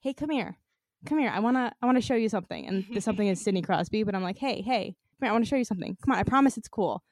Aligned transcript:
"Hey, 0.00 0.12
come 0.14 0.30
here, 0.30 0.58
come 1.06 1.18
here. 1.18 1.30
I 1.30 1.40
wanna 1.40 1.72
I 1.80 1.86
wanna 1.86 2.00
show 2.00 2.14
you 2.14 2.28
something." 2.28 2.66
And 2.66 2.84
the 2.92 3.00
something 3.00 3.28
is 3.28 3.40
Sidney 3.40 3.62
Crosby, 3.62 4.02
but 4.02 4.14
I'm 4.14 4.22
like, 4.22 4.38
"Hey, 4.38 4.62
hey, 4.62 4.96
come 5.18 5.26
here. 5.26 5.30
I 5.30 5.32
want 5.32 5.44
to 5.44 5.48
show 5.48 5.56
you 5.56 5.64
something. 5.64 5.96
Come 6.02 6.12
on, 6.12 6.18
I 6.18 6.22
promise 6.24 6.56
it's 6.56 6.68
cool." 6.68 7.02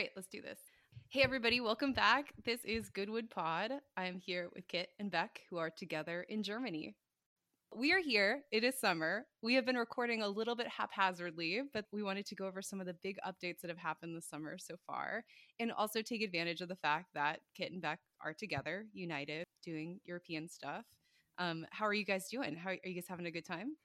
Right, 0.00 0.08
let's 0.16 0.28
do 0.28 0.40
this. 0.40 0.58
Hey, 1.10 1.20
everybody, 1.20 1.60
welcome 1.60 1.92
back. 1.92 2.32
This 2.46 2.64
is 2.64 2.88
Goodwood 2.88 3.28
Pod. 3.28 3.70
I 3.98 4.06
am 4.06 4.18
here 4.18 4.48
with 4.54 4.66
Kit 4.66 4.88
and 4.98 5.10
Bec, 5.10 5.40
who 5.50 5.58
are 5.58 5.68
together 5.68 6.24
in 6.26 6.42
Germany. 6.42 6.96
We 7.76 7.92
are 7.92 8.00
here. 8.00 8.40
It 8.50 8.64
is 8.64 8.80
summer. 8.80 9.26
We 9.42 9.52
have 9.56 9.66
been 9.66 9.76
recording 9.76 10.22
a 10.22 10.28
little 10.28 10.56
bit 10.56 10.68
haphazardly, 10.68 11.60
but 11.74 11.84
we 11.92 12.02
wanted 12.02 12.24
to 12.24 12.34
go 12.34 12.46
over 12.46 12.62
some 12.62 12.80
of 12.80 12.86
the 12.86 12.96
big 13.02 13.18
updates 13.28 13.60
that 13.60 13.68
have 13.68 13.76
happened 13.76 14.16
this 14.16 14.26
summer 14.26 14.56
so 14.56 14.76
far 14.86 15.22
and 15.58 15.70
also 15.70 16.00
take 16.00 16.22
advantage 16.22 16.62
of 16.62 16.68
the 16.68 16.76
fact 16.76 17.08
that 17.12 17.40
Kit 17.54 17.70
and 17.70 17.82
Bec 17.82 17.98
are 18.24 18.32
together, 18.32 18.86
united, 18.94 19.44
doing 19.62 20.00
European 20.06 20.48
stuff. 20.48 20.86
Um, 21.36 21.66
how 21.72 21.84
are 21.84 21.92
you 21.92 22.06
guys 22.06 22.26
doing? 22.30 22.56
How 22.56 22.70
are 22.70 22.78
you 22.82 22.94
guys 22.94 23.04
having 23.06 23.26
a 23.26 23.30
good 23.30 23.44
time? 23.44 23.76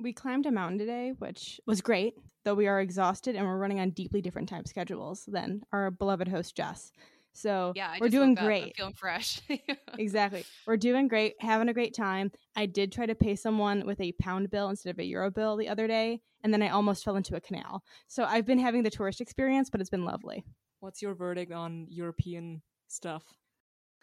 We 0.00 0.12
climbed 0.12 0.46
a 0.46 0.50
mountain 0.52 0.78
today, 0.78 1.12
which 1.18 1.60
was 1.66 1.80
great, 1.80 2.14
though 2.44 2.54
we 2.54 2.66
are 2.68 2.80
exhausted 2.80 3.34
and 3.36 3.46
we're 3.46 3.58
running 3.58 3.80
on 3.80 3.90
deeply 3.90 4.20
different 4.22 4.48
time 4.48 4.64
schedules 4.64 5.24
than 5.26 5.62
our 5.72 5.90
beloved 5.90 6.28
host 6.28 6.56
Jes. 6.56 6.92
So 7.32 7.72
Yeah, 7.76 7.88
I 7.90 7.98
we're 8.00 8.06
just 8.06 8.12
doing 8.12 8.30
woke 8.30 8.38
up. 8.38 8.42
I'm 8.42 8.46
great. 8.48 8.76
feeling 8.76 8.94
fresh. 8.94 9.40
Exactly. 9.98 10.44
We're 10.66 10.76
doing 10.76 11.08
great, 11.08 11.34
having 11.40 11.68
a 11.68 11.74
great 11.74 11.94
time. 11.94 12.30
I 12.56 12.66
did 12.66 12.92
try 12.92 13.06
to 13.06 13.14
pay 13.14 13.34
someone 13.34 13.84
with 13.86 14.00
a 14.00 14.12
pound 14.12 14.50
bill 14.50 14.68
instead 14.70 14.90
of 14.90 14.98
a 14.98 15.04
euro 15.04 15.30
bill 15.30 15.56
the 15.56 15.68
other 15.68 15.86
day, 15.88 16.20
and 16.44 16.52
then 16.52 16.62
I 16.62 16.68
almost 16.68 17.04
fell 17.04 17.16
into 17.16 17.34
a 17.36 17.40
canal. 17.40 17.82
So 18.06 18.24
I've 18.24 18.46
been 18.46 18.58
having 18.60 18.82
the 18.84 18.90
tourist 18.90 19.20
experience, 19.20 19.70
but 19.70 19.80
it's 19.80 19.90
been 19.90 20.04
lovely. 20.04 20.44
What's 20.80 21.02
your 21.02 21.14
verdict 21.14 21.50
on 21.52 21.86
European 21.88 22.62
stuff? 22.86 23.24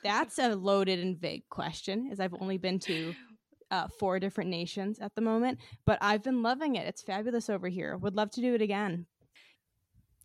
That's 0.04 0.38
a 0.38 0.56
loaded 0.56 1.00
and 1.00 1.18
vague 1.18 1.48
question, 1.50 2.09
as 2.12 2.20
I've 2.20 2.36
only 2.40 2.58
been 2.58 2.80
to 2.80 3.14
uh, 3.72 3.88
four 4.00 4.20
different 4.20 4.50
nations 4.50 5.00
at 5.00 5.16
the 5.16 5.22
moment, 5.22 5.60
but 5.86 5.98
I've 6.02 6.24
been 6.24 6.42
loving 6.42 6.76
it. 6.76 6.88
It's 6.88 7.02
fabulous 7.02 7.50
over 7.50 7.68
here. 7.68 7.98
Would 7.98 8.16
love 8.16 8.32
to 8.32 8.42
do 8.42 8.54
it 8.54 8.62
again. 8.62 9.06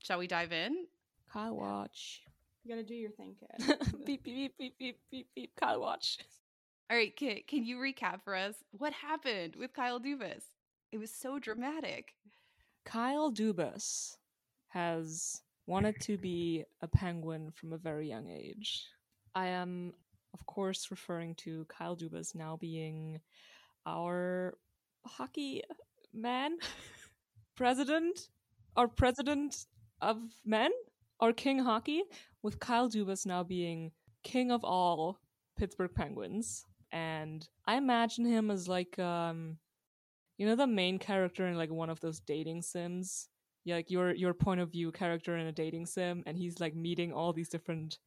Shall 0.03 0.19
we 0.19 0.27
dive 0.27 0.53
in? 0.53 0.87
Kyle 1.33 1.57
Watch. 1.57 2.23
You 2.65 2.75
gotta 2.75 2.87
do 2.87 2.95
your 2.95 3.11
thing, 3.11 3.37
kid. 3.39 3.79
beep, 4.07 4.25
beep, 4.25 4.57
beep, 4.59 4.59
beep, 4.59 4.79
beep, 4.79 4.99
beep, 5.11 5.27
beep. 5.35 5.51
Kyle 5.57 5.81
Watch. 5.81 6.19
All 6.91 6.97
right, 6.97 7.15
Kit, 7.15 7.47
can 7.47 7.65
you 7.65 7.77
recap 7.77 8.23
for 8.25 8.35
us 8.35 8.57
what 8.73 8.93
happened 8.93 9.55
with 9.57 9.73
Kyle 9.73 10.01
Dubas? 10.01 10.43
It 10.91 10.99
was 10.99 11.13
so 11.13 11.39
dramatic. 11.39 12.15
Kyle 12.85 13.31
Dubas 13.31 14.17
has 14.69 15.41
wanted 15.67 16.01
to 16.01 16.19
be 16.19 16.65
a 16.83 16.89
penguin 16.89 17.53
from 17.55 17.73
a 17.73 17.79
very 17.79 18.09
young 18.09 18.29
age. 18.29 18.87
I 19.37 19.47
am, 19.47 19.93
of 20.33 20.47
course, 20.47 20.91
referring 20.91 21.35
to 21.37 21.67
Kyle 21.69 21.97
Dubas 21.97 22.35
now 22.35 22.57
being 22.57 23.21
our 23.87 24.55
hockey 25.07 25.63
man, 26.13 26.57
president, 27.57 28.29
our 28.77 28.89
president 28.89 29.67
of 30.01 30.19
men, 30.45 30.71
our 31.21 31.33
king 31.33 31.59
hockey, 31.59 32.03
with 32.43 32.61
Kyle 32.61 32.89
Dubas 32.89 33.27
now 33.27 33.43
being 33.43 33.93
king 34.23 34.51
of 34.51 34.65
all 34.65 35.21
Pittsburgh 35.59 35.95
Penguins. 35.95 36.65
And 36.93 37.47
I 37.67 37.77
imagine 37.77 38.25
him 38.25 38.51
as 38.51 38.69
like, 38.69 38.99
um, 38.99 39.59
you 40.39 40.47
know, 40.47 40.57
the 40.57 40.67
main 40.67 40.99
character 40.99 41.47
in 41.47 41.57
like 41.57 41.71
one 41.71 41.91
of 41.91 42.01
those 42.01 42.21
dating 42.21 42.63
sims. 42.63 43.29
Yeah, 43.65 43.77
like 43.77 43.91
your 43.91 44.15
your 44.15 44.33
point 44.33 44.61
of 44.61 44.73
view 44.73 44.91
character 44.91 45.37
in 45.37 45.47
a 45.47 45.53
dating 45.53 45.85
sim, 45.85 46.23
and 46.25 46.39
he's 46.39 46.61
like 46.61 46.75
meeting 46.75 47.13
all 47.13 47.35
these 47.35 47.51
different 47.51 47.99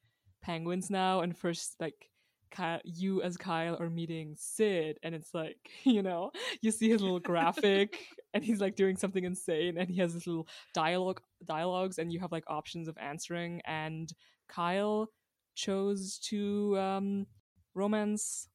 penguins 0.41 0.89
now. 0.89 1.21
And 1.21 1.37
first, 1.37 1.75
like, 1.79 2.09
Ky- 2.55 2.81
you 2.83 3.21
as 3.21 3.37
Kyle 3.37 3.77
are 3.79 3.89
meeting 3.89 4.35
Sid, 4.37 4.99
and 5.03 5.15
it's 5.15 5.33
like, 5.33 5.57
you 5.83 6.01
know, 6.01 6.31
you 6.61 6.71
see 6.71 6.89
his 6.89 7.01
little 7.01 7.19
graphic, 7.19 7.99
and 8.33 8.43
he's 8.43 8.61
like 8.61 8.75
doing 8.75 8.95
something 8.97 9.23
insane, 9.23 9.77
and 9.77 9.89
he 9.89 9.99
has 9.99 10.13
this 10.13 10.27
little 10.27 10.47
dialogue 10.73 11.21
dialogues, 11.45 11.97
and 11.97 12.11
you 12.11 12.19
have 12.19 12.31
like 12.31 12.45
options 12.47 12.87
of 12.87 12.97
answering. 12.97 13.61
And 13.65 14.11
Kyle 14.47 15.09
chose 15.55 16.19
to 16.29 16.77
um, 16.77 17.27
romance 17.75 18.47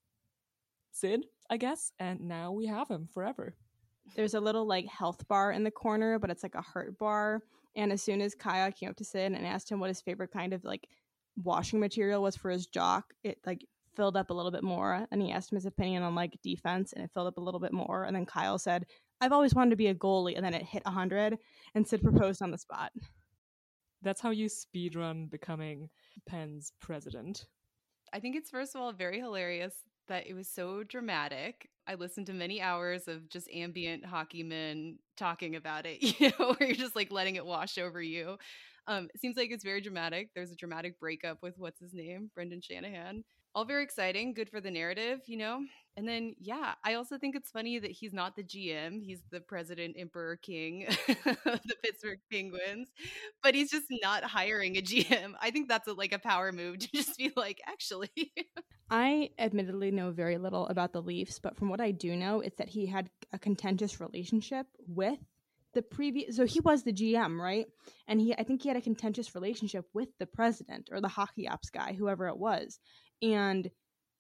Sid, 0.93 1.27
I 1.49 1.57
guess, 1.57 1.93
and 1.99 2.23
now 2.23 2.53
we 2.53 2.67
have 2.67 2.89
him 2.89 3.09
forever. 3.13 3.55
There's 4.17 4.35
a 4.35 4.41
little 4.41 4.67
like 4.67 4.87
health 4.87 5.29
bar 5.29 5.53
in 5.53 5.65
the 5.65 5.71
corner, 5.71 6.19
but 6.19 6.31
it's 6.31 6.43
like 6.43 6.55
a 6.55 6.63
heart 6.63 6.99
bar. 6.99 7.43
And 7.77 7.93
as 7.93 8.03
soon 8.03 8.21
as 8.21 8.35
Kyle 8.35 8.73
came 8.73 8.89
up 8.89 8.97
to 8.97 9.05
Sid 9.05 9.33
and 9.33 9.47
asked 9.47 9.71
him 9.71 9.79
what 9.79 9.91
his 9.91 10.01
favorite 10.01 10.33
kind 10.33 10.53
of 10.53 10.65
like 10.65 10.89
washing 11.37 11.79
material 11.79 12.23
was 12.23 12.37
for 12.37 12.51
his 12.51 12.67
jock, 12.67 13.13
it 13.23 13.39
like 13.47 13.65
filled 13.99 14.17
up 14.17 14.31
a 14.31 14.35
little 14.35 14.53
bit 14.53 14.63
more. 14.63 15.07
And 15.11 15.21
he 15.21 15.33
asked 15.33 15.53
him 15.53 15.57
his 15.57 15.67
opinion 15.67 16.03
on 16.03 16.15
like 16.15 16.39
defense, 16.43 16.95
and 16.95 17.05
it 17.05 17.11
filled 17.13 17.27
up 17.27 17.37
a 17.37 17.43
little 17.43 17.61
bit 17.61 17.73
more. 17.73 18.05
And 18.05 18.17
then 18.17 18.25
Kyle 18.25 18.59
said, 18.59 18.87
"I've 19.21 19.33
always 19.33 19.55
wanted 19.55 19.71
to 19.71 19.77
be 19.77 19.89
a 19.89 19.95
goalie," 19.95 20.37
and 20.37 20.45
then 20.45 20.55
it 20.55 20.63
hit 20.63 20.87
hundred, 20.87 21.37
and 21.75 21.87
Sid 21.87 22.03
proposed 22.03 22.41
on 22.41 22.51
the 22.51 22.57
spot. 22.57 22.93
That's 24.01 24.21
how 24.21 24.31
you 24.31 24.47
speedrun 24.47 25.29
becoming 25.29 25.91
Penn's 26.27 26.73
president. 26.81 27.47
I 28.13 28.21
think 28.21 28.37
it's 28.37 28.51
first 28.51 28.75
of 28.75 28.81
all 28.81 28.93
very 28.93 29.19
hilarious 29.19 29.75
that 30.07 30.27
it 30.27 30.35
was 30.35 30.49
so 30.49 30.85
dramatic. 30.85 31.69
I 31.87 31.95
listened 31.95 32.27
to 32.27 32.33
many 32.33 32.63
hours 32.63 33.09
of 33.09 33.29
just 33.29 33.51
ambient 33.51 34.07
hockey 34.07 34.43
men 34.43 34.99
talking 35.17 35.57
about 35.57 35.85
it, 35.85 36.03
you 36.21 36.33
know, 36.39 36.55
where 36.55 36.69
you're 36.69 36.77
just 36.77 36.97
like 36.97 37.11
letting 37.11 37.37
it 37.37 37.45
wash 37.45 37.77
over 37.77 38.01
you. 38.01 38.39
Um, 38.87 39.09
it 39.13 39.21
seems 39.21 39.37
like 39.37 39.51
it's 39.51 39.65
very 39.65 39.83
dramatic. 39.83 40.31
There's 40.35 40.51
a 40.51 40.57
dramatic 40.57 40.99
breakup 40.99 41.43
with 41.43 41.59
what's 41.59 41.79
his 41.79 41.93
name, 41.93 42.31
Brendan 42.35 42.63
Shanahan. 42.63 43.23
All 43.55 43.65
very 43.65 43.83
exciting, 43.83 44.35
good 44.35 44.51
for 44.51 44.61
the 44.61 44.71
narrative, 44.71 45.21
you 45.27 45.37
know? 45.37 45.61
And 45.97 46.07
then, 46.07 46.37
yeah, 46.39 46.75
I 46.85 46.95
also 46.95 47.19
think 47.19 47.35
it's 47.35 47.51
funny 47.51 47.81
that 47.81 47.91
he's 47.91 48.13
not 48.13 48.37
the 48.37 48.45
GM. 48.45 49.03
He's 49.03 49.21
the 49.33 49.41
president, 49.41 49.97
emperor, 49.99 50.37
king 50.37 50.87
of 50.87 50.97
the 51.25 51.75
Pittsburgh 51.83 52.21
Penguins, 52.31 52.89
but 53.43 53.57
he's 53.57 53.69
just 53.69 53.87
not 53.91 54.23
hiring 54.23 54.77
a 54.77 54.81
GM. 54.81 55.33
I 55.41 55.51
think 55.51 55.69
that's 55.69 55.89
a, 55.89 55.95
like 55.95 56.13
a 56.13 56.21
power 56.21 56.53
move 56.53 56.79
to 56.79 56.89
just 56.95 57.19
be 57.19 57.33
like, 57.37 57.61
actually. 57.67 58.33
I 58.91 59.31
admittedly 59.41 59.91
know 59.91 60.13
very 60.13 60.39
little 60.39 60.69
about 60.69 60.93
the 60.93 61.03
Leafs, 61.03 61.41
but 61.41 61.57
from 61.57 61.69
what 61.69 61.81
I 61.81 61.91
do 61.91 62.15
know, 62.15 62.41
it's 62.43 62.59
that 62.59 62.69
he 62.69 62.87
had 62.87 63.11
a 63.33 63.39
contentious 63.39 64.01
relationship 64.01 64.69
with 64.87 65.19
the 65.75 65.83
previous. 65.83 66.37
So 66.37 66.47
he 66.47 66.61
was 66.61 66.85
the 66.85 66.93
GM, 66.93 67.41
right? 67.41 67.67
And 68.07 68.21
he, 68.21 68.35
I 68.35 68.45
think 68.45 68.63
he 68.63 68.69
had 68.69 68.77
a 68.77 68.83
contentious 68.83 69.35
relationship 69.35 69.85
with 69.93 70.09
the 70.19 70.27
president 70.27 70.91
or 70.93 71.01
the 71.01 71.09
hockey 71.09 71.49
ops 71.49 71.71
guy, 71.71 71.93
whoever 71.93 72.29
it 72.29 72.39
was. 72.39 72.79
And 73.23 73.71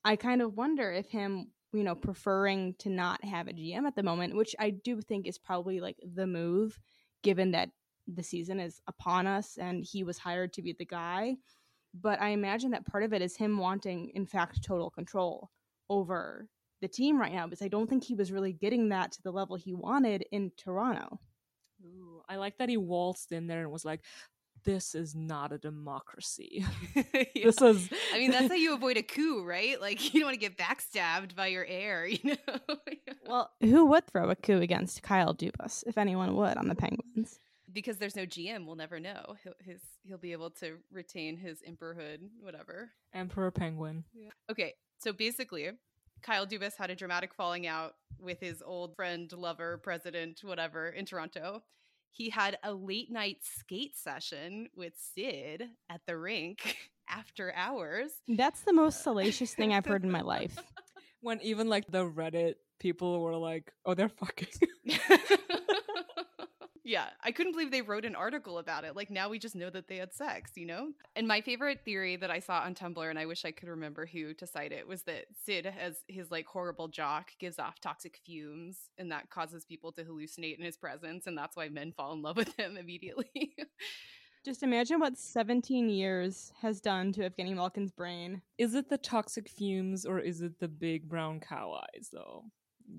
I 0.04 0.16
kind 0.16 0.42
of 0.42 0.56
wonder 0.56 0.90
if 0.92 1.10
him, 1.10 1.50
you 1.72 1.84
know, 1.84 1.94
preferring 1.94 2.74
to 2.80 2.88
not 2.88 3.24
have 3.24 3.48
a 3.48 3.52
GM 3.52 3.86
at 3.86 3.94
the 3.94 4.02
moment, 4.02 4.36
which 4.36 4.54
I 4.58 4.70
do 4.70 5.00
think 5.00 5.26
is 5.26 5.38
probably 5.38 5.80
like 5.80 5.96
the 6.14 6.26
move, 6.26 6.78
given 7.22 7.52
that 7.52 7.70
the 8.06 8.22
season 8.22 8.58
is 8.58 8.80
upon 8.86 9.26
us 9.26 9.58
and 9.58 9.84
he 9.84 10.02
was 10.02 10.16
hired 10.18 10.52
to 10.54 10.62
be 10.62 10.72
the 10.72 10.86
guy 10.86 11.36
but 11.94 12.20
I 12.20 12.30
imagine 12.30 12.70
that 12.72 12.86
part 12.86 13.02
of 13.02 13.12
it 13.12 13.22
is 13.22 13.36
him 13.36 13.58
wanting, 13.58 14.10
in 14.14 14.26
fact, 14.26 14.62
total 14.62 14.90
control 14.90 15.50
over 15.88 16.48
the 16.80 16.88
team 16.88 17.20
right 17.20 17.32
now 17.32 17.46
because 17.46 17.62
I 17.62 17.68
don't 17.68 17.88
think 17.88 18.04
he 18.04 18.14
was 18.14 18.30
really 18.30 18.52
getting 18.52 18.90
that 18.90 19.12
to 19.12 19.22
the 19.22 19.32
level 19.32 19.56
he 19.56 19.74
wanted 19.74 20.24
in 20.30 20.52
Toronto. 20.56 21.18
Ooh, 21.84 22.22
I 22.28 22.36
like 22.36 22.58
that 22.58 22.68
he 22.68 22.76
waltzed 22.76 23.32
in 23.32 23.46
there 23.46 23.62
and 23.62 23.70
was 23.72 23.84
like, 23.84 24.02
"This 24.64 24.94
is 24.94 25.14
not 25.14 25.52
a 25.52 25.58
democracy. 25.58 26.64
Yeah. 27.34 27.44
this 27.44 27.60
is." 27.60 27.88
I 28.12 28.18
mean, 28.18 28.30
that's 28.30 28.48
how 28.48 28.54
you 28.54 28.74
avoid 28.74 28.96
a 28.96 29.02
coup, 29.14 29.44
right? 29.44 29.80
Like, 29.80 30.02
you 30.12 30.20
don't 30.20 30.28
want 30.28 30.40
to 30.40 30.48
get 30.48 30.56
backstabbed 30.56 31.34
by 31.34 31.48
your 31.48 31.64
heir, 31.64 32.06
you 32.06 32.18
know? 32.24 32.76
Well, 33.26 33.50
who 33.60 33.86
would 33.86 34.06
throw 34.06 34.30
a 34.30 34.36
coup 34.36 34.60
against 34.60 35.02
Kyle 35.02 35.34
Dubas, 35.34 35.84
if 35.86 35.98
anyone 35.98 36.34
would, 36.36 36.56
on 36.56 36.68
the 36.68 36.74
Penguins? 36.74 37.40
because 37.72 37.98
there's 37.98 38.16
no 38.16 38.24
GM, 38.24 38.66
we'll 38.66 38.76
never 38.76 38.98
know. 38.98 39.36
He'll, 39.42 39.52
his, 39.60 39.80
he'll 40.02 40.18
be 40.18 40.32
able 40.32 40.50
to 40.52 40.78
retain 40.90 41.36
his 41.36 41.60
emperorhood, 41.68 42.20
whatever. 42.40 42.90
Emperor 43.12 43.50
Penguin. 43.50 44.04
Okay, 44.50 44.74
so 44.98 45.12
basically, 45.12 45.68
Kyle 46.22 46.46
Dubas 46.46 46.76
had 46.76 46.90
a 46.90 46.96
dramatic 46.96 47.34
falling 47.34 47.66
out 47.66 47.94
with 48.18 48.40
his 48.40 48.62
old 48.62 48.96
friend, 48.96 49.30
lover, 49.32 49.78
president, 49.78 50.40
whatever, 50.42 50.88
in 50.88 51.04
Toronto. 51.04 51.62
He 52.10 52.30
had 52.30 52.58
a 52.62 52.72
late 52.72 53.10
night 53.10 53.38
skate 53.42 53.96
session 53.96 54.68
with 54.76 54.94
Sid 54.96 55.64
at 55.88 56.00
the 56.06 56.16
rink 56.16 56.76
after 57.08 57.52
hours. 57.54 58.10
That's 58.28 58.62
the 58.62 58.72
most 58.72 59.00
uh, 59.00 59.04
salacious 59.04 59.54
thing 59.54 59.72
I've 59.72 59.86
heard 59.86 60.04
in 60.04 60.10
my 60.10 60.22
life. 60.22 60.58
When 61.20 61.40
even 61.42 61.68
like 61.68 61.90
the 61.90 62.08
Reddit 62.08 62.54
people 62.78 63.20
were 63.20 63.34
like, 63.34 63.72
"Oh, 63.84 63.94
they're 63.94 64.08
fucking." 64.08 64.46
yeah, 66.88 67.10
I 67.22 67.32
couldn't 67.32 67.52
believe 67.52 67.70
they 67.70 67.82
wrote 67.82 68.06
an 68.06 68.16
article 68.16 68.56
about 68.56 68.84
it. 68.84 68.96
Like 68.96 69.10
now 69.10 69.28
we 69.28 69.38
just 69.38 69.54
know 69.54 69.68
that 69.68 69.88
they 69.88 69.98
had 69.98 70.14
sex, 70.14 70.52
you 70.54 70.64
know? 70.64 70.92
And 71.14 71.28
my 71.28 71.42
favorite 71.42 71.84
theory 71.84 72.16
that 72.16 72.30
I 72.30 72.38
saw 72.38 72.60
on 72.60 72.74
Tumblr, 72.74 73.10
and 73.10 73.18
I 73.18 73.26
wish 73.26 73.44
I 73.44 73.50
could 73.50 73.68
remember 73.68 74.06
who 74.06 74.32
to 74.32 74.46
cite 74.46 74.72
it, 74.72 74.88
was 74.88 75.02
that 75.02 75.26
Sid, 75.44 75.66
as 75.66 75.98
his 76.08 76.30
like 76.30 76.46
horrible 76.46 76.88
jock, 76.88 77.32
gives 77.38 77.58
off 77.58 77.78
toxic 77.78 78.18
fumes, 78.24 78.78
and 78.96 79.12
that 79.12 79.28
causes 79.28 79.66
people 79.66 79.92
to 79.92 80.04
hallucinate 80.04 80.56
in 80.58 80.64
his 80.64 80.78
presence, 80.78 81.26
and 81.26 81.36
that's 81.36 81.56
why 81.58 81.68
men 81.68 81.92
fall 81.92 82.14
in 82.14 82.22
love 82.22 82.38
with 82.38 82.58
him 82.58 82.76
immediately. 82.78 83.54
Just 84.42 84.62
imagine 84.62 84.98
what 84.98 85.18
17 85.18 85.90
years 85.90 86.54
has 86.62 86.80
done 86.80 87.12
to 87.12 87.28
Evgeny 87.28 87.54
Malkin's 87.54 87.92
brain. 87.92 88.40
Is 88.56 88.74
it 88.74 88.88
the 88.88 88.96
toxic 88.96 89.46
fumes 89.46 90.06
or 90.06 90.20
is 90.20 90.40
it 90.40 90.58
the 90.58 90.68
big 90.68 91.06
brown 91.06 91.40
cow 91.40 91.82
eyes, 91.82 92.08
though? 92.10 92.44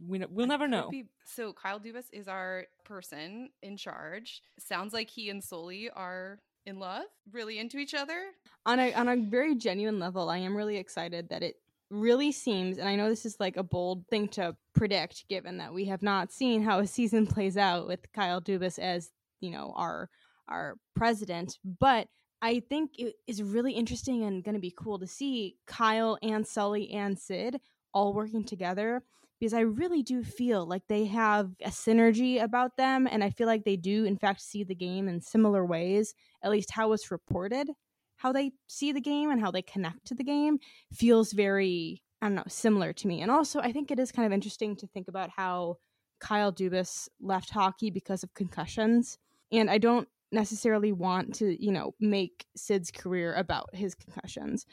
We, 0.07 0.23
we'll 0.29 0.47
never 0.47 0.67
know. 0.67 0.89
be- 0.89 1.09
so 1.25 1.53
Kyle 1.53 1.79
Dubas 1.79 2.05
is 2.11 2.27
our 2.27 2.65
person 2.85 3.49
in 3.61 3.77
charge. 3.77 4.41
Sounds 4.59 4.93
like 4.93 5.09
he 5.09 5.29
and 5.29 5.43
Sully 5.43 5.89
are 5.89 6.39
in 6.65 6.79
love, 6.79 7.05
really 7.31 7.59
into 7.59 7.77
each 7.77 7.93
other. 7.93 8.25
On 8.65 8.79
a 8.79 8.93
on 8.93 9.07
a 9.07 9.17
very 9.17 9.55
genuine 9.55 9.99
level, 9.99 10.29
I 10.29 10.37
am 10.37 10.55
really 10.55 10.77
excited 10.77 11.29
that 11.29 11.43
it 11.43 11.55
really 11.89 12.31
seems 12.31 12.77
and 12.77 12.87
I 12.87 12.95
know 12.95 13.09
this 13.09 13.25
is 13.25 13.39
like 13.39 13.57
a 13.57 13.63
bold 13.63 14.05
thing 14.09 14.27
to 14.27 14.55
predict 14.73 15.27
given 15.27 15.57
that 15.57 15.73
we 15.73 15.85
have 15.85 16.03
not 16.03 16.31
seen 16.31 16.61
how 16.61 16.79
a 16.79 16.85
season 16.87 17.25
plays 17.25 17.57
out 17.57 17.87
with 17.87 18.11
Kyle 18.13 18.41
Dubas 18.41 18.77
as, 18.77 19.09
you 19.39 19.49
know, 19.51 19.73
our 19.75 20.09
our 20.47 20.77
president, 20.95 21.57
but 21.79 22.07
I 22.41 22.61
think 22.61 22.91
it 22.97 23.15
is 23.27 23.43
really 23.43 23.73
interesting 23.73 24.23
and 24.23 24.43
going 24.43 24.55
to 24.55 24.61
be 24.61 24.73
cool 24.75 24.97
to 24.99 25.07
see 25.07 25.57
Kyle 25.67 26.17
and 26.21 26.47
Sully 26.47 26.89
and 26.91 27.17
Sid 27.19 27.59
all 27.93 28.13
working 28.13 28.43
together 28.43 29.03
because 29.39 29.53
I 29.53 29.61
really 29.61 30.03
do 30.03 30.23
feel 30.23 30.65
like 30.65 30.83
they 30.87 31.05
have 31.05 31.51
a 31.63 31.69
synergy 31.69 32.41
about 32.41 32.75
them. 32.77 33.07
And 33.09 33.23
I 33.23 33.29
feel 33.29 33.47
like 33.47 33.63
they 33.63 33.77
do, 33.77 34.03
in 34.03 34.17
fact, 34.17 34.41
see 34.41 34.63
the 34.63 34.75
game 34.75 35.07
in 35.07 35.21
similar 35.21 35.65
ways, 35.65 36.13
at 36.43 36.51
least 36.51 36.71
how 36.71 36.91
it's 36.93 37.11
reported. 37.11 37.69
How 38.17 38.33
they 38.33 38.51
see 38.67 38.91
the 38.91 38.99
game 38.99 39.31
and 39.31 39.39
how 39.39 39.49
they 39.49 39.61
connect 39.61 40.05
to 40.07 40.15
the 40.15 40.25
game 40.25 40.59
feels 40.91 41.31
very, 41.31 42.03
I 42.21 42.27
don't 42.27 42.35
know, 42.35 42.43
similar 42.49 42.91
to 42.91 43.07
me. 43.07 43.21
And 43.21 43.31
also, 43.31 43.61
I 43.61 43.71
think 43.71 43.91
it 43.91 43.99
is 43.99 44.11
kind 44.11 44.25
of 44.25 44.33
interesting 44.33 44.75
to 44.75 44.87
think 44.87 45.07
about 45.07 45.29
how 45.29 45.77
Kyle 46.19 46.51
Dubas 46.51 47.07
left 47.21 47.49
hockey 47.49 47.89
because 47.89 48.23
of 48.23 48.33
concussions. 48.33 49.17
And 49.53 49.69
I 49.69 49.77
don't 49.77 50.07
necessarily 50.33 50.91
want 50.91 51.33
to, 51.35 51.63
you 51.63 51.71
know, 51.71 51.93
make 52.01 52.45
Sid's 52.57 52.91
career 52.91 53.33
about 53.35 53.73
his 53.73 53.95
concussions. 53.95 54.65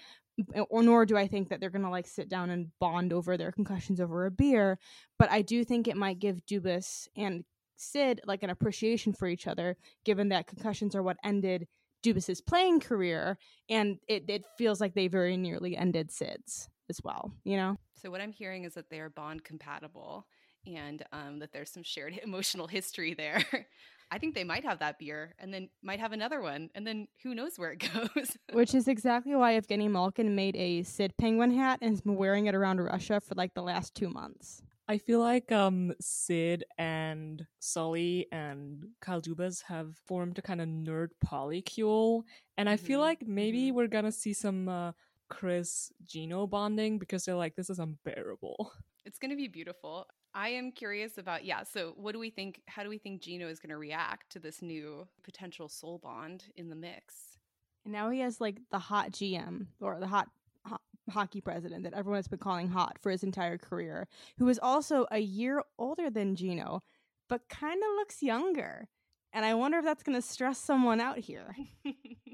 Or 0.68 0.82
nor 0.82 1.06
do 1.06 1.16
I 1.16 1.26
think 1.26 1.48
that 1.48 1.60
they're 1.60 1.70
gonna 1.70 1.90
like 1.90 2.06
sit 2.06 2.28
down 2.28 2.50
and 2.50 2.70
bond 2.78 3.12
over 3.12 3.36
their 3.36 3.52
concussions 3.52 4.00
over 4.00 4.26
a 4.26 4.30
beer. 4.30 4.78
But 5.18 5.30
I 5.30 5.42
do 5.42 5.64
think 5.64 5.88
it 5.88 5.96
might 5.96 6.18
give 6.18 6.44
Dubas 6.46 7.08
and 7.16 7.44
Sid 7.76 8.22
like 8.26 8.42
an 8.42 8.50
appreciation 8.50 9.12
for 9.12 9.28
each 9.28 9.46
other, 9.46 9.76
given 10.04 10.30
that 10.30 10.46
concussions 10.46 10.94
are 10.94 11.02
what 11.02 11.18
ended 11.24 11.66
Dubas's 12.02 12.40
playing 12.40 12.80
career, 12.80 13.38
and 13.68 13.98
it, 14.08 14.24
it 14.28 14.44
feels 14.56 14.80
like 14.80 14.94
they 14.94 15.08
very 15.08 15.36
nearly 15.36 15.76
ended 15.76 16.10
Sid's 16.10 16.68
as 16.88 17.00
well, 17.02 17.32
you 17.44 17.56
know? 17.56 17.76
So 18.00 18.10
what 18.10 18.20
I'm 18.20 18.32
hearing 18.32 18.64
is 18.64 18.74
that 18.74 18.90
they 18.90 19.00
are 19.00 19.10
bond 19.10 19.44
compatible 19.44 20.26
and 20.66 21.02
um, 21.12 21.38
that 21.40 21.52
there's 21.52 21.70
some 21.70 21.82
shared 21.82 22.18
emotional 22.22 22.66
history 22.66 23.14
there. 23.14 23.44
I 24.10 24.18
think 24.18 24.34
they 24.34 24.44
might 24.44 24.64
have 24.64 24.78
that 24.78 24.98
beer 24.98 25.34
and 25.38 25.52
then 25.52 25.68
might 25.82 25.98
have 26.00 26.12
another 26.12 26.40
one 26.40 26.70
and 26.74 26.86
then 26.86 27.08
who 27.22 27.34
knows 27.34 27.58
where 27.58 27.72
it 27.72 27.78
goes. 27.92 28.36
Which 28.52 28.74
is 28.74 28.86
exactly 28.88 29.34
why 29.34 29.54
Evgeny 29.58 29.90
Malkin 29.90 30.34
made 30.34 30.54
a 30.56 30.82
Sid 30.84 31.14
penguin 31.18 31.50
hat 31.50 31.80
and 31.82 31.90
has 31.90 32.00
been 32.00 32.16
wearing 32.16 32.46
it 32.46 32.54
around 32.54 32.80
Russia 32.80 33.20
for 33.20 33.34
like 33.34 33.54
the 33.54 33.62
last 33.62 33.94
two 33.94 34.08
months. 34.08 34.62
I 34.88 34.98
feel 34.98 35.18
like 35.18 35.50
um 35.50 35.92
Sid 36.00 36.62
and 36.78 37.44
Sully 37.58 38.28
and 38.30 38.84
Kyle 39.00 39.20
Dubas 39.20 39.62
have 39.64 39.96
formed 40.06 40.38
a 40.38 40.42
kind 40.42 40.60
of 40.60 40.68
nerd 40.68 41.08
polycule, 41.26 42.22
and 42.56 42.68
I 42.68 42.76
feel 42.76 43.00
Mhm, 43.00 43.02
like 43.02 43.26
maybe 43.26 43.70
mhm. 43.70 43.74
we're 43.74 43.88
gonna 43.88 44.12
see 44.12 44.32
some 44.32 44.68
uh, 44.68 44.92
Chris 45.28 45.92
Gino 46.06 46.46
bonding 46.46 46.98
because 47.00 47.24
they're 47.24 47.34
like, 47.34 47.56
this 47.56 47.68
is 47.70 47.80
unbearable. 47.80 48.72
it's 49.04 49.18
going 49.18 49.30
to 49.30 49.36
be 49.36 49.48
beautiful. 49.48 50.06
I 50.36 50.50
am 50.50 50.70
curious 50.70 51.16
about 51.16 51.46
yeah, 51.46 51.62
so 51.62 51.94
what 51.96 52.12
do 52.12 52.18
we 52.18 52.28
think 52.28 52.60
how 52.66 52.82
do 52.82 52.90
we 52.90 52.98
think 52.98 53.22
Gino 53.22 53.48
is 53.48 53.58
going 53.58 53.70
to 53.70 53.78
react 53.78 54.30
to 54.32 54.38
this 54.38 54.60
new 54.60 55.08
potential 55.22 55.66
soul 55.66 55.98
bond 55.98 56.44
in 56.56 56.68
the 56.68 56.76
mix? 56.76 57.38
And 57.84 57.92
now 57.94 58.10
he 58.10 58.20
has 58.20 58.38
like 58.38 58.58
the 58.70 58.78
hot 58.78 59.12
GM 59.12 59.68
or 59.80 59.98
the 59.98 60.06
hot 60.06 60.28
ho- 60.66 60.76
hockey 61.10 61.40
president 61.40 61.84
that 61.84 61.94
everyone 61.94 62.18
has 62.18 62.28
been 62.28 62.38
calling 62.38 62.68
hot 62.68 62.98
for 63.00 63.10
his 63.10 63.22
entire 63.22 63.56
career, 63.56 64.08
who 64.36 64.46
is 64.48 64.60
also 64.62 65.06
a 65.10 65.20
year 65.20 65.62
older 65.78 66.10
than 66.10 66.36
Gino, 66.36 66.82
but 67.30 67.48
kind 67.48 67.82
of 67.82 67.96
looks 67.96 68.22
younger. 68.22 68.88
And 69.32 69.46
I 69.46 69.54
wonder 69.54 69.78
if 69.78 69.84
that's 69.84 70.02
going 70.02 70.20
to 70.20 70.26
stress 70.26 70.58
someone 70.58 71.00
out 71.00 71.18
here. 71.18 71.56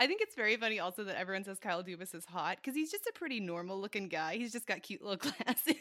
I 0.00 0.06
think 0.06 0.20
it's 0.20 0.34
very 0.34 0.56
funny 0.56 0.80
also 0.80 1.04
that 1.04 1.16
everyone 1.16 1.44
says 1.44 1.58
Kyle 1.58 1.82
Dubas 1.84 2.14
is 2.14 2.24
hot 2.24 2.56
because 2.56 2.74
he's 2.74 2.90
just 2.90 3.06
a 3.06 3.12
pretty 3.14 3.40
normal 3.40 3.80
looking 3.80 4.08
guy. 4.08 4.36
He's 4.36 4.52
just 4.52 4.66
got 4.66 4.82
cute 4.82 5.02
little 5.02 5.16
glasses. 5.46 5.74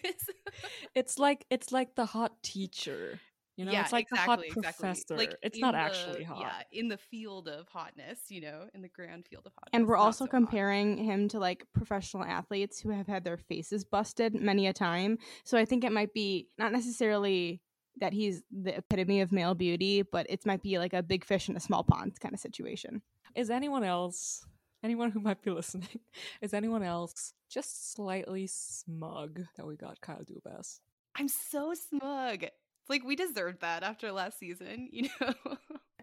It's 0.94 1.18
like 1.18 1.46
it's 1.50 1.72
like 1.72 1.96
the 1.96 2.06
hot 2.06 2.44
teacher, 2.44 3.20
you 3.58 3.66
know. 3.66 3.72
yeah, 3.72 3.82
it's 3.82 3.92
like 3.92 4.08
exactly, 4.12 4.26
the 4.26 4.32
hot 4.32 4.58
exactly. 4.58 4.88
professor. 4.88 5.18
Like 5.18 5.36
it's 5.42 5.58
not 5.58 5.74
the- 5.74 5.80
actually 5.80 6.24
hot. 6.24 6.42
Yeah, 6.42 6.80
in 6.80 6.90
the 6.90 6.98
field 6.98 7.48
of 7.48 7.68
hotness, 7.70 8.20
you 8.30 8.42
know, 8.42 8.68
in 8.76 8.84
the 8.84 8.90
grand 8.90 9.26
field 9.26 9.48
of 9.48 9.54
hotness. 9.54 9.72
And 9.74 9.88
we're 9.88 9.98
also 9.98 10.26
so 10.26 10.32
hot. 10.32 10.32
comparing 10.32 10.98
him 10.98 11.28
to 11.30 11.40
like 11.40 11.66
professional 11.74 12.24
athletes 12.24 12.80
who 12.80 12.92
have 12.92 13.08
had 13.08 13.24
their 13.24 13.38
faces 13.38 13.84
busted 13.84 14.36
many 14.36 14.68
a 14.68 14.74
time. 14.74 15.18
So 15.44 15.58
I 15.58 15.66
think 15.66 15.84
it 15.84 15.92
might 15.92 16.14
be 16.14 16.50
not 16.60 16.72
necessarily 16.72 17.62
that 17.98 18.14
he's 18.14 18.44
the 18.52 18.78
epitome 18.78 19.22
of 19.22 19.32
male 19.32 19.56
beauty, 19.56 20.04
but 20.04 20.28
it 20.30 20.46
might 20.46 20.62
be 20.62 20.78
like 20.78 20.94
a 20.94 21.04
big 21.04 21.26
fish 21.26 21.50
in 21.50 21.56
a 21.56 21.60
small 21.60 21.84
pond 21.84 22.20
kind 22.20 22.34
of 22.34 22.40
situation. 22.40 23.02
Is 23.36 23.50
anyone 23.50 23.84
else, 23.84 24.46
anyone 24.84 25.12
who 25.12 25.20
might 25.20 25.42
be 25.42 25.52
listening, 25.52 26.00
is 26.42 26.54
anyone 26.54 26.84
else 26.84 27.34
just 27.50 27.94
slightly 27.94 28.48
smug 28.48 29.42
that 29.58 29.66
we 29.66 29.76
got 29.76 30.02
Kyle 30.02 30.24
Dubas? 30.24 30.80
I'm 31.16 31.28
so 31.28 31.74
smug. 31.74 32.44
It's 32.44 32.90
like 32.90 33.04
we 33.04 33.16
deserved 33.16 33.62
that 33.62 33.84
after 33.84 34.12
last 34.12 34.40
season, 34.40 34.90
you 34.92 35.10
know. 35.22 35.34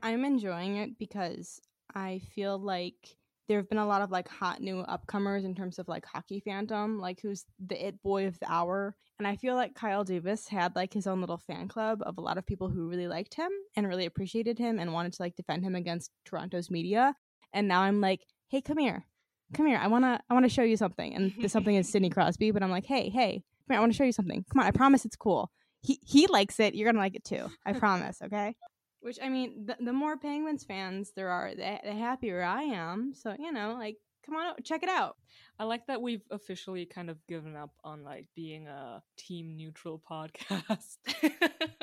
I'm 0.03 0.25
enjoying 0.25 0.77
it 0.77 0.99
because 0.99 1.61
I 1.95 2.21
feel 2.35 2.59
like 2.59 3.17
there 3.51 3.59
have 3.59 3.69
been 3.69 3.79
a 3.79 3.87
lot 3.87 4.01
of 4.01 4.13
like 4.13 4.29
hot 4.29 4.61
new 4.61 4.85
upcomers 4.85 5.45
in 5.45 5.57
terms 5.57 5.81
of 5.81 5.89
like 5.89 6.07
hockey 6.07 6.41
fandom, 6.47 7.01
like 7.01 7.21
who's 7.21 7.45
the 7.59 7.85
it 7.85 8.01
boy 8.01 8.29
of 8.29 8.39
the 8.39 8.49
hour. 8.49 8.95
And 9.19 9.27
I 9.27 9.35
feel 9.35 9.57
like 9.57 9.75
Kyle 9.75 10.05
Dubas 10.05 10.49
had 10.49 10.77
like 10.77 10.93
his 10.93 11.09
own 11.09 11.21
little 11.21 11.37
fan 11.37 11.67
club 11.67 11.99
of 12.03 12.17
a 12.17 12.21
lot 12.21 12.39
of 12.39 12.47
people 12.47 12.69
who 12.69 12.89
really 12.89 13.09
liked 13.09 13.35
him 13.35 13.51
and 13.75 13.89
really 13.89 14.07
appreciated 14.07 14.57
him 14.57 14.79
and 14.79 14.93
wanted 14.93 15.15
to 15.15 15.23
like 15.23 15.35
defend 15.35 15.65
him 15.65 15.75
against 15.75 16.13
Toronto's 16.25 16.71
media. 16.71 17.17
And 17.53 17.67
now 17.67 17.81
I'm 17.81 18.01
like, 18.01 18.21
hey, 18.51 18.61
come 18.61 18.79
here. 18.79 19.05
Come 19.53 19.67
here. 19.67 19.79
I 19.79 19.89
wanna 19.89 20.21
I 20.31 20.35
wanna 20.35 20.49
show 20.49 20.63
you 20.63 20.77
something. 20.77 21.13
And 21.13 21.33
the 21.43 21.49
something 21.49 21.75
is 21.75 21.91
Sidney 21.91 22.09
Crosby, 22.09 22.53
but 22.53 22.63
I'm 22.63 22.71
like, 22.71 22.87
hey, 22.87 23.09
hey, 23.09 23.43
come 23.67 23.75
here, 23.75 23.79
I 23.79 23.81
wanna 23.81 23.95
show 23.95 24.05
you 24.05 24.13
something. 24.13 24.45
Come 24.53 24.61
on, 24.61 24.69
I 24.69 24.71
promise 24.71 25.05
it's 25.05 25.17
cool. 25.17 25.51
He 25.83 25.99
he 26.07 26.29
likes 26.29 26.61
it. 26.61 26.77
You're 26.77 26.87
gonna 26.87 27.03
like 27.03 27.17
it 27.17 27.25
too. 27.25 27.51
I 27.67 27.73
promise, 27.81 28.23
okay? 28.23 28.55
Which 29.01 29.19
I 29.23 29.29
mean, 29.29 29.67
the, 29.67 29.77
the 29.81 29.93
more 29.93 30.17
Penguins 30.17 30.65
fans 30.65 31.13
there 31.17 31.29
are, 31.29 31.55
the, 31.55 31.79
the 31.85 31.93
happier 31.93 32.43
I 32.43 32.63
am. 32.63 33.13
So 33.15 33.35
you 33.39 33.53
know, 33.53 33.75
like, 33.79 33.97
come 34.25 34.37
on, 34.37 34.47
out, 34.47 34.65
check 34.65 34.83
it 34.83 34.89
out. 34.89 35.17
I 35.59 35.65
like 35.65 35.87
that 35.89 36.01
we've 36.01 36.23
officially 36.31 36.87
kind 36.87 37.11
of 37.11 37.19
given 37.27 37.55
up 37.55 37.71
on 37.85 38.03
like 38.03 38.27
being 38.35 38.67
a 38.67 39.03
team 39.17 39.57
neutral 39.57 40.03
podcast. 40.11 40.97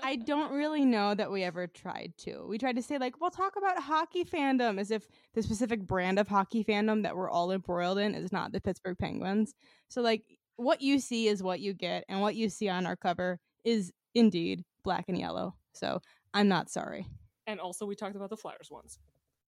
I 0.01 0.15
don't 0.15 0.51
really 0.51 0.85
know 0.85 1.13
that 1.13 1.31
we 1.31 1.43
ever 1.43 1.67
tried 1.67 2.13
to. 2.19 2.45
We 2.47 2.57
tried 2.57 2.77
to 2.77 2.81
say 2.81 2.97
like, 2.97 3.21
we'll 3.21 3.29
talk 3.29 3.53
about 3.55 3.79
hockey 3.79 4.23
fandom, 4.23 4.79
as 4.79 4.89
if 4.91 5.07
the 5.33 5.43
specific 5.43 5.85
brand 5.85 6.17
of 6.17 6.27
hockey 6.27 6.63
fandom 6.63 7.03
that 7.03 7.15
we're 7.15 7.29
all 7.29 7.51
embroiled 7.51 7.99
in 7.99 8.15
is 8.15 8.31
not 8.31 8.51
the 8.51 8.61
Pittsburgh 8.61 8.97
Penguins. 8.97 9.53
So 9.89 10.01
like, 10.01 10.23
what 10.55 10.81
you 10.81 10.99
see 10.99 11.27
is 11.27 11.43
what 11.43 11.59
you 11.59 11.73
get, 11.73 12.03
and 12.09 12.19
what 12.19 12.35
you 12.35 12.49
see 12.49 12.67
on 12.69 12.87
our 12.87 12.95
cover 12.95 13.39
is 13.63 13.91
indeed 14.15 14.63
black 14.83 15.05
and 15.07 15.19
yellow. 15.19 15.55
So 15.73 16.01
I'm 16.37 16.47
not 16.47 16.69
sorry. 16.69 17.05
and 17.47 17.59
also, 17.59 17.85
we 17.85 17.95
talked 17.95 18.15
about 18.15 18.29
the 18.29 18.37
Flyers 18.37 18.69
once. 18.69 18.99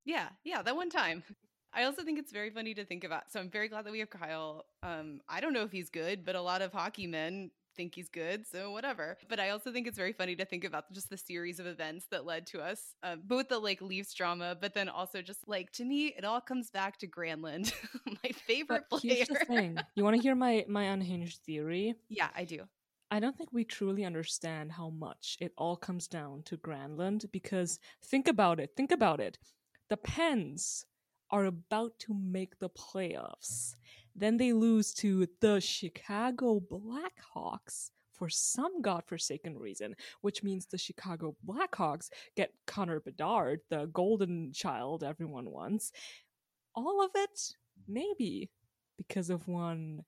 Yeah, 0.05 0.29
yeah, 0.43 0.61
that 0.61 0.75
one 0.75 0.89
time. 0.89 1.23
I 1.73 1.83
also 1.83 2.03
think 2.03 2.17
it's 2.17 2.31
very 2.31 2.49
funny 2.49 2.73
to 2.73 2.83
think 2.85 3.03
about. 3.03 3.31
So 3.31 3.39
I'm 3.39 3.49
very 3.49 3.67
glad 3.67 3.85
that 3.85 3.91
we 3.91 3.99
have 3.99 4.09
Kyle. 4.09 4.65
Um, 4.81 5.21
I 5.29 5.39
don't 5.39 5.53
know 5.53 5.63
if 5.63 5.71
he's 5.71 5.89
good, 5.89 6.25
but 6.25 6.35
a 6.35 6.41
lot 6.41 6.61
of 6.63 6.71
hockey 6.73 7.05
men 7.05 7.51
think 7.75 7.93
he's 7.93 8.09
good, 8.09 8.47
so 8.47 8.71
whatever. 8.71 9.17
But 9.29 9.39
I 9.39 9.51
also 9.51 9.71
think 9.71 9.87
it's 9.87 9.97
very 9.97 10.11
funny 10.11 10.35
to 10.37 10.45
think 10.45 10.63
about 10.63 10.91
just 10.91 11.09
the 11.11 11.17
series 11.17 11.59
of 11.59 11.67
events 11.67 12.07
that 12.09 12.25
led 12.25 12.47
to 12.47 12.59
us, 12.61 12.95
uh, 13.03 13.17
both 13.17 13.49
the 13.49 13.59
like 13.59 13.81
Leafs 13.81 14.13
drama, 14.15 14.57
but 14.59 14.73
then 14.73 14.89
also 14.89 15.21
just 15.21 15.47
like 15.47 15.71
to 15.73 15.85
me, 15.85 16.07
it 16.17 16.25
all 16.25 16.41
comes 16.41 16.71
back 16.71 16.97
to 16.99 17.07
Granlund, 17.07 17.71
my 18.23 18.31
favorite 18.47 18.85
But 18.89 18.99
player. 18.99 19.13
here's 19.15 19.27
the 19.27 19.45
thing: 19.45 19.77
you 19.95 20.03
want 20.03 20.15
to 20.15 20.21
hear 20.21 20.33
my 20.35 20.65
my 20.67 20.85
unhinged 20.85 21.41
theory? 21.45 21.93
yeah, 22.09 22.29
I 22.35 22.45
do. 22.45 22.63
I 23.11 23.19
don't 23.19 23.35
think 23.35 23.49
we 23.51 23.63
truly 23.63 24.05
understand 24.05 24.71
how 24.71 24.91
much 24.91 25.37
it 25.39 25.51
all 25.57 25.75
comes 25.75 26.07
down 26.07 26.43
to 26.43 26.57
Granlund 26.57 27.31
because 27.31 27.79
think 28.05 28.27
about 28.27 28.59
it, 28.59 28.71
think 28.77 28.91
about 28.91 29.19
it. 29.19 29.39
The 29.89 29.97
Pens 29.97 30.85
are 31.31 31.45
about 31.45 31.97
to 31.99 32.13
make 32.13 32.59
the 32.59 32.69
playoffs. 32.69 33.73
Then 34.15 34.37
they 34.37 34.53
lose 34.53 34.93
to 34.95 35.27
the 35.41 35.59
Chicago 35.59 36.59
Blackhawks 36.59 37.89
for 38.13 38.29
some 38.29 38.81
godforsaken 38.81 39.57
reason, 39.57 39.95
which 40.21 40.43
means 40.43 40.65
the 40.65 40.77
Chicago 40.77 41.35
Blackhawks 41.47 42.09
get 42.35 42.53
Connor 42.67 42.99
Bedard, 42.99 43.61
the 43.69 43.87
golden 43.87 44.51
child 44.53 45.03
everyone 45.03 45.49
wants. 45.49 45.91
All 46.75 47.03
of 47.03 47.11
it, 47.15 47.55
maybe, 47.87 48.51
because 48.97 49.29
of 49.31 49.47
one 49.47 50.03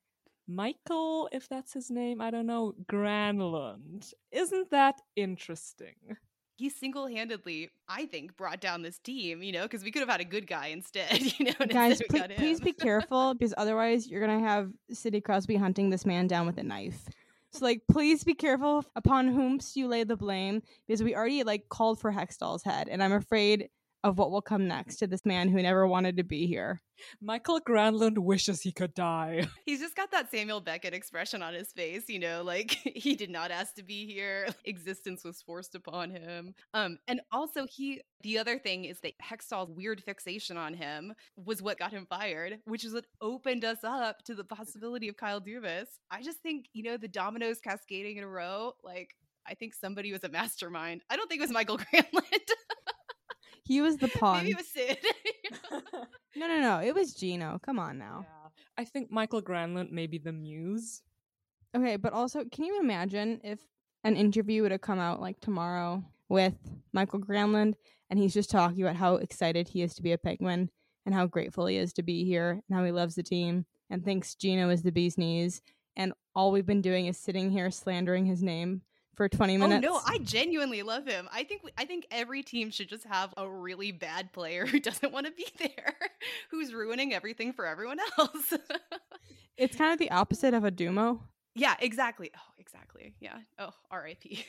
Michael, 0.56 1.30
if 1.32 1.48
that's 1.48 1.74
his 1.74 1.90
name, 1.90 2.22
I 2.22 2.32
don't 2.32 2.46
know, 2.48 2.74
Granlund. 2.90 4.14
Isn't 4.32 4.70
that 4.72 5.02
interesting? 5.16 6.18
he 6.58 6.70
single-handedly 6.70 7.70
i 7.90 8.06
think 8.06 8.38
brought 8.38 8.62
down 8.62 8.84
this 8.84 9.00
team 9.00 9.42
you 9.42 9.52
know 9.52 9.64
because 9.64 9.84
we 9.84 9.90
could 9.90 10.02
have 10.02 10.10
had 10.10 10.22
a 10.22 10.26
good 10.26 10.46
guy 10.46 10.68
instead 10.68 11.20
you 11.40 11.46
know 11.46 11.66
Guys, 11.68 12.00
pl- 12.08 12.28
please 12.36 12.60
be 12.60 12.72
careful 12.72 13.34
because 13.40 13.54
otherwise 13.58 14.08
you're 14.08 14.22
gonna 14.22 14.48
have 14.48 14.70
Sidney 14.92 15.22
Crosby 15.22 15.56
hunting 15.56 15.90
this 15.90 16.06
man 16.06 16.28
down 16.28 16.46
with 16.46 16.60
a 16.60 16.64
knife. 16.64 17.10
So 17.52 17.66
like, 17.66 17.82
please 17.92 18.24
be 18.24 18.34
careful 18.34 18.86
upon 18.96 19.28
whom 19.28 19.60
you 19.74 19.88
lay 19.88 20.04
the 20.04 20.16
blame 20.16 20.62
because 20.88 21.04
we 21.04 21.16
already 21.16 21.44
like 21.44 21.68
called 21.70 22.00
for 22.00 22.12
Hextall's 22.12 22.64
head, 22.64 22.88
and 22.88 23.04
I'm 23.04 23.12
afraid 23.12 23.70
of 24.04 24.18
what 24.18 24.32
will 24.32 24.42
come 24.42 24.68
next 24.68 24.98
to 24.98 25.08
this 25.08 25.26
man 25.26 25.48
who 25.48 25.62
never 25.62 25.86
wanted 25.86 26.18
to 26.18 26.24
be 26.24 26.48
here. 26.48 26.82
Michael 27.22 27.60
Granlund 27.60 28.18
wishes 28.18 28.62
he 28.62 28.72
could 28.72 28.94
die. 28.94 29.48
He's 29.66 29.80
just 29.80 29.96
got 29.96 30.12
that 30.12 30.32
Samuel 30.32 30.62
Beckett 30.62 30.94
expression 30.94 31.42
on 31.42 31.54
his 31.54 31.72
face, 31.72 32.04
you 32.08 32.20
know, 32.20 32.44
like 32.44 32.72
he 32.96 33.16
did 33.16 33.30
not 33.30 33.52
ask 33.52 33.76
to 33.76 33.84
be 33.84 34.06
here. 34.06 34.48
Existence 34.66 35.24
was 35.24 35.42
forced 35.42 35.76
upon 35.76 36.12
him. 36.12 36.54
Um, 36.74 37.00
and 37.08 37.22
also 37.32 37.66
he 37.68 38.02
the 38.24 38.38
other 38.38 38.60
thing 38.60 38.86
is 38.86 39.00
that 39.02 39.14
Hextall's 39.20 39.72
weird 39.72 40.04
fixation 40.04 40.56
on 40.56 40.76
him 40.76 41.14
was 41.36 41.62
what 41.62 41.80
got 41.80 41.92
him 41.92 42.06
fired, 42.08 42.60
which 42.66 42.86
is 42.86 42.94
what 42.94 43.06
opened 43.20 43.66
us 43.66 43.80
up 43.84 44.24
to 44.26 44.36
the 44.36 44.44
possibility 44.44 45.08
of 45.08 45.18
Kyle 45.18 45.42
Dubas. 45.42 45.88
I 46.12 46.22
just 46.22 46.40
think, 46.40 46.68
you 46.74 46.84
know, 46.84 46.98
the 46.98 47.08
dominoes 47.08 47.60
cascading 47.60 48.18
in 48.18 48.24
a 48.24 48.28
row, 48.28 48.74
like 48.84 49.16
I 49.48 49.56
think 49.56 49.74
somebody 49.74 50.12
was 50.12 50.24
a 50.24 50.30
mastermind. 50.30 51.02
I 51.10 51.16
don't 51.16 51.28
think 51.28 51.40
it 51.40 51.46
was 51.46 51.52
Michael 51.52 51.78
Granlund. 51.80 52.52
He 53.72 53.80
was 53.80 53.96
the 53.96 54.10
pawn. 54.10 54.38
Maybe 54.44 54.52
it 54.52 54.58
was 54.58 54.68
Sid. 54.68 54.98
no, 56.36 56.48
no, 56.48 56.60
no. 56.60 56.80
It 56.80 56.94
was 56.94 57.14
Gino. 57.14 57.58
Come 57.66 57.80
on 57.80 57.98
now. 57.98 58.26
Yeah. 58.28 58.50
I 58.78 58.84
think 58.84 59.10
Michael 59.10 59.42
Granlund 59.42 59.92
may 59.92 60.08
be 60.08 60.18
the 60.18 60.34
muse. 60.34 61.04
Okay, 61.74 61.96
but 61.96 62.12
also, 62.12 62.44
can 62.52 62.66
you 62.66 62.82
imagine 62.82 63.40
if 63.46 63.62
an 64.04 64.18
interview 64.18 64.62
would 64.64 64.74
have 64.74 64.82
come 64.82 65.00
out 65.00 65.22
like 65.22 65.40
tomorrow 65.40 66.04
with 66.28 66.56
Michael 66.92 67.22
Granlund 67.22 67.76
and 68.10 68.20
he's 68.20 68.34
just 68.34 68.50
talking 68.50 68.82
about 68.82 68.98
how 68.98 69.16
excited 69.16 69.70
he 69.70 69.82
is 69.82 69.94
to 69.94 70.02
be 70.02 70.12
a 70.12 70.18
Penguin 70.18 70.70
and 71.06 71.16
how 71.16 71.26
grateful 71.26 71.68
he 71.68 71.78
is 71.78 71.94
to 71.94 72.04
be 72.04 72.26
here 72.26 72.62
and 72.68 72.78
how 72.78 72.84
he 72.84 72.92
loves 72.92 73.16
the 73.16 73.24
team 73.24 73.66
and 73.90 74.04
thinks 74.04 74.36
Gino 74.36 74.70
is 74.70 74.84
the 74.84 74.92
bee's 74.92 75.18
knees 75.18 75.62
and 75.96 76.12
all 76.36 76.52
we've 76.52 76.66
been 76.66 76.82
doing 76.82 77.06
is 77.06 77.18
sitting 77.18 77.52
here 77.52 77.72
slandering 77.72 78.26
his 78.26 78.44
name 78.44 78.82
for 79.16 79.28
20 79.28 79.58
minutes. 79.58 79.86
Oh 79.88 79.94
no, 79.94 80.02
I 80.06 80.18
genuinely 80.20 80.84
love 80.84 81.06
him. 81.06 81.28
I 81.32 81.44
think 81.44 81.62
I 81.78 81.86
think 81.86 82.06
every 82.12 82.44
team 82.44 82.72
should 82.72 82.90
just 82.90 83.06
have 83.06 83.34
a 83.38 83.48
really 83.48 83.92
bad 83.92 84.32
player 84.34 84.66
who 84.68 84.80
doesn't 84.80 85.12
want 85.12 85.26
to 85.28 85.32
be 85.32 85.46
there, 85.60 85.96
who's 86.50 86.74
ruining 86.74 87.14
everything 87.14 87.54
for 87.54 87.66
everyone 87.66 88.00
else. 88.18 88.54
it's 89.58 89.76
kind 89.76 89.94
of 89.94 90.00
the 90.00 90.12
opposite 90.12 90.54
of 90.54 90.64
a 90.64 90.72
Dumo. 90.72 91.20
Yeah, 91.54 91.76
exactly. 91.80 92.32
Oh, 92.36 92.54
exactly. 92.60 93.14
Yeah. 93.20 93.38
Oh, 93.60 93.72
R.I.P. 93.90 94.46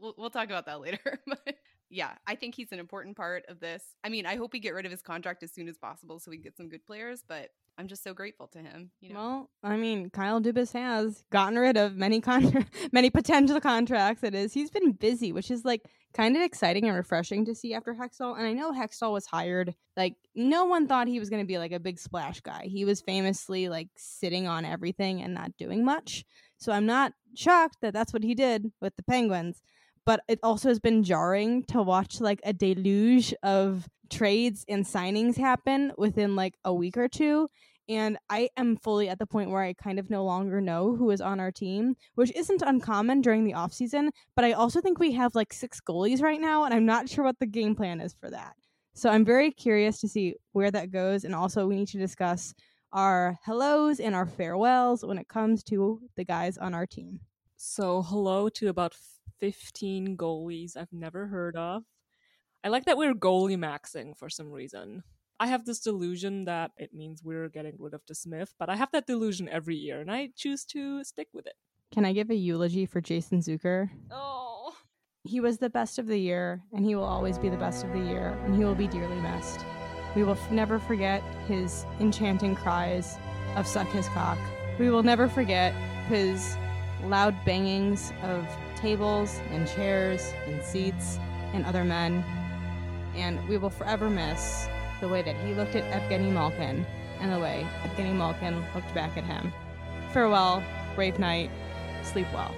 we'll 0.00 0.14
we'll 0.16 0.30
talk 0.30 0.46
about 0.46 0.66
that 0.66 0.80
later. 0.80 1.20
but 1.26 1.56
yeah, 1.88 2.12
I 2.26 2.34
think 2.34 2.54
he's 2.54 2.72
an 2.72 2.78
important 2.78 3.16
part 3.16 3.44
of 3.48 3.60
this. 3.60 3.82
I 4.02 4.08
mean, 4.08 4.26
I 4.26 4.36
hope 4.36 4.52
we 4.52 4.60
get 4.60 4.74
rid 4.74 4.86
of 4.86 4.90
his 4.90 5.02
contract 5.02 5.42
as 5.42 5.52
soon 5.52 5.68
as 5.68 5.78
possible 5.78 6.18
so 6.18 6.30
we 6.30 6.36
can 6.36 6.44
get 6.44 6.56
some 6.56 6.68
good 6.68 6.84
players, 6.84 7.22
but 7.26 7.50
I'm 7.78 7.88
just 7.88 8.02
so 8.02 8.14
grateful 8.14 8.48
to 8.48 8.58
him. 8.58 8.90
You 9.00 9.12
know? 9.12 9.18
Well, 9.18 9.50
I 9.62 9.76
mean, 9.76 10.10
Kyle 10.10 10.40
Dubas 10.40 10.72
has 10.72 11.24
gotten 11.30 11.58
rid 11.58 11.76
of 11.76 11.94
many 11.94 12.20
con- 12.20 12.66
many 12.92 13.10
potential 13.10 13.60
contracts. 13.60 14.24
It 14.24 14.34
is 14.34 14.52
he's 14.52 14.70
been 14.70 14.92
busy, 14.92 15.32
which 15.32 15.50
is 15.50 15.64
like 15.64 15.82
kind 16.14 16.36
of 16.36 16.42
exciting 16.42 16.86
and 16.86 16.96
refreshing 16.96 17.44
to 17.44 17.54
see 17.54 17.74
after 17.74 17.94
Hextall. 17.94 18.36
And 18.36 18.46
I 18.46 18.52
know 18.52 18.72
Hextall 18.72 19.12
was 19.12 19.26
hired 19.26 19.74
like 19.96 20.14
no 20.34 20.64
one 20.64 20.88
thought 20.88 21.08
he 21.08 21.20
was 21.20 21.30
going 21.30 21.42
to 21.42 21.46
be 21.46 21.58
like 21.58 21.72
a 21.72 21.80
big 21.80 21.98
splash 21.98 22.40
guy. 22.40 22.64
He 22.64 22.84
was 22.84 23.00
famously 23.02 23.68
like 23.68 23.88
sitting 23.96 24.48
on 24.48 24.64
everything 24.64 25.22
and 25.22 25.34
not 25.34 25.56
doing 25.56 25.84
much. 25.84 26.24
So 26.58 26.72
I'm 26.72 26.86
not 26.86 27.12
shocked 27.34 27.76
that 27.82 27.92
that's 27.92 28.12
what 28.12 28.24
he 28.24 28.34
did 28.34 28.72
with 28.80 28.96
the 28.96 29.02
Penguins 29.02 29.60
but 30.06 30.20
it 30.28 30.38
also 30.42 30.68
has 30.68 30.80
been 30.80 31.02
jarring 31.02 31.64
to 31.64 31.82
watch 31.82 32.20
like 32.20 32.40
a 32.44 32.52
deluge 32.52 33.34
of 33.42 33.88
trades 34.08 34.64
and 34.68 34.84
signings 34.86 35.36
happen 35.36 35.92
within 35.98 36.36
like 36.36 36.54
a 36.64 36.72
week 36.72 36.96
or 36.96 37.08
two 37.08 37.48
and 37.88 38.18
I 38.30 38.50
am 38.56 38.76
fully 38.76 39.08
at 39.08 39.18
the 39.18 39.26
point 39.26 39.50
where 39.50 39.62
I 39.62 39.72
kind 39.72 39.98
of 39.98 40.10
no 40.10 40.24
longer 40.24 40.60
know 40.60 40.96
who 40.96 41.10
is 41.10 41.20
on 41.20 41.38
our 41.38 41.52
team, 41.52 41.94
which 42.16 42.32
isn't 42.34 42.62
uncommon 42.62 43.20
during 43.20 43.44
the 43.44 43.54
off 43.54 43.72
season. 43.72 44.10
But 44.34 44.44
I 44.44 44.52
also 44.52 44.80
think 44.80 44.98
we 44.98 45.12
have 45.12 45.34
like 45.34 45.52
six 45.52 45.80
goalies 45.80 46.20
right 46.20 46.40
now, 46.40 46.64
and 46.64 46.74
I'm 46.74 46.86
not 46.86 47.08
sure 47.08 47.24
what 47.24 47.38
the 47.38 47.46
game 47.46 47.76
plan 47.76 48.00
is 48.00 48.14
for 48.14 48.30
that. 48.30 48.56
So 48.94 49.10
I'm 49.10 49.24
very 49.24 49.50
curious 49.52 50.00
to 50.00 50.08
see 50.08 50.34
where 50.52 50.70
that 50.70 50.90
goes, 50.90 51.24
and 51.24 51.34
also 51.34 51.66
we 51.66 51.76
need 51.76 51.88
to 51.88 51.98
discuss 51.98 52.54
our 52.92 53.38
hellos 53.42 54.00
and 54.00 54.14
our 54.14 54.26
farewells 54.26 55.04
when 55.04 55.18
it 55.18 55.28
comes 55.28 55.62
to 55.64 56.00
the 56.16 56.24
guys 56.24 56.58
on 56.58 56.74
our 56.74 56.86
team. 56.86 57.20
So 57.56 58.02
hello 58.02 58.48
to 58.50 58.68
about 58.68 58.94
15 59.40 60.16
goalies 60.16 60.76
I've 60.76 60.92
never 60.92 61.26
heard 61.26 61.56
of. 61.56 61.84
I 62.64 62.68
like 62.68 62.84
that 62.86 62.96
we're 62.96 63.14
goalie 63.14 63.56
maxing 63.56 64.16
for 64.16 64.28
some 64.28 64.50
reason. 64.50 65.02
I 65.38 65.48
have 65.48 65.66
this 65.66 65.80
delusion 65.80 66.46
that 66.46 66.70
it 66.78 66.94
means 66.94 67.22
we're 67.22 67.48
getting 67.48 67.74
rid 67.78 67.94
of 67.94 68.00
the 68.08 68.14
Smith, 68.14 68.54
but 68.58 68.70
I 68.70 68.76
have 68.76 68.90
that 68.92 69.06
delusion 69.06 69.48
every 69.48 69.76
year 69.76 70.00
and 70.00 70.10
I 70.10 70.30
choose 70.34 70.64
to 70.66 71.04
stick 71.04 71.28
with 71.32 71.46
it. 71.46 71.54
Can 71.92 72.04
I 72.04 72.12
give 72.12 72.30
a 72.30 72.34
eulogy 72.34 72.86
for 72.86 73.00
Jason 73.00 73.40
Zucker? 73.40 73.90
Oh. 74.10 74.74
He 75.24 75.40
was 75.40 75.58
the 75.58 75.70
best 75.70 75.98
of 75.98 76.06
the 76.06 76.18
year, 76.18 76.62
and 76.72 76.84
he 76.84 76.94
will 76.94 77.04
always 77.04 77.36
be 77.36 77.48
the 77.48 77.56
best 77.56 77.84
of 77.84 77.92
the 77.92 77.98
year, 77.98 78.38
and 78.44 78.54
he 78.54 78.64
will 78.64 78.76
be 78.76 78.86
dearly 78.86 79.20
missed. 79.20 79.64
We 80.14 80.22
will 80.22 80.32
f- 80.32 80.50
never 80.52 80.78
forget 80.78 81.20
his 81.48 81.84
enchanting 81.98 82.54
cries 82.54 83.18
of 83.56 83.66
suck 83.66 83.88
his 83.88 84.08
cock. 84.08 84.38
We 84.78 84.88
will 84.88 85.02
never 85.02 85.28
forget 85.28 85.74
his 86.08 86.56
loud 87.04 87.34
bangings 87.44 88.12
of 88.22 88.46
tables 88.76 89.40
and 89.50 89.66
chairs 89.68 90.32
and 90.46 90.62
seats 90.62 91.18
and 91.52 91.64
other 91.64 91.84
men. 91.84 92.24
And 93.14 93.46
we 93.48 93.56
will 93.56 93.70
forever 93.70 94.10
miss 94.10 94.68
the 95.00 95.08
way 95.08 95.22
that 95.22 95.36
he 95.36 95.54
looked 95.54 95.74
at 95.74 95.84
Evgeny 95.92 96.32
Malkin 96.32 96.86
and 97.20 97.32
the 97.32 97.38
way 97.38 97.66
Evgeny 97.82 98.14
Malkin 98.14 98.62
looked 98.74 98.92
back 98.94 99.16
at 99.16 99.24
him. 99.24 99.52
Farewell, 100.12 100.62
brave 100.94 101.18
knight. 101.18 101.50
Sleep 102.02 102.26
well. 102.32 102.54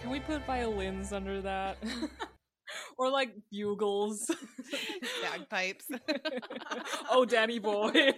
Can 0.00 0.10
we 0.10 0.20
put 0.20 0.44
violins 0.46 1.12
under 1.12 1.40
that? 1.42 1.78
or 2.98 3.10
like 3.10 3.34
bugles, 3.50 4.30
bagpipes. 5.22 5.86
oh, 7.10 7.24
Danny 7.24 7.58
boy. 7.58 8.12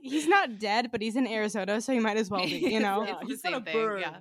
He's 0.00 0.26
not 0.26 0.58
dead, 0.58 0.90
but 0.90 1.02
he's 1.02 1.16
in 1.16 1.26
Arizona, 1.26 1.80
so 1.80 1.92
he 1.92 2.00
might 2.00 2.16
as 2.16 2.30
well 2.30 2.44
be. 2.44 2.58
You 2.58 2.80
know, 2.80 3.04
yeah, 3.04 3.14
he's 3.26 3.42
the 3.42 3.50
not 3.50 3.54
same 3.58 3.62
a 3.62 3.64
thing. 3.64 3.74
bird. 3.74 4.00
Yeah. 4.00 4.16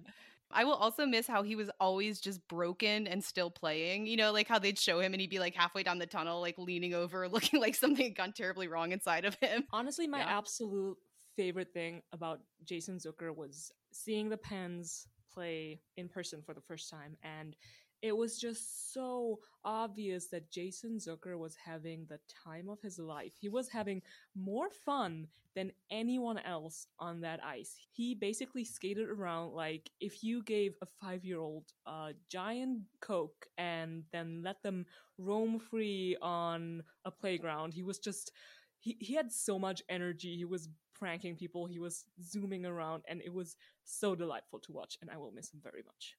I 0.53 0.63
will 0.63 0.73
also 0.73 1.05
miss 1.05 1.27
how 1.27 1.43
he 1.43 1.55
was 1.55 1.69
always 1.79 2.19
just 2.21 2.45
broken 2.47 3.07
and 3.07 3.23
still 3.23 3.49
playing. 3.51 4.07
You 4.07 4.17
know, 4.17 4.31
like 4.31 4.47
how 4.47 4.59
they'd 4.59 4.79
show 4.79 4.99
him 4.99 5.13
and 5.13 5.21
he'd 5.21 5.29
be 5.29 5.39
like 5.39 5.55
halfway 5.55 5.83
down 5.83 5.99
the 5.99 6.05
tunnel, 6.05 6.41
like 6.41 6.57
leaning 6.57 6.93
over, 6.93 7.27
looking 7.29 7.59
like 7.59 7.75
something 7.75 8.05
had 8.05 8.15
gone 8.15 8.33
terribly 8.33 8.67
wrong 8.67 8.91
inside 8.91 9.25
of 9.25 9.35
him. 9.41 9.65
Honestly, 9.71 10.07
my 10.07 10.19
Yeah. 10.19 10.37
absolute 10.37 10.97
favorite 11.35 11.73
thing 11.73 12.01
about 12.11 12.41
Jason 12.63 12.97
Zucker 12.97 13.35
was 13.35 13.71
seeing 13.91 14.29
the 14.29 14.37
Pens 14.37 15.07
play 15.33 15.81
in 15.97 16.07
person 16.07 16.41
for 16.45 16.53
the 16.53 16.61
first 16.61 16.89
time. 16.89 17.17
And 17.23 17.55
it 18.03 18.15
was 18.15 18.37
just 18.37 18.93
so 18.93 19.39
obvious 19.63 20.27
that 20.27 20.51
Jason 20.51 20.97
Zucker 20.97 21.39
was 21.39 21.55
having 21.55 22.05
the 22.09 22.19
time 22.43 22.67
of 22.67 22.81
his 22.81 22.99
life. 22.99 23.31
He 23.39 23.47
was 23.47 23.69
having 23.69 24.01
more 24.35 24.69
fun 24.69 25.27
than 25.55 25.71
anyone 25.89 26.37
else 26.39 26.85
on 26.99 27.21
that 27.21 27.39
ice. 27.41 27.75
He 27.93 28.13
basically 28.13 28.65
skated 28.65 29.07
around 29.09 29.53
like 29.53 29.89
if 30.01 30.21
you 30.21 30.43
gave 30.43 30.75
a 30.81 30.87
five 31.01 31.23
year 31.23 31.39
old 31.39 31.63
a 31.85 32.11
giant 32.29 32.81
Coke 32.99 33.47
and 33.57 34.03
then 34.11 34.41
let 34.43 34.61
them 34.63 34.85
roam 35.17 35.57
free 35.57 36.17
on 36.21 36.83
a 37.05 37.11
playground. 37.11 37.73
He 37.73 37.83
was 37.83 37.99
just 37.99 38.33
he, 38.81 38.97
he 38.99 39.13
had 39.13 39.31
so 39.31 39.57
much 39.57 39.81
energy. 39.87 40.35
He 40.35 40.43
was 40.43 40.67
pranking 40.93 41.37
people. 41.37 41.67
He 41.67 41.79
was 41.79 42.03
zooming 42.21 42.65
around, 42.65 43.03
and 43.07 43.21
it 43.21 43.33
was 43.33 43.55
so 43.85 44.13
delightful 44.13 44.59
to 44.59 44.73
watch. 44.73 44.97
And 45.01 45.09
I 45.09 45.15
will 45.15 45.31
miss 45.31 45.53
him 45.53 45.61
very 45.63 45.83
much. 45.85 46.17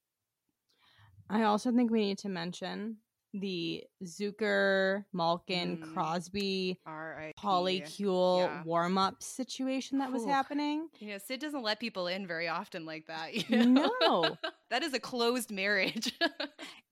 I 1.31 1.43
also 1.45 1.73
think 1.73 1.91
we 1.91 2.01
need 2.01 2.19
to 2.19 2.29
mention 2.29 2.99
the 3.37 3.83
Zucker, 4.05 5.05
Malkin, 5.13 5.79
Mm. 5.79 5.93
Crosby, 5.93 6.79
R.I.P. 6.87 7.33
polycule 7.37 8.39
Yeah. 8.47 8.63
warm 8.65 8.97
up 8.97 9.21
situation 9.23 9.99
that 9.99 10.13
was 10.13 10.25
happening. 10.25 10.89
You 11.01 11.09
know, 11.09 11.19
Sid 11.19 11.41
doesn't 11.41 11.63
let 11.63 11.81
people 11.81 12.07
in 12.07 12.27
very 12.29 12.47
often 12.47 12.87
like 12.87 13.07
that. 13.07 13.35
You 13.51 13.67
know? 13.67 13.91
No. 14.01 14.37
that 14.71 14.83
is 14.85 14.95
a 14.95 15.01
closed 15.01 15.51
marriage. 15.51 16.13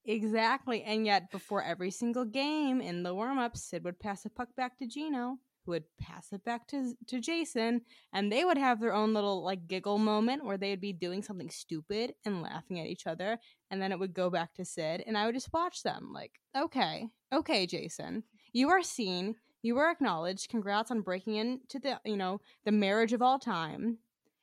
Exactly. 0.04 0.82
And 0.82 1.06
yet, 1.06 1.30
before 1.30 1.62
every 1.62 1.92
single 1.92 2.24
game 2.24 2.80
in 2.80 3.04
the 3.04 3.14
warm 3.14 3.38
up, 3.38 3.56
Sid 3.56 3.84
would 3.84 4.00
pass 4.00 4.24
a 4.24 4.30
puck 4.30 4.48
back 4.56 4.76
to 4.78 4.86
Gino, 4.88 5.38
who 5.64 5.72
would 5.72 5.84
pass 6.00 6.32
it 6.32 6.44
back 6.44 6.66
to, 6.68 6.94
to 7.06 7.20
Jason, 7.20 7.82
and 8.12 8.30
they 8.30 8.44
would 8.44 8.58
have 8.58 8.80
their 8.80 8.94
own 8.94 9.14
little 9.14 9.42
like 9.42 9.66
giggle 9.66 9.98
moment 9.98 10.44
where 10.44 10.56
they'd 10.56 10.80
be 10.80 10.92
doing 10.92 11.22
something 11.22 11.50
stupid 11.50 12.14
and 12.24 12.42
laughing 12.42 12.80
at 12.80 12.86
each 12.86 13.06
other. 13.06 13.38
And 13.70 13.80
then 13.80 13.92
it 13.92 13.98
would 13.98 14.14
go 14.14 14.30
back 14.30 14.54
to 14.54 14.64
Sid, 14.64 15.04
and 15.06 15.16
I 15.16 15.26
would 15.26 15.34
just 15.34 15.52
watch 15.52 15.82
them 15.82 16.10
like, 16.12 16.32
okay, 16.56 17.08
okay, 17.32 17.66
Jason, 17.66 18.24
you 18.52 18.70
are 18.70 18.82
seen. 18.82 19.36
You 19.62 19.78
are 19.78 19.90
acknowledged. 19.90 20.48
Congrats 20.48 20.90
on 20.90 21.02
breaking 21.02 21.36
into 21.36 21.78
the, 21.78 22.00
you 22.04 22.16
know, 22.16 22.40
the 22.64 22.72
marriage 22.72 23.12
of 23.12 23.22
all 23.22 23.38
time. 23.38 23.98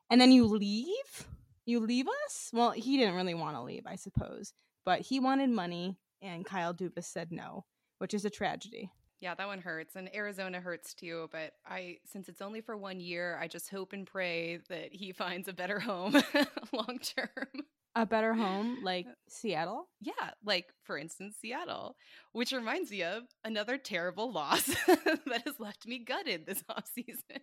And 0.10 0.20
then 0.20 0.32
you 0.32 0.46
leave? 0.46 1.28
You 1.66 1.82
leave 1.82 2.08
us? 2.26 2.50
Well, 2.54 2.72
he 2.72 2.98
didn't 2.98 3.16
really 3.16 3.34
want 3.34 3.58
to 3.58 3.62
leave, 3.62 3.86
I 3.86 3.96
suppose 3.96 4.54
but 4.90 5.02
he 5.02 5.20
wanted 5.20 5.52
money 5.52 5.98
and 6.20 6.44
Kyle 6.44 6.74
Dubas 6.74 7.04
said 7.04 7.32
no, 7.32 7.66
which 8.00 8.16
is 8.16 8.26
a 8.26 8.30
tragedy. 8.32 8.90
Yeah, 9.22 9.36
that 9.36 9.48
one 9.48 9.62
hurts. 9.62 9.96
And 9.96 10.14
Arizona 10.16 10.60
hurts 10.60 10.94
too. 10.94 11.30
But 11.32 11.54
I, 11.66 11.98
since 12.06 12.30
it's 12.30 12.42
only 12.42 12.62
for 12.62 12.78
one 12.78 13.00
year, 13.00 13.38
I 13.40 13.48
just 13.48 13.70
hope 13.70 13.94
and 13.94 14.06
pray 14.08 14.60
that 14.70 14.94
he 14.94 15.12
finds 15.14 15.48
a 15.48 15.54
better 15.54 15.80
home 15.80 16.14
long 16.74 17.00
term. 17.00 17.64
A 17.96 18.06
better 18.06 18.34
home 18.34 18.78
like 18.84 19.08
uh, 19.08 19.14
Seattle. 19.28 19.90
Yeah, 20.00 20.32
like 20.46 20.68
for 20.84 20.98
instance, 20.98 21.38
Seattle, 21.42 21.96
which 22.34 22.52
reminds 22.52 22.92
me 22.92 23.04
of 23.04 23.24
another 23.44 23.78
terrible 23.78 24.32
loss 24.32 24.64
that 24.88 25.42
has 25.46 25.60
left 25.60 25.88
me 25.88 26.00
gutted 26.00 26.46
this 26.46 26.64
offseason. 26.70 27.42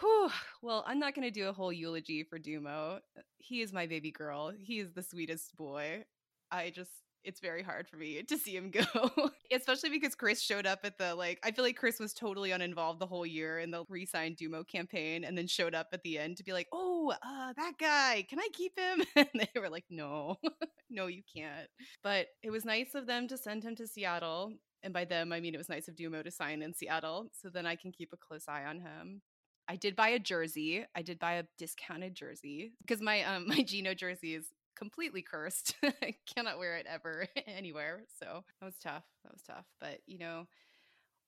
Whew. 0.00 0.30
Well, 0.62 0.84
I'm 0.86 0.98
not 0.98 1.14
going 1.14 1.26
to 1.26 1.30
do 1.30 1.48
a 1.48 1.52
whole 1.52 1.72
eulogy 1.72 2.24
for 2.24 2.38
Dumo. 2.38 3.00
He 3.38 3.60
is 3.62 3.72
my 3.72 3.86
baby 3.86 4.10
girl. 4.10 4.52
He 4.56 4.80
is 4.80 4.92
the 4.92 5.02
sweetest 5.02 5.56
boy. 5.56 6.04
I 6.50 6.70
just, 6.70 6.90
it's 7.24 7.40
very 7.40 7.62
hard 7.62 7.88
for 7.88 7.96
me 7.96 8.22
to 8.22 8.38
see 8.38 8.56
him 8.56 8.70
go, 8.70 8.84
especially 9.52 9.90
because 9.90 10.14
Chris 10.14 10.40
showed 10.40 10.66
up 10.66 10.80
at 10.84 10.98
the 10.98 11.14
like. 11.14 11.38
I 11.44 11.50
feel 11.50 11.64
like 11.64 11.76
Chris 11.76 11.98
was 11.98 12.12
totally 12.12 12.50
uninvolved 12.50 13.00
the 13.00 13.06
whole 13.06 13.26
year 13.26 13.58
in 13.58 13.70
the 13.70 13.84
re-signed 13.88 14.36
Dumo 14.36 14.66
campaign, 14.66 15.24
and 15.24 15.36
then 15.36 15.46
showed 15.46 15.74
up 15.74 15.88
at 15.92 16.02
the 16.02 16.18
end 16.18 16.36
to 16.38 16.44
be 16.44 16.52
like, 16.52 16.68
"Oh, 16.72 17.12
uh, 17.22 17.52
that 17.56 17.74
guy, 17.78 18.26
can 18.28 18.38
I 18.38 18.48
keep 18.52 18.78
him?" 18.78 19.04
And 19.16 19.28
they 19.34 19.60
were 19.60 19.68
like, 19.68 19.84
"No, 19.90 20.36
no, 20.90 21.06
you 21.06 21.22
can't." 21.34 21.68
But 22.02 22.28
it 22.42 22.50
was 22.50 22.64
nice 22.64 22.94
of 22.94 23.06
them 23.06 23.28
to 23.28 23.36
send 23.36 23.64
him 23.64 23.76
to 23.76 23.86
Seattle, 23.86 24.52
and 24.82 24.92
by 24.92 25.04
them 25.04 25.32
I 25.32 25.40
mean 25.40 25.54
it 25.54 25.58
was 25.58 25.68
nice 25.68 25.88
of 25.88 25.96
Dumo 25.96 26.24
to 26.24 26.30
sign 26.30 26.62
in 26.62 26.74
Seattle, 26.74 27.28
so 27.32 27.48
then 27.48 27.66
I 27.66 27.76
can 27.76 27.92
keep 27.92 28.12
a 28.12 28.16
close 28.16 28.44
eye 28.48 28.64
on 28.64 28.80
him. 28.80 29.22
I 29.68 29.76
did 29.76 29.94
buy 29.94 30.08
a 30.08 30.18
jersey. 30.18 30.84
I 30.96 31.02
did 31.02 31.20
buy 31.20 31.34
a 31.34 31.44
discounted 31.56 32.14
jersey 32.16 32.72
because 32.80 33.00
my 33.00 33.22
um 33.22 33.46
my 33.46 33.62
Gino 33.62 33.94
jersey 33.94 34.34
is 34.34 34.46
completely 34.76 35.22
cursed. 35.22 35.74
I 36.02 36.14
cannot 36.26 36.58
wear 36.58 36.76
it 36.76 36.86
ever 36.88 37.26
anywhere. 37.46 38.02
So 38.18 38.44
that 38.60 38.66
was 38.66 38.78
tough. 38.78 39.04
That 39.24 39.32
was 39.32 39.42
tough. 39.42 39.66
But 39.80 40.00
you 40.06 40.18
know, 40.18 40.46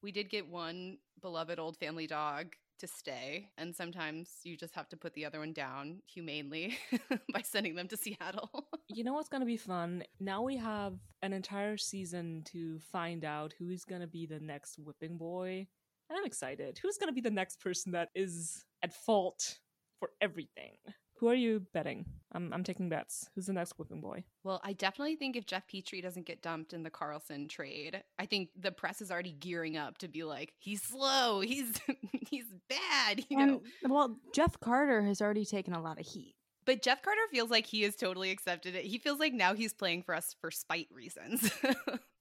we 0.03 0.13
did 0.13 0.31
get 0.31 0.49
one 0.49 0.99
beloved 1.21 1.59
old 1.59 1.77
family 1.77 2.07
dog 2.07 2.55
to 2.81 2.87
stay, 2.89 3.49
and 3.59 3.75
sometimes 3.75 4.31
you 4.43 4.57
just 4.57 4.75
have 4.75 4.89
to 4.89 4.97
put 4.97 5.15
the 5.15 5.25
other 5.25 5.39
one 5.39 5.53
down 5.53 6.01
humanely 6.07 6.77
by 7.33 7.41
sending 7.43 7.77
them 7.77 7.87
to 7.89 7.97
Seattle. 7.97 8.51
You 8.89 9.05
know 9.05 9.13
what's 9.15 9.29
gonna 9.29 9.47
be 9.47 9.57
fun? 9.57 10.03
Now 10.19 10.43
we 10.43 10.57
have 10.57 10.95
an 11.23 11.33
entire 11.33 11.77
season 11.77 12.43
to 12.47 12.81
find 12.81 13.25
out 13.25 13.55
who 13.59 13.71
is 13.71 13.85
gonna 13.85 14.09
be 14.09 14.27
the 14.27 14.41
next 14.41 14.79
whipping 14.79 15.17
boy. 15.17 15.67
And 16.11 16.19
I'm 16.19 16.27
excited. 16.27 16.79
Who's 16.83 16.99
gonna 16.99 17.13
be 17.13 17.21
the 17.21 17.31
next 17.31 17.61
person 17.61 17.93
that 17.93 18.09
is 18.15 18.65
at 18.83 18.93
fault 18.93 19.59
for 20.01 20.11
everything? 20.21 20.77
Who 21.23 21.29
are 21.29 21.35
you 21.35 21.63
betting? 21.73 22.07
I'm, 22.33 22.53
I'm 22.53 22.65
taking 22.65 22.89
bets. 22.89 23.31
Who's 23.37 23.47
the 23.47 23.53
next 23.53 23.79
whipping 23.79 24.01
boy? 24.01 24.25
Well, 24.43 24.61
I 24.65 24.73
definitely 24.73 25.15
think 25.15 25.37
if 25.37 25.47
Jeff 25.47 25.63
Petry 25.73 26.03
doesn't 26.03 26.27
get 26.27 26.43
dumped 26.43 26.73
in 26.73 26.83
the 26.83 26.91
Karlsson 26.91 27.49
trade, 27.49 28.03
I 28.19 28.27
think 28.27 28.49
the 28.59 28.73
press 28.73 29.01
is 29.01 29.13
already 29.13 29.31
gearing 29.31 29.77
up 29.77 29.99
to 29.99 30.09
be 30.09 30.25
like, 30.25 30.53
he's 30.59 30.83
slow, 30.83 31.39
he's 31.39 31.81
he's 32.29 32.47
bad, 32.69 33.25
you 33.29 33.37
know. 33.37 33.63
Well, 33.85 34.17
Jeff 34.35 34.59
Carter 34.59 35.03
has 35.05 35.23
already 35.23 35.45
taken 35.45 35.75
a 35.75 35.81
lot 35.81 36.01
of 36.01 36.07
heat. 36.07 36.35
But 36.67 36.83
Jeff 36.83 37.03
Carter 37.03 37.21
feels 37.31 37.51
like 37.51 37.67
he 37.67 37.83
has 37.83 37.95
totally 37.95 38.33
accepted 38.33 38.75
it. 38.75 38.85
He 38.85 38.99
feels 38.99 39.21
like 39.21 39.33
now 39.33 39.55
he's 39.55 39.73
playing 39.73 40.03
for 40.03 40.17
us 40.17 40.35
for 40.41 40.51
spite 40.51 40.89
reasons. 40.91 41.53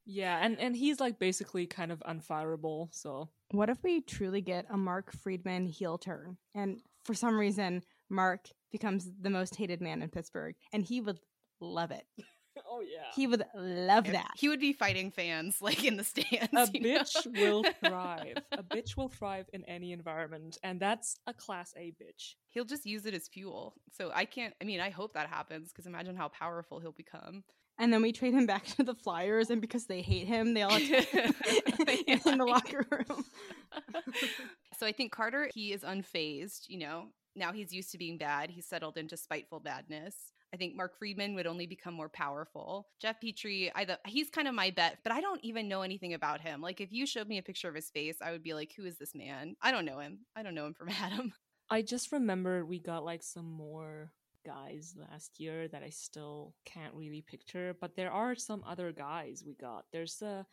Yeah, 0.06 0.40
and, 0.42 0.60
and 0.60 0.76
he's 0.76 1.00
like 1.00 1.20
basically 1.20 1.68
kind 1.68 1.92
of 1.92 2.00
unfireable, 2.00 2.90
so 2.92 3.30
What 3.52 3.70
if 3.70 3.78
we 3.84 4.02
truly 4.02 4.42
get 4.42 4.66
a 4.70 4.78
Mark 4.78 5.12
Friedman 5.14 5.68
heel 5.68 5.98
turn? 5.98 6.38
And 6.56 6.82
for 7.06 7.14
some 7.14 7.38
reason, 7.38 7.84
Mark 8.12 8.50
becomes 8.72 9.10
the 9.20 9.30
most 9.30 9.56
hated 9.56 9.82
man 9.82 10.02
in 10.02 10.10
Pittsburgh, 10.10 10.56
and 10.74 10.84
he 10.84 11.02
would 11.02 11.20
love 11.60 11.92
it. 11.92 12.06
Oh 12.70 12.82
yeah. 12.82 13.06
He 13.16 13.28
would 13.28 13.46
love 13.56 14.06
that. 14.12 14.32
he 14.36 14.50
would 14.50 14.60
be 14.60 14.74
fighting 14.74 15.10
fans 15.12 15.58
like 15.62 15.86
in 15.86 15.96
the 15.96 16.04
stands. 16.04 16.50
a 16.54 16.70
you 16.74 16.82
know? 16.82 17.00
bitch 17.00 17.26
will 17.40 17.64
thrive. 17.86 18.38
A 18.52 18.62
bitch 18.62 18.98
will 18.98 19.08
thrive 19.08 19.46
in 19.54 19.64
any 19.66 19.94
environment, 19.94 20.58
and 20.62 20.78
that's 20.80 21.16
a 21.28 21.34
class 21.34 21.74
A 21.78 21.92
bitch. 21.92 22.36
He'll 22.50 22.66
just 22.66 22.86
use 22.86 23.06
it 23.06 23.14
as 23.14 23.30
fuel. 23.30 23.76
So 23.94 24.12
I 24.14 24.26
can't. 24.26 24.54
I 24.62 24.66
mean, 24.66 24.82
I 24.82 24.90
hope 24.90 25.14
that 25.14 25.30
happens 25.30 25.70
because 25.70 25.86
imagine 25.86 26.16
how 26.18 26.28
powerful 26.28 26.80
he'll 26.82 26.92
become. 26.92 27.46
And 27.80 27.92
then 27.92 28.02
we 28.02 28.12
trade 28.12 28.34
him 28.34 28.46
back 28.46 28.66
to 28.66 28.84
the 28.84 28.96
Flyers, 28.96 29.50
and 29.50 29.62
because 29.62 29.86
they 29.86 30.02
hate 30.02 30.28
him, 30.28 30.54
they 30.54 30.62
all 30.62 30.76
attack 30.76 31.08
him 31.08 31.34
in 32.26 32.38
the 32.38 32.46
locker 32.46 32.86
room. 32.92 33.24
so 34.78 34.86
I 34.86 34.92
think 34.92 35.12
Carter, 35.14 35.50
he 35.54 35.72
is 35.72 35.82
unfazed. 35.84 36.66
You 36.68 36.80
know, 36.80 37.06
now 37.36 37.52
he's 37.52 37.74
used 37.74 37.92
to 37.92 37.98
being 37.98 38.18
bad. 38.18 38.50
He's 38.50 38.68
settled 38.68 38.98
into 38.98 39.18
spiteful 39.18 39.60
badness. 39.60 40.32
I 40.54 40.58
think 40.58 40.76
Mark 40.76 40.98
Friedman 40.98 41.34
would 41.36 41.48
only 41.48 41.66
become 41.66 41.94
more 41.94 42.10
powerful. 42.10 42.90
Jeff 43.02 43.22
Petry, 43.22 43.72
I 43.74 43.86
th- 43.86 44.00
he's 44.06 44.30
kind 44.30 44.50
of 44.50 44.54
my 44.54 44.70
bet, 44.70 44.98
but 45.04 45.14
I 45.14 45.22
don't 45.22 45.44
even 45.44 45.70
know 45.70 45.82
anything 45.82 46.14
about 46.14 46.42
him. 46.42 46.62
Like, 46.62 46.82
if 46.82 46.92
you 46.92 47.06
showed 47.06 47.28
me 47.28 47.38
a 47.38 47.44
picture 47.44 47.70
of 47.70 47.76
his 47.76 47.90
face, 47.90 48.18
I 48.22 48.32
would 48.32 48.44
be 48.44 48.54
like, 48.54 48.74
"Who 48.76 48.86
is 48.86 48.98
this 48.98 49.16
man?" 49.16 49.56
I 49.62 49.72
don't 49.72 49.86
know 49.86 50.00
him. 50.00 50.20
I 50.36 50.44
don't 50.44 50.56
know 50.56 50.66
him 50.66 50.74
from 50.74 50.90
Adam. 51.02 51.34
I 51.70 51.82
just 51.82 52.12
remember 52.12 52.66
we 52.66 52.80
got 52.80 53.06
like 53.06 53.24
some 53.24 53.50
more 53.50 54.12
guys 54.46 54.96
last 54.98 55.40
year 55.40 55.68
that 55.70 55.84
I 55.84 55.90
still 55.90 56.54
can't 56.66 56.94
really 56.94 57.22
picture, 57.22 57.76
but 57.80 57.96
there 57.96 58.12
are 58.12 58.36
some 58.36 58.64
other 58.68 58.92
guys 58.92 59.44
we 59.46 59.56
got. 59.56 59.86
There's 59.94 60.22
a 60.22 60.46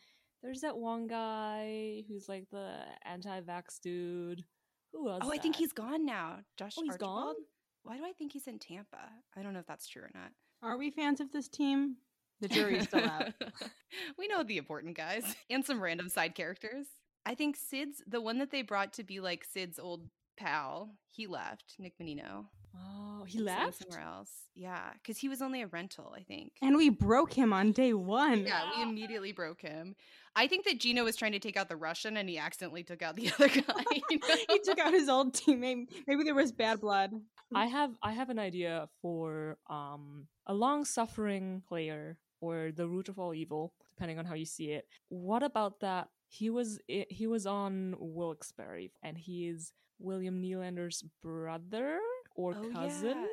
there's 0.42 0.60
that 0.60 0.78
one 0.78 1.08
guy 1.08 2.04
who's 2.08 2.28
like 2.28 2.48
the 2.50 2.82
anti-vax 3.04 3.80
dude. 3.82 4.44
Who 4.92 5.04
was 5.04 5.20
Oh, 5.22 5.30
I 5.32 5.38
think 5.38 5.56
he's 5.56 5.72
gone 5.72 6.04
now. 6.06 6.38
Josh 6.56 6.74
Oh, 6.78 6.82
he's 6.82 6.92
Archibald? 6.92 7.36
gone? 7.36 7.44
Why 7.82 7.96
do 7.96 8.04
I 8.04 8.12
think 8.12 8.32
he's 8.32 8.46
in 8.46 8.58
Tampa? 8.58 9.10
I 9.36 9.42
don't 9.42 9.52
know 9.52 9.60
if 9.60 9.66
that's 9.66 9.86
true 9.88 10.02
or 10.02 10.10
not. 10.14 10.30
Are 10.62 10.76
we 10.76 10.90
fans 10.90 11.20
of 11.20 11.30
this 11.32 11.48
team? 11.48 11.96
The 12.40 12.48
jury's 12.48 12.84
still 12.84 13.04
out. 13.04 13.32
we 14.18 14.28
know 14.28 14.42
the 14.42 14.58
important 14.58 14.96
guys 14.96 15.36
and 15.50 15.64
some 15.64 15.80
random 15.80 16.08
side 16.08 16.34
characters. 16.34 16.86
I 17.26 17.34
think 17.34 17.56
Sid's 17.56 18.02
the 18.06 18.20
one 18.20 18.38
that 18.38 18.50
they 18.50 18.62
brought 18.62 18.92
to 18.94 19.04
be 19.04 19.20
like 19.20 19.44
Sid's 19.44 19.78
old 19.78 20.08
pal. 20.38 20.90
He 21.10 21.26
left, 21.26 21.74
Nick 21.78 21.94
Bonino. 21.98 22.46
Oh, 22.76 23.24
he 23.24 23.38
left. 23.38 23.78
somewhere 23.82 24.00
else. 24.06 24.30
Yeah, 24.54 24.90
because 24.94 25.18
he 25.18 25.28
was 25.28 25.40
only 25.42 25.62
a 25.62 25.66
rental, 25.66 26.12
I 26.16 26.22
think. 26.22 26.52
And 26.62 26.76
we 26.76 26.88
broke 26.88 27.32
him 27.32 27.52
on 27.52 27.72
day 27.72 27.92
one. 27.94 28.44
yeah, 28.46 28.70
we 28.76 28.82
immediately 28.82 29.32
broke 29.32 29.60
him. 29.60 29.94
I 30.34 30.46
think 30.46 30.64
that 30.66 30.78
Gino 30.80 31.04
was 31.04 31.16
trying 31.16 31.32
to 31.32 31.38
take 31.38 31.56
out 31.56 31.68
the 31.68 31.76
Russian 31.76 32.16
and 32.16 32.28
he 32.28 32.38
accidentally 32.38 32.82
took 32.84 33.02
out 33.02 33.16
the 33.16 33.30
other 33.34 33.48
guy. 33.48 33.84
you 34.10 34.18
know? 34.28 34.36
he 34.50 34.58
took 34.60 34.78
out 34.78 34.92
his 34.92 35.08
old 35.08 35.34
teammate. 35.34 35.86
Maybe 36.06 36.24
there 36.24 36.34
was 36.34 36.52
bad 36.52 36.80
blood. 36.80 37.12
I 37.54 37.66
have 37.66 37.92
I 38.02 38.12
have 38.12 38.28
an 38.30 38.38
idea 38.38 38.88
for 39.00 39.56
um 39.70 40.26
a 40.46 40.54
long-suffering 40.54 41.62
player 41.68 42.18
or 42.40 42.70
the 42.74 42.86
root 42.86 43.08
of 43.08 43.18
all 43.18 43.34
evil, 43.34 43.72
depending 43.96 44.18
on 44.18 44.24
how 44.26 44.34
you 44.34 44.44
see 44.44 44.70
it. 44.72 44.86
What 45.08 45.42
about 45.42 45.80
that? 45.80 46.08
He 46.28 46.50
was 46.50 46.78
i- 46.90 47.06
he 47.08 47.26
was 47.26 47.46
on 47.46 47.94
Wilkes-Barre, 47.98 48.90
and 49.02 49.16
he 49.18 49.48
is 49.48 49.72
William 49.98 50.40
Nylander's 50.42 51.02
brother 51.22 51.98
or 52.38 52.54
Oh, 52.56 52.70
cousin. 52.72 53.18
yeah. 53.18 53.26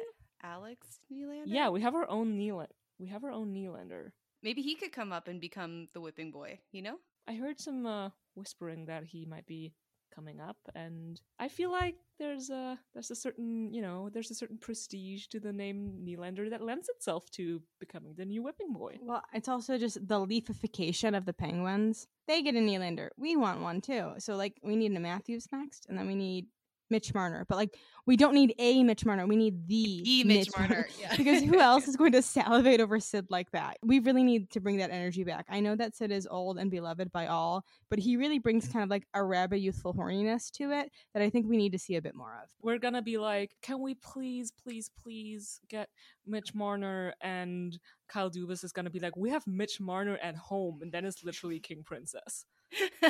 Alex 0.43 0.99
Nylander? 1.13 1.43
Yeah, 1.45 1.69
we 1.69 1.81
have 1.81 1.95
our 1.95 2.09
own 2.09 2.37
Nylander. 2.37 2.75
We 2.99 3.07
have 3.09 3.23
our 3.23 3.31
own 3.31 3.53
Nylander. 3.53 4.11
Maybe 4.43 4.61
he 4.61 4.75
could 4.75 4.91
come 4.91 5.11
up 5.13 5.27
and 5.27 5.39
become 5.39 5.87
the 5.93 6.01
whipping 6.01 6.31
boy, 6.31 6.59
you 6.71 6.81
know? 6.81 6.97
I 7.27 7.35
heard 7.35 7.59
some 7.59 7.85
uh, 7.85 8.09
whispering 8.35 8.85
that 8.87 9.03
he 9.05 9.25
might 9.25 9.45
be 9.45 9.73
coming 10.13 10.39
up, 10.39 10.57
and 10.75 11.19
I 11.39 11.47
feel 11.49 11.71
like 11.71 11.95
there's 12.19 12.49
a 12.49 12.79
there's 12.93 13.11
a 13.11 13.15
certain 13.15 13.73
you 13.73 13.81
know 13.81 14.09
there's 14.13 14.31
a 14.31 14.35
certain 14.35 14.57
prestige 14.57 15.27
to 15.27 15.39
the 15.41 15.51
name 15.51 15.99
Nylander 16.05 16.49
that 16.51 16.61
lends 16.61 16.87
itself 16.87 17.29
to 17.31 17.61
becoming 17.79 18.13
the 18.15 18.23
new 18.25 18.41
whipping 18.43 18.71
boy. 18.71 18.97
Well, 19.01 19.23
it's 19.33 19.49
also 19.49 19.77
just 19.77 20.07
the 20.07 20.19
leafification 20.25 21.17
of 21.17 21.25
the 21.25 21.33
Penguins. 21.33 22.07
They 22.27 22.41
get 22.43 22.55
a 22.55 22.59
Nylander. 22.59 23.09
We 23.17 23.35
want 23.35 23.61
one 23.61 23.81
too. 23.81 24.13
So, 24.19 24.35
like, 24.35 24.53
we 24.63 24.75
need 24.75 24.95
a 24.95 24.99
Matthews 24.99 25.47
next, 25.51 25.87
and 25.89 25.97
then 25.97 26.07
we 26.07 26.15
need 26.15 26.45
Mitch 26.89 27.13
Marner, 27.13 27.45
but 27.47 27.55
like 27.55 27.75
we 28.05 28.17
don't 28.17 28.35
need 28.35 28.53
a 28.59 28.83
Mitch 28.83 29.05
Marner. 29.05 29.25
We 29.25 29.35
need 29.35 29.67
the, 29.67 30.01
The 30.03 30.23
Mitch 30.23 30.49
Marner, 30.57 30.87
yeah. 30.99 31.15
because 31.17 31.41
who 31.41 31.59
else 31.59 31.87
is 31.87 31.95
going 31.95 32.11
to 32.11 32.21
salivate 32.21 32.79
over 32.79 32.99
Sid 32.99 33.27
like 33.29 33.51
that? 33.51 33.77
We 33.83 33.99
really 33.99 34.23
need 34.23 34.51
to 34.51 34.59
bring 34.59 34.77
that 34.77 34.91
energy 34.91 35.23
back. 35.23 35.45
I 35.49 35.59
know 35.59 35.75
that 35.75 35.95
Sid 35.95 36.11
is 36.11 36.27
old 36.29 36.59
and 36.59 36.69
beloved 36.69 37.11
by 37.11 37.27
all, 37.27 37.65
but 37.89 37.97
he 37.99 38.17
really 38.17 38.39
brings 38.39 38.67
kind 38.67 38.83
of 38.83 38.89
like 38.89 39.07
a 39.13 39.23
rabid 39.23 39.59
youthful 39.59 39.93
horniness 39.93 40.51
to 40.51 40.71
it 40.71 40.91
that 41.13 41.23
I 41.23 41.29
think 41.29 41.47
we 41.47 41.57
need 41.57 41.71
to 41.71 41.79
see 41.79 41.95
a 41.95 42.01
bit 42.01 42.15
more 42.15 42.39
of. 42.43 42.49
We're 42.61 42.77
gonna 42.77 43.01
be 43.01 43.17
like, 43.17 43.55
can 43.61 43.81
we 43.81 43.95
please, 43.95 44.51
please, 44.51 44.89
please 45.01 45.59
get 45.67 45.89
Mitch 46.27 46.53
Marner? 46.53 47.13
And 47.21 47.77
Kyle 48.07 48.29
Dubas 48.29 48.63
is 48.63 48.71
gonna 48.71 48.91
be 48.91 48.99
like, 48.99 49.17
we 49.17 49.31
have 49.31 49.47
Mitch 49.47 49.79
Marner 49.79 50.17
at 50.21 50.35
home, 50.35 50.79
and 50.81 50.91
then 50.91 51.05
it's 51.05 51.23
literally 51.23 51.59
King 51.59 51.83
Princess. 51.83 52.45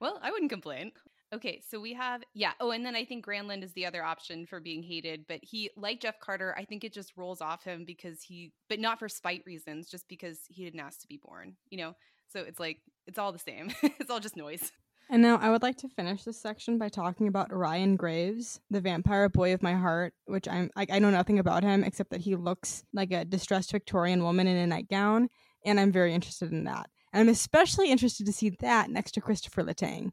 well, 0.00 0.18
I 0.22 0.30
wouldn't 0.30 0.50
complain. 0.50 0.92
Okay, 1.34 1.60
so 1.68 1.80
we 1.80 1.92
have 1.94 2.22
yeah. 2.34 2.52
Oh, 2.60 2.70
and 2.70 2.86
then 2.86 2.94
I 2.94 3.04
think 3.04 3.26
Granlund 3.26 3.64
is 3.64 3.72
the 3.72 3.86
other 3.86 4.04
option 4.04 4.46
for 4.46 4.60
being 4.60 4.82
hated, 4.82 5.26
but 5.26 5.40
he 5.42 5.70
like 5.76 6.00
Jeff 6.00 6.20
Carter, 6.20 6.54
I 6.56 6.64
think 6.64 6.84
it 6.84 6.92
just 6.92 7.16
rolls 7.16 7.40
off 7.40 7.64
him 7.64 7.84
because 7.84 8.22
he 8.22 8.52
but 8.68 8.78
not 8.78 9.00
for 9.00 9.08
spite 9.08 9.42
reasons, 9.44 9.88
just 9.88 10.08
because 10.08 10.38
he 10.48 10.64
didn't 10.64 10.80
ask 10.80 11.00
to 11.00 11.08
be 11.08 11.20
born, 11.22 11.56
you 11.68 11.78
know? 11.78 11.94
So 12.28 12.40
it's 12.40 12.60
like 12.60 12.78
it's 13.06 13.18
all 13.18 13.32
the 13.32 13.40
same. 13.40 13.72
it's 13.82 14.10
all 14.10 14.20
just 14.20 14.36
noise. 14.36 14.70
And 15.08 15.22
now 15.22 15.36
I 15.36 15.50
would 15.50 15.62
like 15.62 15.76
to 15.78 15.88
finish 15.88 16.24
this 16.24 16.40
section 16.40 16.78
by 16.78 16.88
talking 16.88 17.28
about 17.28 17.52
Ryan 17.52 17.96
Graves, 17.96 18.60
the 18.70 18.80
vampire 18.80 19.28
boy 19.28 19.54
of 19.54 19.62
my 19.62 19.74
heart, 19.74 20.14
which 20.26 20.48
I'm 20.48 20.70
like 20.76 20.92
I 20.92 21.00
know 21.00 21.10
nothing 21.10 21.40
about 21.40 21.64
him 21.64 21.82
except 21.82 22.10
that 22.10 22.20
he 22.20 22.36
looks 22.36 22.84
like 22.92 23.12
a 23.12 23.24
distressed 23.24 23.72
Victorian 23.72 24.22
woman 24.22 24.46
in 24.46 24.56
a 24.56 24.66
nightgown, 24.66 25.28
and 25.64 25.80
I'm 25.80 25.90
very 25.90 26.14
interested 26.14 26.52
in 26.52 26.64
that. 26.64 26.88
And 27.12 27.20
I'm 27.20 27.28
especially 27.28 27.90
interested 27.90 28.26
to 28.26 28.32
see 28.32 28.50
that 28.60 28.90
next 28.90 29.12
to 29.12 29.20
Christopher 29.20 29.64
Letang. 29.64 30.12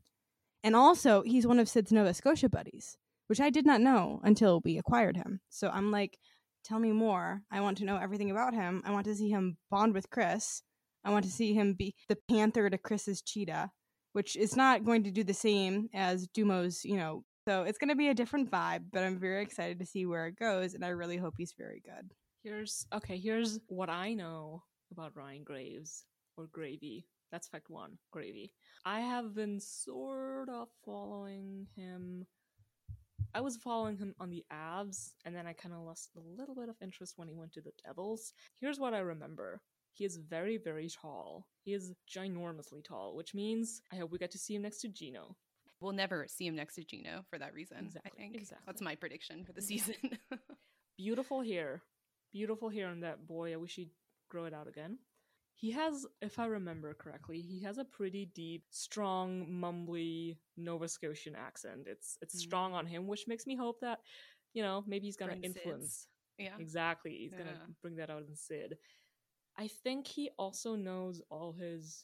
And 0.63 0.76
also, 0.76 1.23
he's 1.23 1.45
one 1.45 1.60
of 1.60 1.67
Sid's 1.67 1.91
Nova 1.91 2.13
Scotia 2.13 2.49
buddies, 2.49 2.97
which 3.28 3.41
I 3.41 3.49
did 3.49 3.65
not 3.65 3.82
know 3.82 4.21
until 4.23 4.62
we 4.63 4.78
acquired 4.78 5.17
him. 5.17 5.41
So 5.49 5.69
I'm 5.69 5.91
like, 5.91 6.17
tell 6.63 6.80
me 6.80 6.91
more. 6.91 7.41
I 7.52 7.60
want 7.60 7.78
to 7.80 7.86
know 7.86 7.97
everything 7.97 8.32
about 8.32 8.54
him. 8.54 8.82
I 8.86 8.91
want 8.91 9.06
to 9.06 9.15
see 9.15 9.30
him 9.30 9.58
bond 9.69 9.93
with 9.93 10.10
Chris. 10.10 10.62
I 11.04 11.12
want 11.12 11.26
to 11.26 11.32
see 11.32 11.54
him 11.54 11.73
be 11.73 11.95
the 12.08 12.17
panther 12.30 12.69
to 12.69 12.78
Chris's 12.78 13.21
cheetah, 13.21 13.71
which 14.13 14.38
is 14.38 14.56
not 14.56 14.86
going 14.86 15.04
to 15.04 15.12
do 15.12 15.23
the 15.23 15.34
same 15.34 15.89
as 15.93 16.28
Dumo's, 16.28 16.86
you 16.86 16.95
know. 16.95 17.23
So 17.45 17.63
it's 17.63 17.78
going 17.78 17.89
to 17.89 17.95
be 17.95 18.08
a 18.08 18.13
different 18.13 18.49
vibe, 18.49 18.86
but 18.93 19.04
I'm 19.04 19.19
very 19.19 19.43
excited 19.43 19.80
to 19.80 19.86
see 19.86 20.06
where 20.06 20.28
it 20.28 20.39
goes, 20.39 20.76
and 20.76 20.86
I 20.86 20.89
really 20.89 21.17
hope 21.17 21.34
he's 21.38 21.54
very 21.58 21.82
good. 21.84 22.10
Here's 22.41 22.86
okay. 22.93 23.17
Here's 23.17 23.60
what 23.67 23.89
I 23.89 24.13
know 24.13 24.63
about 24.93 25.15
Ryan 25.15 25.43
Graves 25.43 26.06
or 26.38 26.47
Gravy. 26.47 27.06
That's 27.33 27.47
fact 27.47 27.71
one, 27.71 27.97
Gravy. 28.11 28.53
I 28.85 28.99
have 28.99 29.33
been 29.33 29.59
sort 29.59 30.49
of 30.49 30.67
following 30.85 31.65
him. 31.75 32.27
I 33.33 33.41
was 33.41 33.57
following 33.57 33.97
him 33.97 34.13
on 34.19 34.29
the 34.29 34.45
Avs, 34.53 35.13
and 35.25 35.35
then 35.35 35.47
I 35.47 35.53
kind 35.53 35.73
of 35.73 35.81
lost 35.81 36.11
a 36.15 36.19
little 36.39 36.53
bit 36.53 36.69
of 36.69 36.75
interest 36.79 37.15
when 37.17 37.27
he 37.27 37.33
went 37.33 37.51
to 37.53 37.61
the 37.61 37.71
Devils. 37.83 38.33
Here's 38.61 38.79
what 38.79 38.93
I 38.93 38.99
remember. 38.99 39.61
He 39.93 40.05
is 40.05 40.17
very, 40.17 40.57
very 40.57 40.87
tall. 40.89 41.47
He 41.63 41.73
is 41.73 41.95
ginormously 42.07 42.83
tall, 42.83 43.15
which 43.15 43.33
means 43.33 43.81
I 43.91 43.95
hope 43.95 44.11
we 44.11 44.19
get 44.19 44.29
to 44.31 44.37
see 44.37 44.53
him 44.53 44.61
next 44.61 44.81
to 44.81 44.87
Gino. 44.89 45.35
We'll 45.81 45.91
never 45.91 46.27
see 46.29 46.45
him 46.45 46.55
next 46.55 46.75
to 46.75 46.83
Gino 46.83 47.25
for 47.31 47.39
that 47.39 47.55
reason. 47.55 47.79
Exactly, 47.79 48.11
I 48.15 48.15
think 48.15 48.35
exactly. 48.35 48.63
that's 48.67 48.81
my 48.81 48.93
prediction 48.93 49.43
for 49.43 49.53
the 49.53 49.61
season. 49.63 49.95
Beautiful 50.99 51.41
hair. 51.41 51.81
Beautiful 52.31 52.69
hair 52.69 52.89
on 52.89 52.99
that 52.99 53.25
boy. 53.25 53.53
I 53.53 53.55
wish 53.55 53.73
he'd 53.73 53.89
grow 54.29 54.45
it 54.45 54.53
out 54.53 54.67
again. 54.67 54.99
He 55.55 55.71
has, 55.71 56.05
if 56.21 56.39
I 56.39 56.45
remember 56.45 56.93
correctly, 56.93 57.39
he 57.41 57.61
has 57.63 57.77
a 57.77 57.85
pretty 57.85 58.25
deep, 58.33 58.65
strong, 58.69 59.47
mumbly 59.49 60.37
Nova 60.57 60.87
Scotian 60.87 61.35
accent. 61.35 61.87
It's 61.87 62.17
it's 62.21 62.35
Mm. 62.35 62.39
strong 62.39 62.73
on 62.73 62.85
him, 62.87 63.07
which 63.07 63.27
makes 63.27 63.45
me 63.47 63.55
hope 63.55 63.79
that, 63.81 63.99
you 64.53 64.61
know, 64.63 64.83
maybe 64.87 65.05
he's 65.05 65.15
gonna 65.17 65.33
Bring 65.33 65.43
Sid's. 65.43 65.57
influence. 65.57 66.07
yeah. 66.37 66.57
Exactly, 66.59 67.15
he's 67.17 67.31
gonna 67.33 67.67
bring 67.81 67.95
that 67.97 68.09
out 68.09 68.23
in 68.27 68.35
Sid. 68.35 68.77
I 69.57 69.67
think 69.67 70.07
he 70.07 70.31
also 70.37 70.75
knows 70.75 71.21
all 71.29 71.53
his 71.53 72.03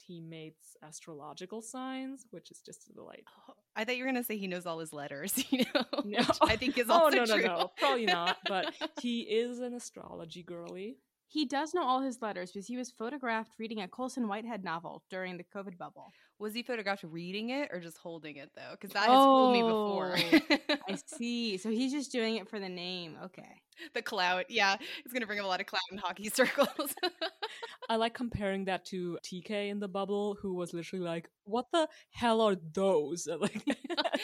teammates' 0.00 0.76
astrological 0.82 1.60
signs, 1.60 2.26
which 2.30 2.50
is 2.50 2.60
just 2.60 2.88
a 2.88 2.92
delight. 2.92 3.24
Oh, 3.48 3.54
I 3.76 3.84
thought 3.84 3.96
you 3.96 4.04
were 4.04 4.08
gonna 4.10 4.24
say 4.24 4.38
he 4.38 4.46
knows 4.46 4.66
all 4.66 4.78
his 4.78 4.92
letters. 4.92 5.34
You 5.52 5.64
know, 5.74 5.84
No. 6.04 6.20
I 6.42 6.56
think 6.56 6.78
is 6.78 6.88
oh 6.88 6.94
also 6.94 7.16
no, 7.18 7.24
no, 7.26 7.36
true. 7.36 7.46
no, 7.46 7.70
probably 7.78 8.06
not. 8.06 8.38
But 8.48 8.72
he 9.00 9.20
is 9.20 9.58
an 9.60 9.74
astrology 9.74 10.42
girly. 10.42 10.96
He 11.30 11.44
does 11.44 11.74
know 11.74 11.84
all 11.84 12.00
his 12.00 12.22
letters 12.22 12.50
because 12.50 12.66
he 12.66 12.76
was 12.76 12.90
photographed 12.90 13.52
reading 13.58 13.80
a 13.80 13.88
Colson 13.88 14.28
Whitehead 14.28 14.64
novel 14.64 15.02
during 15.10 15.36
the 15.36 15.44
COVID 15.44 15.76
bubble. 15.76 16.10
was 16.38 16.54
he 16.54 16.62
photographed 16.62 17.02
reading 17.04 17.50
it 17.50 17.68
or 17.72 17.80
just 17.80 17.98
holding 17.98 18.36
it 18.36 18.50
though? 18.56 18.70
Because 18.72 18.90
that 18.94 19.08
has 19.08 19.24
fooled 19.24 19.52
me 19.52 19.62
before. 19.62 20.16
Oh, 20.16 20.76
I 20.88 20.96
see. 21.06 21.58
So 21.58 21.68
he's 21.70 21.92
just 21.92 22.10
doing 22.12 22.36
it 22.36 22.48
for 22.48 22.58
the 22.58 22.68
name. 22.68 23.16
Okay. 23.26 23.60
the 23.94 24.00
clout, 24.02 24.46
yeah, 24.48 24.76
it's 25.04 25.12
gonna 25.12 25.26
bring 25.26 25.38
up 25.38 25.44
a 25.44 25.48
lot 25.48 25.60
of 25.60 25.66
clout 25.66 25.82
in 25.92 25.98
hockey 25.98 26.28
circles. 26.34 26.94
I 27.90 27.96
like 27.96 28.14
comparing 28.14 28.64
that 28.66 28.84
to 28.86 29.18
TK 29.24 29.68
in 29.70 29.80
the 29.80 29.88
bubble, 29.88 30.36
who 30.40 30.54
was 30.54 30.72
literally 30.74 31.04
like, 31.04 31.28
"What 31.44 31.66
the 31.72 31.88
hell 32.10 32.40
are 32.40 32.56
those?" 32.72 33.28
Like, 33.38 33.64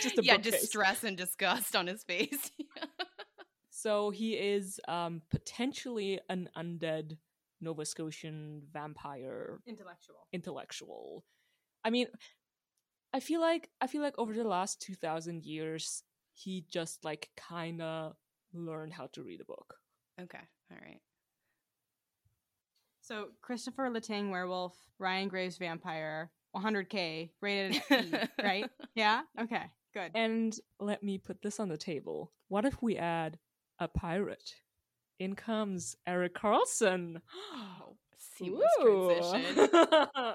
just 0.00 0.18
a 0.18 0.24
yeah, 0.24 0.36
bookcase. 0.36 0.60
distress 0.62 1.04
and 1.04 1.16
disgust 1.16 1.74
on 1.76 1.86
his 1.86 2.02
face. 2.04 2.50
So 3.85 4.09
he 4.09 4.33
is 4.33 4.81
um, 4.88 5.20
potentially 5.31 6.18
an 6.31 6.49
undead 6.57 7.18
Nova 7.61 7.85
Scotian 7.85 8.62
vampire 8.73 9.59
Intellectual. 9.66 10.27
intellectual. 10.33 11.25
I 11.85 11.90
mean, 11.90 12.07
I 13.12 13.20
feel 13.20 13.42
like 13.42 13.68
I 13.83 13.87
feel 13.87 14.01
like 14.01 14.14
over 14.16 14.33
the 14.33 14.49
last 14.49 14.81
two 14.81 14.94
thousand 14.94 15.44
years, 15.44 16.03
he 16.33 16.64
just 16.66 17.05
like 17.05 17.29
kind 17.37 17.83
of 17.83 18.14
learned 18.55 18.94
how 18.94 19.09
to 19.12 19.23
read 19.23 19.42
a 19.42 19.44
book. 19.44 19.75
okay, 20.18 20.40
all 20.73 20.79
right. 20.81 21.03
So 23.03 23.27
Christopher 23.42 23.90
Letang 23.90 24.31
werewolf, 24.31 24.75
Ryan 24.99 25.29
Graves 25.29 25.59
vampire, 25.59 26.31
100k 26.57 27.29
rated 27.42 27.83
E, 27.90 28.14
right? 28.42 28.64
Yeah. 28.94 29.20
Okay. 29.38 29.64
Good. 29.92 30.12
And 30.14 30.59
let 30.81 31.03
me 31.03 31.18
put 31.18 31.42
this 31.42 31.61
on 31.61 31.68
the 31.68 31.77
table. 31.77 32.33
What 32.49 32.64
if 32.64 32.81
we 32.81 32.97
add 32.97 33.38
a 33.78 33.88
pirate? 33.88 34.54
In 35.18 35.34
comes 35.34 35.96
Erik 36.06 36.34
Karlsson. 36.34 37.20
Oh, 37.54 37.96
seamless 38.37 38.70
Ooh. 38.80 39.08
transition. 39.08 39.66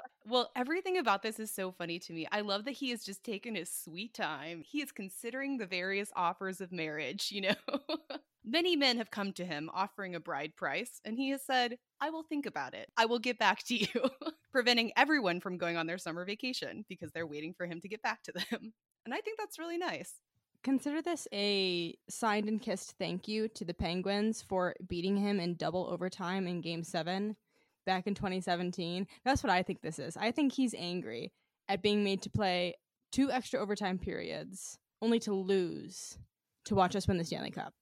Well, 0.30 0.52
everything 0.56 1.00
about 1.00 1.24
this 1.24 1.40
is 1.40 1.50
so 1.50 1.72
funny 1.72 1.98
to 1.98 2.14
me. 2.14 2.28
I 2.32 2.42
love 2.42 2.66
that 2.66 2.74
he 2.74 2.92
has 2.92 3.04
just 3.04 3.24
taken 3.24 3.56
his 3.56 3.72
sweet 3.72 4.14
time. 4.14 4.62
He 4.64 4.80
is 4.80 4.92
considering 4.92 5.58
the 5.58 5.66
various 5.66 6.12
offers 6.16 6.62
of 6.62 6.72
marriage, 6.72 7.32
you 7.32 7.42
know? 7.42 7.56
Many 8.46 8.76
men 8.76 8.98
have 8.98 9.10
come 9.10 9.34
to 9.34 9.46
him 9.46 9.72
offering 9.74 10.14
a 10.14 10.20
bride 10.20 10.56
price, 10.56 11.02
and 11.04 11.18
he 11.18 11.32
has 11.32 11.44
said, 11.44 11.78
I 12.00 12.12
will 12.12 12.22
think 12.22 12.46
about 12.46 12.76
it. 12.76 12.90
I 12.96 13.06
will 13.06 13.18
get 13.18 13.40
back 13.40 13.64
to 13.66 13.76
you, 13.80 14.10
preventing 14.52 14.92
everyone 14.96 15.40
from 15.40 15.58
going 15.58 15.78
on 15.78 15.88
their 15.88 15.98
summer 15.98 16.26
vacation 16.26 16.86
because 16.88 17.12
they're 17.12 17.26
waiting 17.26 17.56
for 17.56 17.66
him 17.66 17.82
to 17.82 17.90
get 17.90 18.04
back 18.04 18.22
to 18.24 18.32
them. 18.32 18.74
And 19.06 19.14
I 19.14 19.22
think 19.22 19.40
that's 19.40 19.58
really 19.58 19.80
nice. 19.80 20.14
Consider 20.64 21.02
this 21.02 21.28
a 21.34 21.96
signed 22.10 22.50
and 22.50 22.62
kissed 22.62 22.96
thank 23.00 23.28
you 23.28 23.48
to 23.50 23.64
the 23.64 23.74
Penguins 23.74 24.42
for 24.42 24.76
beating 24.88 25.16
him 25.16 25.40
in 25.40 25.56
double 25.56 25.88
overtime 25.90 26.48
in 26.48 26.60
game 26.60 26.84
seven 26.84 27.38
back 27.86 28.08
in 28.08 28.14
2017. 28.14 29.08
That's 29.24 29.42
what 29.42 29.52
I 29.52 29.64
think 29.64 29.82
this 29.82 30.00
is. 30.00 30.18
I 30.18 30.32
think 30.32 30.52
he's 30.52 30.76
angry 30.78 31.32
at 31.70 31.82
being 31.82 32.04
made 32.04 32.22
to 32.24 32.30
play 32.30 32.76
two 33.12 33.32
extra 33.32 33.60
overtime 33.60 33.98
periods 33.98 34.78
only 35.02 35.20
to 35.20 35.34
lose 35.34 36.18
to 36.66 36.76
watch 36.76 36.96
us 36.96 37.08
win 37.08 37.18
the 37.18 37.24
Stanley 37.24 37.52
Cup. 37.52 37.74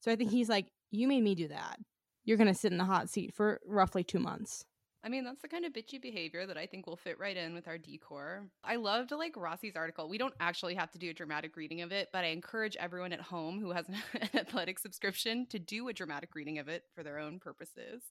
So 0.00 0.12
I 0.12 0.16
think 0.16 0.30
he's 0.30 0.48
like, 0.48 0.66
You 0.90 1.08
made 1.08 1.22
me 1.22 1.34
do 1.34 1.48
that. 1.48 1.78
You're 2.24 2.36
going 2.36 2.52
to 2.52 2.58
sit 2.58 2.72
in 2.72 2.78
the 2.78 2.84
hot 2.84 3.08
seat 3.08 3.32
for 3.34 3.60
roughly 3.66 4.04
two 4.04 4.18
months. 4.18 4.66
I 5.06 5.08
mean, 5.08 5.22
that's 5.22 5.40
the 5.40 5.46
kind 5.46 5.64
of 5.64 5.72
bitchy 5.72 6.02
behavior 6.02 6.46
that 6.46 6.58
I 6.58 6.66
think 6.66 6.88
will 6.88 6.96
fit 6.96 7.20
right 7.20 7.36
in 7.36 7.54
with 7.54 7.68
our 7.68 7.78
decor. 7.78 8.48
I 8.64 8.74
loved 8.74 9.12
like 9.12 9.36
Rossi's 9.36 9.76
article. 9.76 10.08
We 10.08 10.18
don't 10.18 10.34
actually 10.40 10.74
have 10.74 10.90
to 10.90 10.98
do 10.98 11.10
a 11.10 11.14
dramatic 11.14 11.56
reading 11.56 11.82
of 11.82 11.92
it, 11.92 12.08
but 12.12 12.24
I 12.24 12.28
encourage 12.28 12.74
everyone 12.74 13.12
at 13.12 13.20
home 13.20 13.60
who 13.60 13.70
has 13.70 13.86
an 14.20 14.28
athletic 14.34 14.80
subscription 14.80 15.46
to 15.50 15.60
do 15.60 15.86
a 15.86 15.92
dramatic 15.92 16.34
reading 16.34 16.58
of 16.58 16.66
it 16.66 16.82
for 16.92 17.04
their 17.04 17.20
own 17.20 17.38
purposes. 17.38 18.02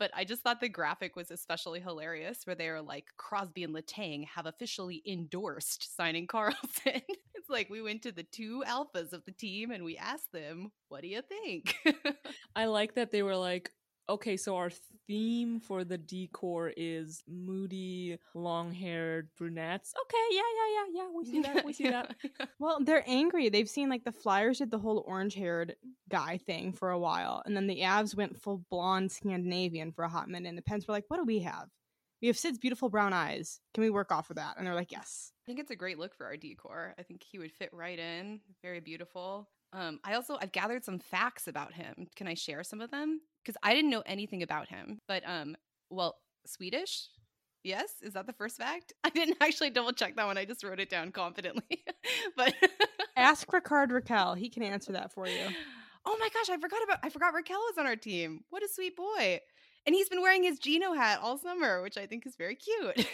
But 0.00 0.10
I 0.16 0.24
just 0.24 0.42
thought 0.42 0.60
the 0.60 0.68
graphic 0.68 1.14
was 1.14 1.30
especially 1.30 1.78
hilarious 1.78 2.40
where 2.44 2.56
they 2.56 2.68
are 2.70 2.82
like 2.82 3.06
Crosby 3.16 3.62
and 3.62 3.72
Letang 3.72 4.26
have 4.34 4.46
officially 4.46 5.04
endorsed 5.06 5.94
signing 5.96 6.26
Karlsson. 6.26 7.02
it's 7.36 7.48
like 7.48 7.70
we 7.70 7.80
went 7.80 8.02
to 8.02 8.10
the 8.10 8.24
two 8.24 8.64
alphas 8.66 9.12
of 9.12 9.24
the 9.26 9.32
team 9.32 9.70
and 9.70 9.84
we 9.84 9.96
asked 9.96 10.32
them, 10.32 10.72
"What 10.88 11.02
do 11.02 11.06
you 11.06 11.22
think?" 11.22 11.76
I 12.56 12.64
like 12.64 12.96
that 12.96 13.12
they 13.12 13.22
were 13.22 13.36
like, 13.36 13.70
okay, 14.08 14.36
so 14.36 14.56
our 14.56 14.70
theme 15.06 15.60
for 15.60 15.84
the 15.84 15.98
decor 15.98 16.72
is 16.76 17.22
moody, 17.28 18.18
long 18.34 18.72
haired 18.72 19.28
brunettes. 19.36 19.94
Okay, 20.04 20.24
yeah, 20.30 20.42
yeah, 20.56 20.74
yeah, 20.74 21.02
yeah, 21.02 21.08
we 21.16 21.24
see 21.24 21.40
that, 21.42 21.64
we 21.64 21.72
see 21.72 21.88
that. 21.88 22.14
Well, 22.58 22.78
they're 22.82 23.04
angry. 23.06 23.48
They've 23.48 23.68
seen 23.68 23.88
like 23.88 24.04
the 24.04 24.12
Flyers 24.12 24.58
did 24.58 24.70
the 24.70 24.78
whole 24.78 25.04
orange 25.06 25.34
haired 25.34 25.76
guy 26.08 26.38
thing 26.38 26.72
for 26.72 26.90
a 26.90 26.98
while, 26.98 27.42
and 27.44 27.56
then 27.56 27.66
the 27.66 27.80
Avs 27.80 28.16
went 28.16 28.40
full 28.40 28.64
blonde 28.70 29.12
Scandinavian 29.12 29.92
for 29.92 30.04
a 30.04 30.08
hot 30.08 30.28
minute, 30.28 30.48
and 30.48 30.58
the 30.58 30.62
Pens 30.62 30.86
were 30.86 30.94
like, 30.94 31.04
"What 31.08 31.18
do 31.18 31.24
we 31.24 31.40
have? 31.40 31.68
We 32.22 32.28
have 32.28 32.38
Sid's 32.38 32.58
beautiful 32.58 32.88
brown 32.88 33.12
eyes. 33.12 33.60
Can 33.74 33.82
we 33.82 33.90
work 33.90 34.10
off 34.10 34.30
of 34.30 34.36
that? 34.36 34.54
And 34.56 34.66
they're 34.66 34.74
like, 34.74 34.92
yes. 34.92 35.32
I 35.44 35.46
think 35.46 35.58
it's 35.60 35.70
a 35.70 35.76
great 35.76 35.98
look 35.98 36.14
for 36.14 36.24
our 36.24 36.36
decor. 36.36 36.94
I 36.98 37.02
think 37.02 37.22
he 37.22 37.38
would 37.38 37.52
fit 37.52 37.70
right 37.72 37.98
in. 37.98 38.40
Very 38.62 38.80
beautiful. 38.80 39.48
Um, 39.72 40.00
I 40.02 40.14
also 40.14 40.38
I've 40.40 40.52
gathered 40.52 40.84
some 40.84 40.98
facts 40.98 41.46
about 41.46 41.74
him. 41.74 42.08
Can 42.16 42.26
I 42.26 42.34
share 42.34 42.64
some 42.64 42.80
of 42.80 42.90
them? 42.90 43.20
Because 43.46 43.58
I 43.62 43.74
didn't 43.74 43.90
know 43.90 44.02
anything 44.06 44.42
about 44.42 44.68
him. 44.68 45.00
But 45.06 45.22
um, 45.24 45.54
well, 45.88 46.16
Swedish. 46.46 47.08
Yes, 47.62 47.90
is 48.02 48.14
that 48.14 48.26
the 48.26 48.32
first 48.32 48.56
fact? 48.56 48.92
I 49.04 49.10
didn't 49.10 49.36
actually 49.40 49.70
double 49.70 49.92
check 49.92 50.16
that 50.16 50.26
one. 50.26 50.36
I 50.36 50.44
just 50.44 50.64
wrote 50.64 50.80
it 50.80 50.90
down 50.90 51.12
confidently. 51.12 51.84
but 52.36 52.54
Ask 53.16 53.52
Rickard 53.52 53.90
Rakell. 53.90 54.36
He 54.36 54.48
can 54.48 54.62
answer 54.62 54.92
that 54.92 55.12
for 55.12 55.28
you. 55.28 55.46
oh 56.04 56.16
my 56.18 56.28
gosh, 56.34 56.50
I 56.50 56.58
forgot 56.58 56.82
about 56.82 56.98
I 57.04 57.08
forgot 57.08 57.34
Raquel 57.34 57.58
was 57.58 57.78
on 57.78 57.86
our 57.86 57.96
team. 57.96 58.40
What 58.50 58.64
a 58.64 58.68
sweet 58.68 58.96
boy. 58.96 59.40
And 59.86 59.94
he's 59.94 60.08
been 60.08 60.22
wearing 60.22 60.42
his 60.42 60.58
Gino 60.58 60.94
hat 60.94 61.20
all 61.22 61.38
summer, 61.38 61.80
which 61.82 61.96
I 61.96 62.06
think 62.06 62.26
is 62.26 62.34
very 62.36 62.56
cute. 62.56 63.06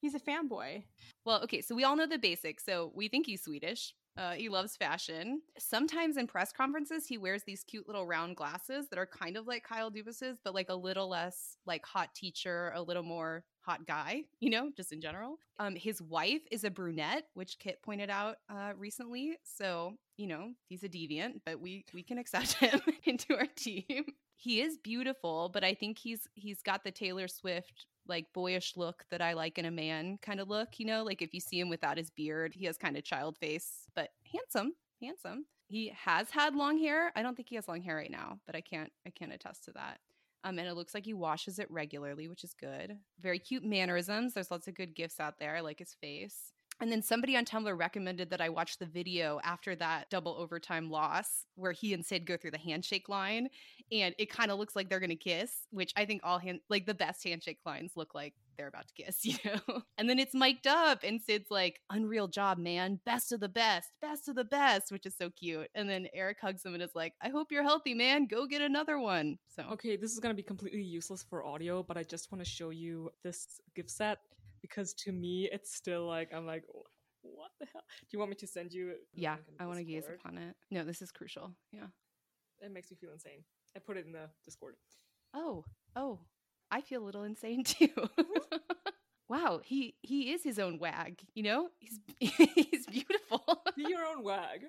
He's 0.00 0.14
a 0.14 0.20
fanboy. 0.20 0.82
well, 1.24 1.42
okay, 1.44 1.60
so 1.60 1.76
we 1.76 1.84
all 1.84 1.94
know 1.94 2.06
the 2.06 2.18
basics. 2.18 2.64
So 2.64 2.90
we 2.94 3.06
think 3.08 3.26
he's 3.26 3.44
Swedish. 3.44 3.94
Uh, 4.16 4.32
he 4.32 4.48
loves 4.48 4.76
fashion. 4.76 5.42
Sometimes 5.58 6.16
in 6.16 6.26
press 6.26 6.52
conferences, 6.52 7.06
he 7.06 7.18
wears 7.18 7.42
these 7.44 7.64
cute 7.64 7.86
little 7.86 8.06
round 8.06 8.36
glasses 8.36 8.88
that 8.88 8.98
are 8.98 9.06
kind 9.06 9.36
of 9.36 9.46
like 9.46 9.64
Kyle 9.64 9.90
Dubas's, 9.90 10.38
but 10.42 10.54
like 10.54 10.70
a 10.70 10.74
little 10.74 11.08
less 11.08 11.56
like 11.66 11.84
hot 11.84 12.14
teacher, 12.14 12.72
a 12.74 12.82
little 12.82 13.02
more 13.02 13.44
hot 13.60 13.86
guy, 13.86 14.22
you 14.40 14.50
know, 14.50 14.70
just 14.76 14.92
in 14.92 15.00
general. 15.00 15.38
Um, 15.58 15.74
his 15.74 16.00
wife 16.00 16.42
is 16.50 16.64
a 16.64 16.70
brunette, 16.70 17.24
which 17.34 17.58
Kit 17.58 17.82
pointed 17.82 18.10
out 18.10 18.36
uh, 18.48 18.72
recently. 18.76 19.36
So 19.42 19.94
you 20.16 20.26
know, 20.26 20.52
he's 20.68 20.82
a 20.82 20.88
deviant, 20.88 21.40
but 21.44 21.60
we 21.60 21.84
we 21.92 22.02
can 22.02 22.18
accept 22.18 22.52
him 22.54 22.80
into 23.04 23.36
our 23.36 23.46
team. 23.56 24.04
He 24.36 24.60
is 24.60 24.78
beautiful, 24.78 25.50
but 25.52 25.64
I 25.64 25.74
think 25.74 25.98
he's 25.98 26.26
he's 26.34 26.62
got 26.62 26.84
the 26.84 26.90
Taylor 26.90 27.28
Swift 27.28 27.86
like 28.08 28.32
boyish 28.32 28.76
look 28.76 29.04
that 29.10 29.20
I 29.20 29.32
like 29.32 29.58
in 29.58 29.64
a 29.64 29.70
man 29.70 30.18
kind 30.22 30.40
of 30.40 30.48
look, 30.48 30.78
you 30.78 30.86
know, 30.86 31.02
like 31.02 31.22
if 31.22 31.34
you 31.34 31.40
see 31.40 31.60
him 31.60 31.68
without 31.68 31.98
his 31.98 32.10
beard, 32.10 32.54
he 32.54 32.66
has 32.66 32.76
kind 32.76 32.96
of 32.96 33.04
child 33.04 33.36
face, 33.38 33.88
but 33.94 34.10
handsome, 34.32 34.72
handsome. 35.02 35.46
He 35.68 35.92
has 36.04 36.30
had 36.30 36.54
long 36.54 36.78
hair. 36.78 37.12
I 37.16 37.22
don't 37.22 37.34
think 37.34 37.48
he 37.48 37.56
has 37.56 37.68
long 37.68 37.82
hair 37.82 37.96
right 37.96 38.10
now, 38.10 38.38
but 38.46 38.54
I 38.54 38.60
can't 38.60 38.92
I 39.06 39.10
can't 39.10 39.32
attest 39.32 39.64
to 39.64 39.72
that. 39.72 39.98
Um, 40.44 40.58
and 40.60 40.68
it 40.68 40.74
looks 40.74 40.94
like 40.94 41.04
he 41.04 41.14
washes 41.14 41.58
it 41.58 41.68
regularly, 41.70 42.28
which 42.28 42.44
is 42.44 42.54
good. 42.54 42.98
Very 43.20 43.40
cute 43.40 43.64
mannerisms. 43.64 44.32
There's 44.32 44.50
lots 44.50 44.68
of 44.68 44.74
good 44.74 44.94
gifts 44.94 45.18
out 45.18 45.40
there. 45.40 45.56
I 45.56 45.60
like 45.60 45.80
his 45.80 45.96
face. 46.00 46.52
And 46.80 46.92
then 46.92 47.02
somebody 47.02 47.36
on 47.36 47.46
Tumblr 47.46 47.76
recommended 47.76 48.30
that 48.30 48.40
I 48.42 48.50
watch 48.50 48.78
the 48.78 48.86
video 48.86 49.40
after 49.42 49.74
that 49.76 50.10
double 50.10 50.36
overtime 50.38 50.90
loss 50.90 51.46
where 51.54 51.72
he 51.72 51.94
and 51.94 52.04
Sid 52.04 52.26
go 52.26 52.36
through 52.36 52.50
the 52.50 52.58
handshake 52.58 53.08
line 53.08 53.48
and 53.92 54.14
it 54.18 54.30
kind 54.30 54.50
of 54.50 54.58
looks 54.58 54.74
like 54.76 54.88
they're 54.88 55.00
to 55.00 55.14
kiss, 55.16 55.52
which 55.70 55.92
I 55.96 56.04
think 56.04 56.22
all 56.24 56.38
hand 56.38 56.60
like 56.68 56.86
the 56.86 56.94
best 56.94 57.22
handshake 57.24 57.58
lines 57.64 57.92
look 57.96 58.14
like 58.14 58.34
they're 58.56 58.66
about 58.68 58.88
to 58.88 58.94
kiss, 58.94 59.24
you 59.24 59.36
know. 59.44 59.82
and 59.98 60.08
then 60.08 60.18
it's 60.18 60.34
mic'd 60.34 60.66
up 60.66 61.00
and 61.04 61.20
Sid's 61.20 61.50
like, 61.50 61.80
"Unreal 61.90 62.26
job, 62.28 62.58
man. 62.58 62.98
Best 63.04 63.32
of 63.32 63.40
the 63.40 63.48
best. 63.48 63.90
Best 64.00 64.28
of 64.28 64.34
the 64.34 64.44
best," 64.44 64.90
which 64.90 65.06
is 65.06 65.16
so 65.16 65.30
cute. 65.30 65.68
And 65.74 65.88
then 65.88 66.08
Erik 66.14 66.38
hugs 66.40 66.64
him 66.64 66.74
and 66.74 66.82
is 66.82 66.94
like, 66.94 67.14
"I 67.22 67.28
hope 67.28 67.52
you're 67.52 67.62
healthy, 67.62 67.94
man. 67.94 68.26
Go 68.26 68.46
get 68.46 68.62
another 68.62 68.98
one." 68.98 69.38
So 69.54 69.62
Okay, 69.72 69.96
this 69.96 70.12
is 70.12 70.18
gonna 70.20 70.34
be 70.34 70.42
completely 70.42 70.82
useless 70.82 71.22
for 71.22 71.44
audio, 71.44 71.82
but 71.82 71.96
I 71.96 72.02
just 72.02 72.32
want 72.32 72.42
to 72.44 72.50
show 72.50 72.70
you 72.70 73.10
this 73.22 73.60
gift 73.74 73.90
set 73.90 74.18
because 74.62 74.94
to 74.94 75.12
me 75.12 75.48
it's 75.52 75.74
still 75.74 76.06
like 76.06 76.32
I'm 76.34 76.46
like, 76.46 76.64
"Wh- 76.68 77.24
what 77.36 77.50
the 77.60 77.66
hell? 77.72 77.82
Do 78.00 78.06
you 78.12 78.18
want 78.18 78.30
me 78.30 78.36
to 78.36 78.46
send 78.46 78.72
you? 78.72 78.94
yeah, 79.14 79.36
I 79.60 79.66
want 79.66 79.78
to 79.78 79.84
gaze 79.84 80.06
upon 80.08 80.38
it. 80.38 80.54
No, 80.70 80.84
this 80.84 81.02
is 81.02 81.10
crucial. 81.12 81.52
Yeah. 81.72 81.86
It 82.60 82.72
makes 82.72 82.90
me 82.90 82.96
feel 82.96 83.12
insane. 83.12 83.44
I 83.76 83.80
put 83.80 83.96
it 83.96 84.06
in 84.06 84.12
the 84.12 84.28
Discord. 84.44 84.76
Oh, 85.34 85.64
oh, 85.94 86.20
I 86.70 86.80
feel 86.80 87.02
a 87.02 87.04
little 87.04 87.24
insane 87.24 87.64
too. 87.64 87.88
Mm-hmm. 87.88 88.56
wow, 89.28 89.60
he 89.64 89.94
he 90.02 90.32
is 90.32 90.42
his 90.42 90.58
own 90.58 90.78
wag. 90.78 91.20
You 91.34 91.42
know, 91.42 91.68
he's 91.78 92.00
he's 92.18 92.86
beautiful. 92.86 93.62
Be 93.76 93.84
your 93.88 94.04
own 94.04 94.22
wag. 94.22 94.62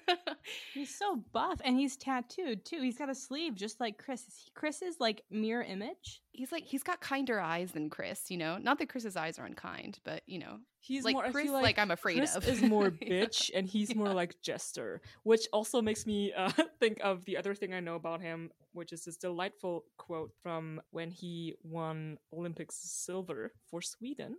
He's 0.74 0.96
so 0.96 1.22
buff 1.32 1.60
and 1.64 1.78
he's 1.78 1.96
tattooed 1.96 2.64
too. 2.64 2.80
He's 2.82 2.98
got 2.98 3.10
a 3.10 3.14
sleeve 3.14 3.54
just 3.54 3.80
like 3.80 3.98
Chris. 3.98 4.22
Is 4.28 4.50
Chris's 4.54 4.96
like 5.00 5.22
mirror 5.30 5.62
image? 5.62 6.20
he's 6.32 6.50
like 6.50 6.64
he's 6.64 6.82
got 6.82 7.00
kinder 7.00 7.38
eyes 7.40 7.72
than 7.72 7.90
Chris. 7.90 8.30
You 8.30 8.38
know, 8.38 8.58
not 8.58 8.78
that 8.78 8.88
Chris's 8.88 9.16
eyes 9.16 9.38
are 9.38 9.44
unkind, 9.44 9.98
but 10.04 10.22
you 10.26 10.38
know, 10.38 10.58
He's 10.80 11.04
like 11.04 11.14
more. 11.14 11.30
Chris, 11.30 11.48
like, 11.48 11.62
like, 11.62 11.78
I'm 11.78 11.92
afraid 11.92 12.16
Chris 12.16 12.34
of. 12.34 12.46
is 12.48 12.60
more 12.60 12.92
Yeah. 13.00 13.24
bitch, 13.24 13.50
and 13.54 13.68
he's 13.68 13.94
more 13.94 14.12
like 14.12 14.34
jester, 14.42 15.00
which 15.22 15.46
also 15.52 15.80
makes 15.80 16.06
me 16.06 16.32
uh, 16.32 16.50
think 16.80 16.98
of 17.04 17.24
the 17.24 17.36
other 17.36 17.54
thing 17.54 17.72
I 17.72 17.80
know 17.80 17.94
about 17.94 18.20
him, 18.20 18.50
which 18.72 18.92
is 18.92 19.04
this 19.04 19.16
delightful 19.16 19.84
quote 19.96 20.32
from 20.42 20.80
when 20.90 21.10
he 21.10 21.54
won 21.62 22.18
Olympics 22.32 22.76
silver 22.82 23.52
for 23.70 23.80
Sweden. 23.80 24.36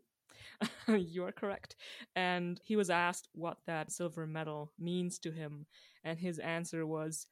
you 0.87 1.23
are 1.25 1.31
correct. 1.31 1.75
And 2.15 2.59
he 2.63 2.75
was 2.75 2.89
asked 2.89 3.29
what 3.33 3.57
that 3.67 3.91
silver 3.91 4.25
medal 4.27 4.71
means 4.79 5.19
to 5.19 5.31
him, 5.31 5.65
and 6.03 6.19
his 6.19 6.39
answer 6.39 6.85
was, 6.85 7.27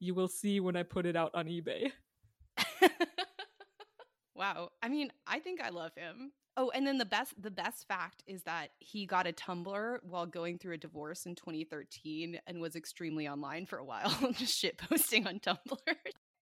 "You 0.00 0.14
will 0.14 0.28
see 0.28 0.60
when 0.60 0.76
I 0.76 0.82
put 0.82 1.06
it 1.06 1.16
out 1.16 1.34
on 1.34 1.46
eBay." 1.46 1.92
wow. 4.34 4.70
I 4.82 4.88
mean, 4.88 5.12
I 5.26 5.38
think 5.38 5.60
I 5.60 5.70
love 5.70 5.92
him. 5.96 6.32
Oh, 6.56 6.70
and 6.74 6.86
then 6.86 6.98
the 6.98 7.06
best 7.06 7.40
the 7.40 7.50
best 7.50 7.88
fact 7.88 8.22
is 8.26 8.42
that 8.42 8.70
he 8.78 9.06
got 9.06 9.26
a 9.26 9.32
Tumblr 9.32 9.98
while 10.02 10.26
going 10.26 10.58
through 10.58 10.74
a 10.74 10.78
divorce 10.78 11.24
in 11.24 11.34
2013 11.34 12.38
and 12.46 12.60
was 12.60 12.76
extremely 12.76 13.26
online 13.26 13.64
for 13.64 13.78
a 13.78 13.84
while, 13.84 14.14
just 14.32 14.58
shit 14.58 14.76
posting 14.76 15.26
on 15.26 15.40
Tumblr. 15.40 15.78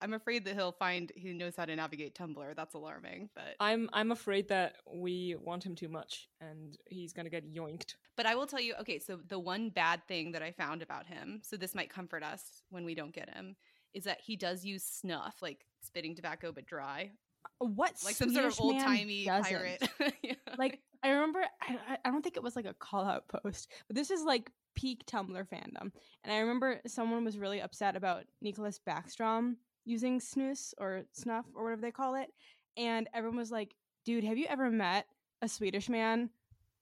I'm 0.03 0.13
afraid 0.13 0.45
that 0.45 0.53
he'll 0.55 0.73
find 0.73 1.11
he 1.15 1.33
knows 1.33 1.55
how 1.55 1.65
to 1.65 1.75
navigate 1.75 2.13
Tumblr. 2.13 2.55
That's 2.55 2.75
alarming, 2.75 3.29
but 3.33 3.55
I'm 3.59 3.89
I'm 3.93 4.11
afraid 4.11 4.49
that 4.49 4.75
we 4.93 5.35
want 5.39 5.63
him 5.63 5.73
too 5.75 5.87
much, 5.89 6.27
and 6.41 6.77
he's 6.87 7.13
gonna 7.13 7.29
get 7.29 7.51
yoinked. 7.51 7.95
but 8.17 8.25
I 8.25 8.35
will 8.35 8.45
tell 8.45 8.59
you, 8.61 8.75
okay, 8.81 8.99
so 8.99 9.19
the 9.27 9.39
one 9.39 9.69
bad 9.69 10.01
thing 10.07 10.33
that 10.33 10.43
I 10.43 10.51
found 10.51 10.81
about 10.81 11.07
him, 11.07 11.39
so 11.43 11.55
this 11.57 11.73
might 11.73 11.89
comfort 11.89 12.21
us 12.23 12.61
when 12.69 12.85
we 12.85 12.93
don't 12.93 13.13
get 13.13 13.33
him, 13.33 13.55
is 13.93 14.03
that 14.03 14.19
he 14.21 14.35
does 14.35 14.63
use 14.65 14.83
snuff, 14.83 15.37
like 15.41 15.65
spitting 15.81 16.15
tobacco 16.15 16.51
but 16.51 16.65
dry, 16.65 17.11
What 17.59 17.93
like 18.03 18.15
some 18.15 18.31
sort 18.33 18.45
of 18.45 18.59
old 18.59 18.79
timey 18.79 19.25
pirate. 19.25 19.87
Yeah. 20.21 20.33
Like 20.57 20.79
I 21.01 21.09
remember, 21.09 21.39
I, 21.61 21.77
I- 21.89 21.97
I 22.05 22.11
don't 22.11 22.21
think 22.21 22.37
it 22.37 22.43
was 22.43 22.55
like 22.55 22.65
a 22.65 22.73
call 22.73 23.05
out 23.05 23.27
post, 23.27 23.71
but 23.87 23.95
this 23.95 24.11
is 24.11 24.23
like 24.23 24.51
peak 24.75 25.05
Tumblr 25.05 25.47
fandom. 25.49 25.91
And 26.23 26.33
I 26.33 26.39
remember 26.39 26.81
someone 26.87 27.23
was 27.23 27.37
really 27.37 27.61
upset 27.61 27.95
about 27.95 28.23
Nicholas 28.41 28.79
Backstrom 28.87 29.55
using 29.85 30.19
snus 30.19 30.73
or 30.77 31.03
snuff 31.11 31.45
or 31.55 31.63
whatever 31.63 31.81
they 31.81 31.91
call 31.91 32.15
it, 32.15 32.31
and 32.77 33.07
everyone 33.13 33.37
was 33.37 33.51
like, 33.51 33.75
"Dude, 34.05 34.23
have 34.23 34.37
you 34.37 34.45
ever 34.47 34.69
met 34.69 35.07
a 35.41 35.47
Swedish 35.47 35.89
man 35.89 36.29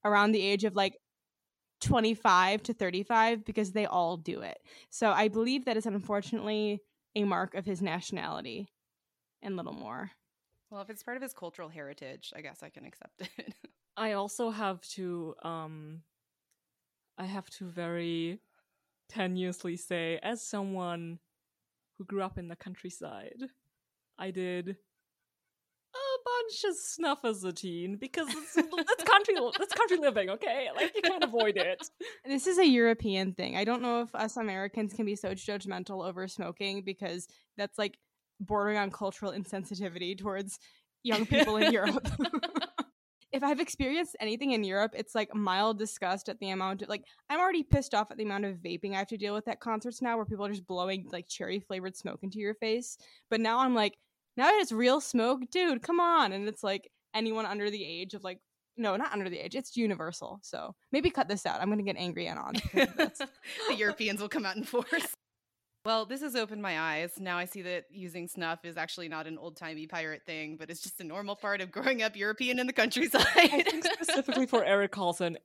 around 0.04 0.32
the 0.32 0.42
age 0.42 0.64
of 0.64 0.74
like 0.76 0.98
25 1.80 2.62
to 2.64 2.74
35 2.74 3.44
because 3.44 3.72
they 3.72 3.86
all 3.86 4.16
do 4.16 4.40
it." 4.42 4.58
So 4.90 5.10
I 5.10 5.28
believe 5.28 5.64
that 5.64 5.76
is 5.76 5.86
unfortunately 5.86 6.80
a 7.14 7.24
mark 7.24 7.54
of 7.54 7.66
his 7.66 7.82
nationality 7.82 8.68
and 9.42 9.56
little 9.56 9.74
more. 9.74 10.10
Well, 10.70 10.80
if 10.80 10.88
it's 10.88 11.02
part 11.02 11.16
of 11.16 11.22
his 11.22 11.34
cultural 11.34 11.68
heritage, 11.68 12.32
I 12.34 12.40
guess 12.40 12.62
I 12.62 12.70
can 12.70 12.86
accept 12.86 13.20
it. 13.20 13.54
I 13.96 14.12
also 14.12 14.50
have 14.50 14.80
to 14.92 15.34
um 15.42 16.02
I 17.18 17.26
have 17.26 17.50
to 17.50 17.66
very 17.66 18.40
tenuously 19.10 19.78
say 19.78 20.18
as 20.22 20.42
someone 20.42 21.18
who 22.02 22.06
grew 22.06 22.22
up 22.22 22.38
in 22.38 22.48
the 22.48 22.56
countryside, 22.56 23.42
I 24.18 24.30
did 24.30 24.68
a 24.68 26.18
bunch 26.24 26.64
of 26.68 26.76
snuff 26.76 27.24
as 27.24 27.44
a 27.44 27.52
teen 27.52 27.96
because 27.96 28.28
it's, 28.28 28.56
it's 28.56 29.04
country 29.04 29.34
it's 29.60 29.74
country 29.74 29.98
living, 29.98 30.30
okay? 30.30 30.68
Like 30.74 30.94
you 30.94 31.02
can't 31.02 31.24
avoid 31.24 31.56
it. 31.56 31.82
This 32.24 32.46
is 32.46 32.58
a 32.58 32.66
European 32.66 33.34
thing. 33.34 33.56
I 33.56 33.64
don't 33.64 33.82
know 33.82 34.02
if 34.02 34.14
us 34.14 34.36
Americans 34.36 34.94
can 34.94 35.04
be 35.04 35.16
so 35.16 35.32
judgmental 35.34 36.06
over 36.06 36.26
smoking 36.28 36.82
because 36.82 37.28
that's 37.56 37.78
like 37.78 37.98
bordering 38.40 38.78
on 38.78 38.90
cultural 38.90 39.32
insensitivity 39.32 40.16
towards 40.16 40.58
young 41.02 41.26
people 41.26 41.56
in 41.56 41.72
Europe. 41.78 42.08
If 43.32 43.42
I've 43.42 43.60
experienced 43.60 44.16
anything 44.20 44.52
in 44.52 44.62
Europe, 44.62 44.92
it's 44.94 45.14
like 45.14 45.34
mild 45.34 45.78
disgust 45.78 46.28
at 46.28 46.38
the 46.38 46.50
amount 46.50 46.82
of 46.82 46.88
like 46.88 47.04
I'm 47.30 47.40
already 47.40 47.62
pissed 47.62 47.94
off 47.94 48.10
at 48.10 48.18
the 48.18 48.24
amount 48.24 48.44
of 48.44 48.56
vaping 48.56 48.94
I 48.94 48.98
have 48.98 49.08
to 49.08 49.16
deal 49.16 49.34
with 49.34 49.48
at 49.48 49.60
concerts 49.60 50.02
now 50.02 50.16
where 50.16 50.26
people 50.26 50.44
are 50.44 50.50
just 50.50 50.66
blowing 50.66 51.08
like 51.10 51.28
cherry 51.28 51.60
flavored 51.60 51.96
smoke 51.96 52.20
into 52.22 52.38
your 52.38 52.54
face. 52.54 52.98
But 53.30 53.40
now 53.40 53.60
I'm 53.60 53.74
like, 53.74 53.96
now 54.36 54.50
it's 54.52 54.72
real 54.72 55.00
smoke, 55.00 55.40
dude, 55.50 55.82
come 55.82 55.98
on. 55.98 56.32
And 56.32 56.46
it's 56.46 56.62
like 56.62 56.90
anyone 57.14 57.46
under 57.46 57.70
the 57.70 57.84
age 57.84 58.14
of 58.14 58.22
like 58.22 58.38
no, 58.76 58.96
not 58.96 59.12
under 59.12 59.28
the 59.28 59.38
age. 59.38 59.54
It's 59.54 59.76
universal. 59.76 60.40
So 60.42 60.74
maybe 60.92 61.10
cut 61.10 61.28
this 61.28 61.46
out. 61.46 61.60
I'm 61.60 61.68
gonna 61.70 61.82
get 61.82 61.96
angry 61.96 62.26
and 62.26 62.38
on. 62.38 62.54
the 62.74 63.28
Europeans 63.76 64.20
will 64.20 64.28
come 64.28 64.46
out 64.46 64.56
in 64.56 64.64
force. 64.64 65.14
Well, 65.84 66.06
this 66.06 66.20
has 66.22 66.36
opened 66.36 66.62
my 66.62 66.78
eyes. 66.78 67.14
Now 67.18 67.38
I 67.38 67.44
see 67.44 67.62
that 67.62 67.86
using 67.90 68.28
snuff 68.28 68.64
is 68.64 68.76
actually 68.76 69.08
not 69.08 69.26
an 69.26 69.36
old 69.36 69.56
timey 69.56 69.86
pirate 69.86 70.22
thing, 70.24 70.56
but 70.56 70.70
it's 70.70 70.80
just 70.80 71.00
a 71.00 71.04
normal 71.04 71.34
part 71.34 71.60
of 71.60 71.70
growing 71.72 72.02
up 72.02 72.16
European 72.16 72.58
in 72.60 72.66
the 72.66 72.72
countryside. 72.72 73.26
I 73.36 73.62
think 73.62 73.84
specifically 73.84 74.46
for 74.46 74.64
Erik 74.64 74.92
Karlsson, 74.92 75.36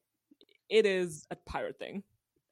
it 0.69 0.85
is 0.85 1.25
a 1.31 1.35
pirate 1.35 1.79
thing. 1.79 2.03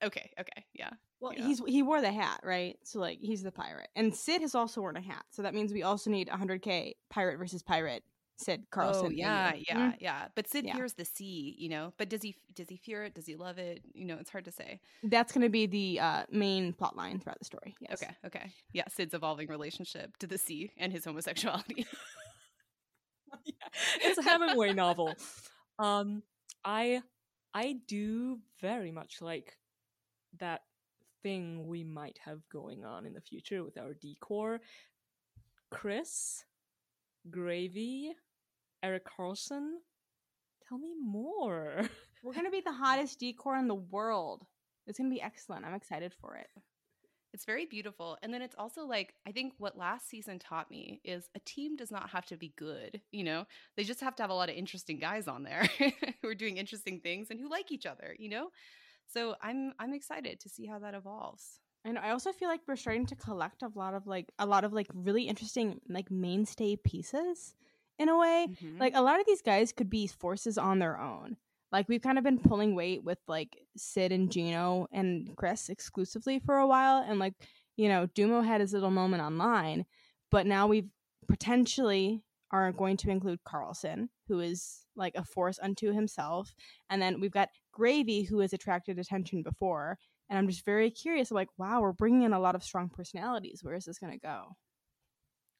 okay, 0.03 0.31
okay, 0.39 0.65
yeah. 0.73 0.89
well, 1.19 1.33
Yeah. 1.33 1.45
he's 1.45 1.61
he 1.67 1.83
wore 1.83 2.01
the 2.01 2.11
hat, 2.11 2.39
right? 2.43 2.77
So 2.83 2.99
like 2.99 3.19
he's 3.21 3.43
the 3.43 3.51
pirate, 3.51 3.89
and 3.95 4.15
Sid 4.15 4.41
has 4.41 4.55
also 4.55 4.81
worn 4.81 4.97
a 4.97 5.01
hat. 5.01 5.25
So 5.31 5.43
that 5.43 5.53
means 5.53 5.71
we 5.71 5.83
also 5.83 6.09
need 6.09 6.27
100k 6.29 6.93
pirate 7.09 7.37
versus 7.37 7.61
pirate 7.61 8.03
Sid 8.37 8.65
Karlsson. 8.69 8.95
Oh 8.95 9.07
thing. 9.09 9.17
yeah, 9.17 9.53
Mhm. 9.53 9.63
yeah, 9.67 9.93
yeah. 9.99 10.27
But 10.35 10.47
Sid 10.47 10.65
Yeah. 10.65 10.75
fears 10.75 10.93
the 10.93 11.05
sea, 11.05 11.55
you 11.57 11.69
know. 11.69 11.93
But 11.97 12.09
does 12.09 12.21
he 12.21 12.35
does 12.53 12.67
he 12.69 12.75
fear 12.77 13.03
it? 13.03 13.13
Does 13.15 13.25
he 13.25 13.35
love 13.35 13.57
it? 13.57 13.81
You 13.93 14.05
know, 14.05 14.17
it's 14.17 14.29
hard 14.29 14.45
to 14.45 14.51
say. 14.51 14.79
That's 15.03 15.31
going 15.31 15.43
to 15.43 15.49
be 15.49 15.65
the 15.67 15.99
uh, 16.01 16.23
main 16.29 16.73
plot 16.73 16.95
line 16.97 17.19
throughout 17.19 17.39
the 17.39 17.45
story. 17.45 17.75
Yes. 17.79 18.01
Okay, 18.03 18.13
okay. 18.25 18.51
Yeah, 18.73 18.83
Sid's 18.89 19.13
evolving 19.13 19.47
relationship 19.47 20.17
to 20.17 20.27
the 20.27 20.37
sea 20.37 20.71
and 20.77 20.91
his 20.91 21.05
homosexuality. 21.05 21.85
yeah, 23.45 23.53
it's 24.01 24.17
a 24.17 24.23
Hemingway 24.23 24.73
novel. 24.73 25.13
Um, 25.79 26.21
I 26.63 27.01
I 27.53 27.77
do 27.87 28.39
very 28.61 28.91
much 28.91 29.21
like 29.21 29.57
that 30.39 30.63
thing 31.23 31.67
we 31.67 31.83
might 31.85 32.19
have 32.25 32.39
going 32.49 32.83
on 32.85 33.05
in 33.05 33.13
the 33.13 33.21
future 33.21 33.63
with 33.63 33.77
our 33.77 33.93
decor. 33.93 34.59
Chris, 35.71 36.43
Gravy, 37.29 38.13
Erik 38.83 39.05
Karlsson. 39.05 39.73
Tell 40.67 40.77
me 40.77 40.93
more. 40.99 41.87
We're 42.23 42.33
going 42.33 42.45
to 42.45 42.51
be 42.51 42.61
the 42.61 42.71
hottest 42.71 43.19
decor 43.19 43.57
in 43.57 43.67
the 43.67 43.75
world. 43.75 44.45
It's 44.87 44.97
going 44.97 45.09
to 45.09 45.15
be 45.15 45.21
excellent. 45.21 45.65
I'm 45.65 45.73
excited 45.73 46.13
for 46.13 46.35
it. 46.35 46.47
It's 47.33 47.45
very 47.45 47.65
beautiful. 47.65 48.17
And 48.23 48.33
then 48.33 48.41
it's 48.41 48.55
also 48.57 48.85
like, 48.85 49.13
I 49.27 49.31
think 49.31 49.53
what 49.57 49.77
last 49.77 50.09
season 50.09 50.39
taught 50.39 50.71
me 50.71 51.01
is 51.03 51.29
a 51.35 51.39
team 51.39 51.75
does 51.75 51.91
not 51.91 52.09
have 52.11 52.25
to 52.27 52.37
be 52.37 52.53
good. 52.55 53.01
You 53.11 53.25
know, 53.25 53.45
they 53.75 53.83
just 53.83 53.99
have 53.99 54.15
to 54.15 54.23
have 54.23 54.29
a 54.29 54.35
lot 54.35 54.49
of 54.49 54.55
interesting 54.55 54.99
guys 54.99 55.27
on 55.27 55.43
there 55.43 55.67
who 56.21 56.29
are 56.29 56.35
doing 56.35 56.57
interesting 56.57 57.01
things 57.01 57.27
and 57.29 57.39
who 57.39 57.49
like 57.49 57.71
each 57.71 57.85
other, 57.85 58.15
you 58.17 58.29
know? 58.29 58.49
So 59.13 59.35
I'm 59.41 59.73
I'm 59.79 59.93
excited 59.93 60.39
to 60.39 60.49
see 60.49 60.65
how 60.65 60.79
that 60.79 60.95
evolves. 60.95 61.59
And 61.83 61.99
I 61.99 62.11
also 62.11 62.31
feel 62.31 62.49
like 62.49 62.61
we're 62.67 62.75
starting 62.75 63.05
to 63.07 63.15
collect 63.15 63.61
a 63.61 63.69
lot 63.75 63.93
of 63.93 64.07
like 64.07 64.31
a 64.39 64.45
lot 64.45 64.63
of 64.63 64.73
like 64.73 64.87
really 64.93 65.23
interesting 65.23 65.79
like 65.87 66.09
mainstay 66.09 66.75
pieces 66.77 67.53
in 67.99 68.09
a 68.09 68.17
way. 68.17 68.47
Mhm. 68.49 68.79
Like 68.79 68.95
a 68.95 69.01
lot 69.01 69.19
of 69.19 69.25
these 69.25 69.41
guys 69.41 69.71
could 69.71 69.89
be 69.89 70.07
forces 70.07 70.57
on 70.57 70.79
their 70.79 70.99
own. 70.99 71.37
Like 71.71 71.89
we've 71.89 72.01
kind 72.01 72.17
of 72.17 72.23
been 72.23 72.39
pulling 72.39 72.75
weight 72.75 73.03
with 73.03 73.19
like 73.27 73.57
Sid 73.75 74.11
and 74.11 74.31
Gino 74.31 74.87
and 74.91 75.35
Chris 75.35 75.69
exclusively 75.69 76.39
for 76.39 76.57
a 76.57 76.67
while 76.67 77.03
and 77.05 77.19
like, 77.19 77.33
you 77.75 77.89
know, 77.89 78.07
Dumo 78.07 78.45
had 78.45 78.61
his 78.61 78.73
little 78.73 78.91
moment 78.91 79.21
online, 79.23 79.85
but 80.31 80.45
now 80.45 80.67
we've 80.67 80.89
potentially 81.27 82.23
are 82.51 82.71
going 82.71 82.95
to 82.97 83.09
include 83.09 83.39
Karlsson, 83.43 84.07
who 84.27 84.39
is 84.39 84.85
like 84.95 85.15
a 85.15 85.25
force 85.25 85.59
unto 85.61 85.91
himself. 85.91 86.53
And 86.89 87.01
then 87.01 87.19
we've 87.19 87.31
got 87.31 87.49
Gravy, 87.73 88.23
who 88.23 88.39
has 88.39 88.53
attracted 88.53 88.97
attention 88.99 89.41
before. 89.43 89.97
And 90.29 90.39
I'm 90.39 90.47
just 90.47 90.63
very 90.65 90.89
curious, 90.89 91.31
like, 91.31 91.49
wow, 91.57 91.81
we're 91.81 91.91
bringing 91.91 92.23
in 92.23 92.33
a 92.33 92.39
lot 92.39 92.55
of 92.55 92.63
strong 92.63 92.89
personalities. 92.89 93.63
Where 93.63 93.75
is 93.75 93.85
this 93.85 93.99
going 93.99 94.13
to 94.13 94.19
go? 94.19 94.55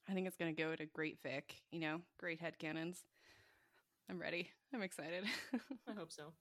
I 0.10 0.14
think 0.14 0.28
it's 0.28 0.38
going 0.38 0.56
to 0.56 0.62
go 0.62 0.76
to 0.76 0.86
great 0.86 1.18
Vic, 1.24 1.56
you 1.72 1.80
know, 1.80 2.02
great 2.20 2.40
head 2.40 2.60
cannons. 2.60 3.04
I'm 4.10 4.20
ready. 4.20 4.50
I'm 4.74 4.82
excited. 4.84 5.24
I 5.90 5.94
hope 5.98 6.12
so. 6.12 6.34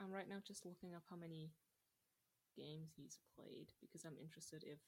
I'm 0.00 0.10
right 0.12 0.28
now 0.28 0.36
just 0.46 0.66
looking 0.66 0.94
up 0.94 1.02
how 1.08 1.16
many 1.16 1.52
games 2.56 2.90
he's 2.96 3.18
played 3.36 3.68
because 3.80 4.04
I'm 4.04 4.16
interested 4.20 4.64
if 4.66 4.78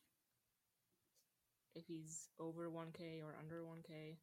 if 1.76 1.86
he's 1.86 2.28
over 2.40 2.68
1k 2.68 3.22
or 3.22 3.36
under 3.38 3.62
1k. 3.62 4.16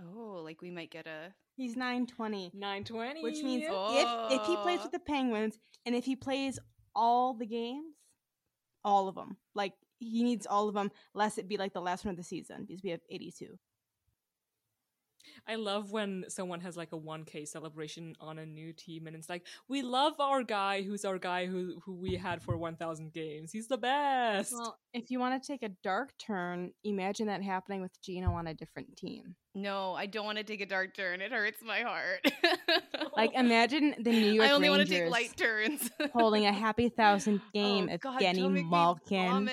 oh, 0.00 0.40
like 0.44 0.62
we 0.62 0.70
might 0.70 0.90
get 0.92 1.06
a 1.08 1.34
He's 1.56 1.76
920, 1.76 2.52
920. 2.54 3.22
which 3.24 3.42
means 3.42 3.64
if, 3.68 4.40
if 4.40 4.46
he 4.46 4.56
plays 4.58 4.78
Oh. 4.78 4.82
with 4.84 4.92
the 4.92 5.00
Penguins 5.00 5.58
and 5.84 5.94
if 5.96 6.04
he 6.04 6.14
plays 6.14 6.58
all 6.94 7.34
the 7.34 7.46
games, 7.46 7.96
all 8.84 9.08
of 9.08 9.16
them, 9.16 9.36
like 9.54 9.72
he 10.00 10.24
needs 10.24 10.46
all 10.46 10.68
of 10.68 10.74
them, 10.74 10.90
lest 11.14 11.38
it 11.38 11.48
be 11.48 11.56
like 11.56 11.72
the 11.72 11.80
last 11.80 12.04
one 12.04 12.10
of 12.10 12.16
the 12.16 12.24
season 12.24 12.64
because 12.66 12.82
we 12.82 12.90
have 12.90 13.00
82. 13.10 13.58
I 15.48 15.56
love 15.56 15.90
when 15.90 16.24
someone 16.28 16.60
has 16.60 16.76
like 16.76 16.92
a 16.92 16.98
1k 16.98 17.48
celebration 17.48 18.14
on 18.20 18.38
a 18.38 18.46
new 18.46 18.72
team 18.72 19.06
and 19.06 19.16
it's 19.16 19.28
like, 19.28 19.46
we 19.68 19.82
love 19.82 20.14
our 20.18 20.42
guy 20.42 20.82
who's 20.82 21.04
our 21.04 21.18
guy 21.18 21.46
who 21.46 21.80
who 21.84 21.94
we 21.94 22.16
had 22.16 22.42
for 22.42 22.56
1000 22.56 23.12
games. 23.12 23.52
He's 23.52 23.68
the 23.68 23.78
best. 23.78 24.52
Well, 24.52 24.78
if 24.92 25.10
you 25.10 25.18
want 25.18 25.42
to 25.42 25.46
take 25.46 25.62
a 25.62 25.70
dark 25.82 26.16
turn, 26.18 26.72
imagine 26.84 27.26
that 27.26 27.42
happening 27.42 27.80
with 27.80 28.00
Gino 28.02 28.32
on 28.32 28.46
a 28.46 28.54
different 28.54 28.96
team. 28.96 29.36
No, 29.54 29.94
I 29.94 30.06
don't 30.06 30.24
want 30.24 30.38
to 30.38 30.44
take 30.44 30.60
a 30.60 30.66
dark 30.66 30.94
turn. 30.94 31.20
It 31.20 31.32
hurts 31.32 31.62
my 31.62 31.80
heart. 31.80 32.24
Like 33.16 33.32
imagine 33.34 33.94
the 33.98 34.10
New 34.10 34.32
York 34.32 34.48
I 34.48 34.52
only 34.52 34.70
want 34.70 34.86
to 34.86 34.88
take 34.88 35.10
light 35.10 35.36
turns. 35.36 35.90
holding 36.12 36.46
a 36.46 36.52
happy 36.52 36.88
thousand 36.88 37.40
oh 37.44 37.50
game 37.52 37.88
oh, 37.90 37.94
of 37.94 38.00
God, 38.00 38.20
Danny 38.20 38.40
don't 38.40 38.54
make 38.54 38.64
me 38.64 38.70
Malkin. 38.70 39.50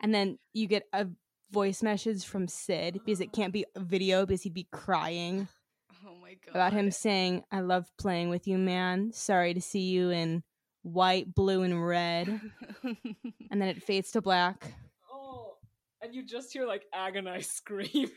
and 0.00 0.14
then 0.14 0.38
you 0.52 0.66
get 0.66 0.84
a 0.92 1.06
voice 1.52 1.82
message 1.82 2.24
from 2.24 2.48
Sid 2.48 2.94
because 2.94 3.20
it 3.20 3.32
can't 3.32 3.52
be 3.52 3.66
a 3.76 3.80
video 3.80 4.24
because 4.24 4.42
he'd 4.42 4.54
be 4.54 4.66
crying 4.72 5.48
Oh 6.06 6.16
my 6.20 6.36
god. 6.44 6.50
about 6.54 6.72
him 6.72 6.90
saying, 6.90 7.44
"I 7.52 7.60
love 7.60 7.86
playing 7.98 8.30
with 8.30 8.48
you, 8.48 8.58
man. 8.58 9.12
Sorry 9.12 9.54
to 9.54 9.60
see 9.60 9.90
you 9.90 10.10
in 10.10 10.42
white, 10.82 11.32
blue, 11.34 11.62
and 11.62 11.86
red." 11.86 12.40
and 12.82 13.60
then 13.60 13.68
it 13.68 13.82
fades 13.82 14.10
to 14.12 14.20
black. 14.22 14.74
oh, 15.12 15.54
and 16.00 16.14
you 16.14 16.24
just 16.24 16.52
hear 16.52 16.66
like 16.66 16.84
agonized 16.92 17.50
screaming. 17.60 18.10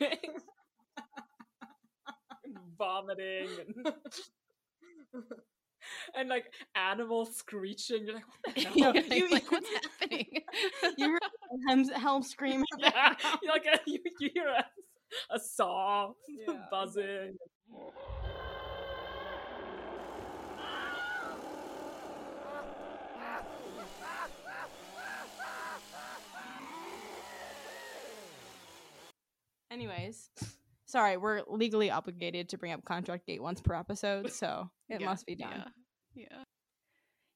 and 2.44 2.56
vomiting 2.78 3.48
and 3.66 3.92
and 6.14 6.28
like 6.28 6.46
animals 6.74 7.36
screeching. 7.36 8.04
You're 8.06 8.14
like, 8.16 8.24
what 8.44 8.54
the 8.54 8.60
hell? 8.68 8.72
Yeah, 8.74 8.92
you- 9.10 9.16
you're 9.16 9.30
like, 9.30 9.50
what's 9.50 9.68
happening? 10.00 10.26
You 10.96 11.12
heard 11.12 11.20
Helm, 11.68 11.84
Helm 11.90 12.22
scream. 12.22 12.64
yeah, 12.78 13.14
you 13.42 13.48
like 13.48 13.66
a, 13.66 13.78
you, 13.86 13.98
you 14.20 14.30
hear 14.34 14.48
a, 14.48 14.64
a 15.34 15.38
saw 15.40 16.12
Yeah, 16.28 16.54
buzzing. 16.70 17.36
Anyways, 29.70 30.30
sorry, 30.96 31.18
we're 31.18 31.42
legally 31.46 31.90
obligated 31.90 32.48
to 32.48 32.56
bring 32.56 32.72
up 32.72 32.82
contract 32.86 33.26
gate 33.26 33.42
once 33.42 33.60
per 33.60 33.74
episode, 33.74 34.32
so 34.32 34.70
it 34.88 35.02
Yeah, 35.02 35.06
must 35.06 35.26
be 35.26 35.34
done. 35.34 35.64
Yeah. 36.14 36.24
Yeah. 36.30 36.42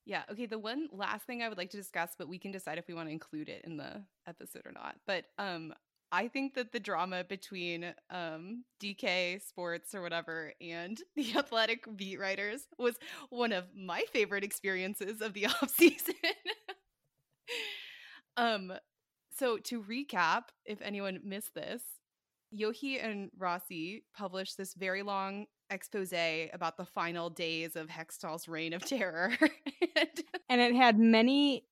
Yeah. 0.06 0.22
Okay. 0.32 0.46
The 0.46 0.58
one 0.58 0.88
last 0.92 1.26
thing 1.26 1.42
I 1.42 1.48
would 1.50 1.58
like 1.58 1.68
to 1.70 1.76
discuss, 1.76 2.12
but 2.18 2.26
we 2.26 2.38
can 2.38 2.52
decide 2.52 2.78
if 2.78 2.88
we 2.88 2.94
want 2.94 3.08
to 3.08 3.12
include 3.12 3.50
it 3.50 3.62
in 3.64 3.76
the 3.76 4.02
episode 4.26 4.62
or 4.64 4.72
not. 4.72 4.96
But 5.06 5.26
um, 5.36 5.74
I 6.10 6.28
think 6.28 6.54
that 6.54 6.72
the 6.72 6.80
drama 6.80 7.22
between 7.22 7.92
um, 8.08 8.64
DK 8.82 9.42
Sports 9.46 9.94
or 9.94 10.00
whatever 10.00 10.54
and 10.58 10.98
the 11.14 11.36
athletic 11.36 11.84
beat 11.96 12.18
writers 12.18 12.62
was 12.78 12.94
one 13.28 13.52
of 13.52 13.66
my 13.76 14.04
favorite 14.10 14.42
experiences 14.42 15.20
of 15.20 15.34
the 15.34 15.46
off 15.48 15.68
season. 15.68 16.14
um, 18.38 18.72
so 19.38 19.58
to 19.58 19.82
recap, 19.82 20.44
if 20.64 20.80
anyone 20.80 21.20
missed 21.22 21.54
this, 21.54 21.82
Yohe 22.56 23.04
and 23.04 23.30
Rossi 23.38 24.04
published 24.16 24.56
this 24.56 24.74
very 24.74 25.02
long 25.02 25.46
expose 25.70 26.12
about 26.52 26.76
the 26.76 26.84
final 26.84 27.30
days 27.30 27.76
of 27.76 27.88
Hextall's 27.88 28.48
reign 28.48 28.72
of 28.72 28.84
terror. 28.84 29.32
and 29.96 30.08
And 30.48 30.60
it 30.60 30.74
had 30.74 30.98
many 30.98 31.64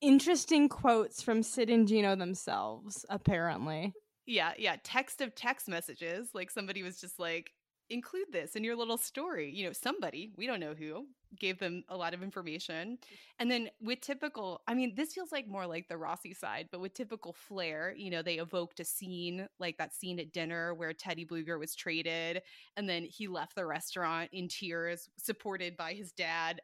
interesting 0.00 0.68
quotes 0.68 1.22
from 1.22 1.42
Sid 1.42 1.70
and 1.70 1.86
Gino 1.86 2.16
themselves, 2.16 3.06
apparently. 3.08 3.94
yeah, 4.26 4.52
yeah, 4.58 4.76
text 4.82 5.20
of 5.20 5.34
text 5.34 5.68
messages. 5.68 6.30
Like 6.34 6.50
somebody 6.50 6.82
was 6.82 7.00
just 7.00 7.18
like, 7.18 7.52
include 7.92 8.32
this 8.32 8.56
in 8.56 8.64
your 8.64 8.76
little 8.76 8.98
story. 8.98 9.50
You 9.50 9.66
know, 9.66 9.72
somebody, 9.72 10.32
we 10.36 10.46
don't 10.46 10.60
know 10.60 10.74
who, 10.74 11.06
gave 11.38 11.58
them 11.58 11.84
a 11.88 11.96
lot 11.96 12.14
of 12.14 12.22
information. 12.22 12.96
Mm. 12.96 13.16
And 13.38 13.50
then 13.50 13.70
with 13.80 14.00
typical, 14.00 14.62
I 14.66 14.74
mean, 14.74 14.94
this 14.96 15.12
feels 15.12 15.32
like 15.32 15.48
more 15.48 15.66
like 15.66 15.88
the 15.88 15.96
Rossi 15.96 16.34
side, 16.34 16.68
but 16.70 16.80
with 16.80 16.94
typical 16.94 17.32
flair, 17.32 17.94
you 17.96 18.10
know, 18.10 18.22
they 18.22 18.34
evoked 18.34 18.80
a 18.80 18.84
scene 18.84 19.48
like 19.58 19.78
that 19.78 19.94
scene 19.94 20.18
at 20.20 20.32
dinner 20.32 20.74
where 20.74 20.92
Teddy 20.92 21.24
Blueger 21.24 21.58
was 21.58 21.74
traded 21.74 22.42
and 22.76 22.88
then 22.88 23.04
he 23.04 23.28
left 23.28 23.54
the 23.54 23.66
restaurant 23.66 24.30
in 24.32 24.48
tears, 24.48 25.08
supported 25.16 25.76
by 25.76 25.94
his 25.94 26.12
dad. 26.12 26.60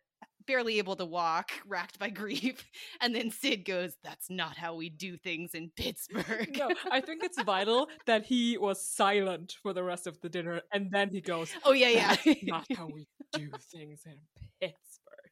Barely 0.48 0.78
able 0.78 0.96
to 0.96 1.04
walk, 1.04 1.50
racked 1.66 1.98
by 1.98 2.08
grief. 2.08 2.64
And 3.00 3.14
then 3.14 3.30
Sid 3.30 3.64
goes, 3.64 3.96
That's 4.02 4.30
not 4.30 4.56
how 4.56 4.74
we 4.74 4.88
do 4.88 5.16
things 5.16 5.54
in 5.54 5.70
Pittsburgh. 5.76 6.56
No, 6.58 6.70
I 6.90 7.00
think 7.00 7.22
it's 7.22 7.40
vital 7.42 7.88
that 8.06 8.24
he 8.24 8.56
was 8.58 8.84
silent 8.84 9.56
for 9.62 9.72
the 9.72 9.84
rest 9.84 10.06
of 10.06 10.20
the 10.20 10.28
dinner, 10.28 10.62
and 10.72 10.90
then 10.90 11.10
he 11.10 11.20
goes, 11.20 11.52
Oh 11.64 11.72
yeah, 11.72 11.90
yeah. 11.90 12.16
"That's 12.24 12.42
not 12.42 12.66
how 12.74 12.86
we 12.86 13.06
do 13.32 13.50
things 13.72 14.02
in 14.06 14.16
Pittsburgh." 14.60 15.30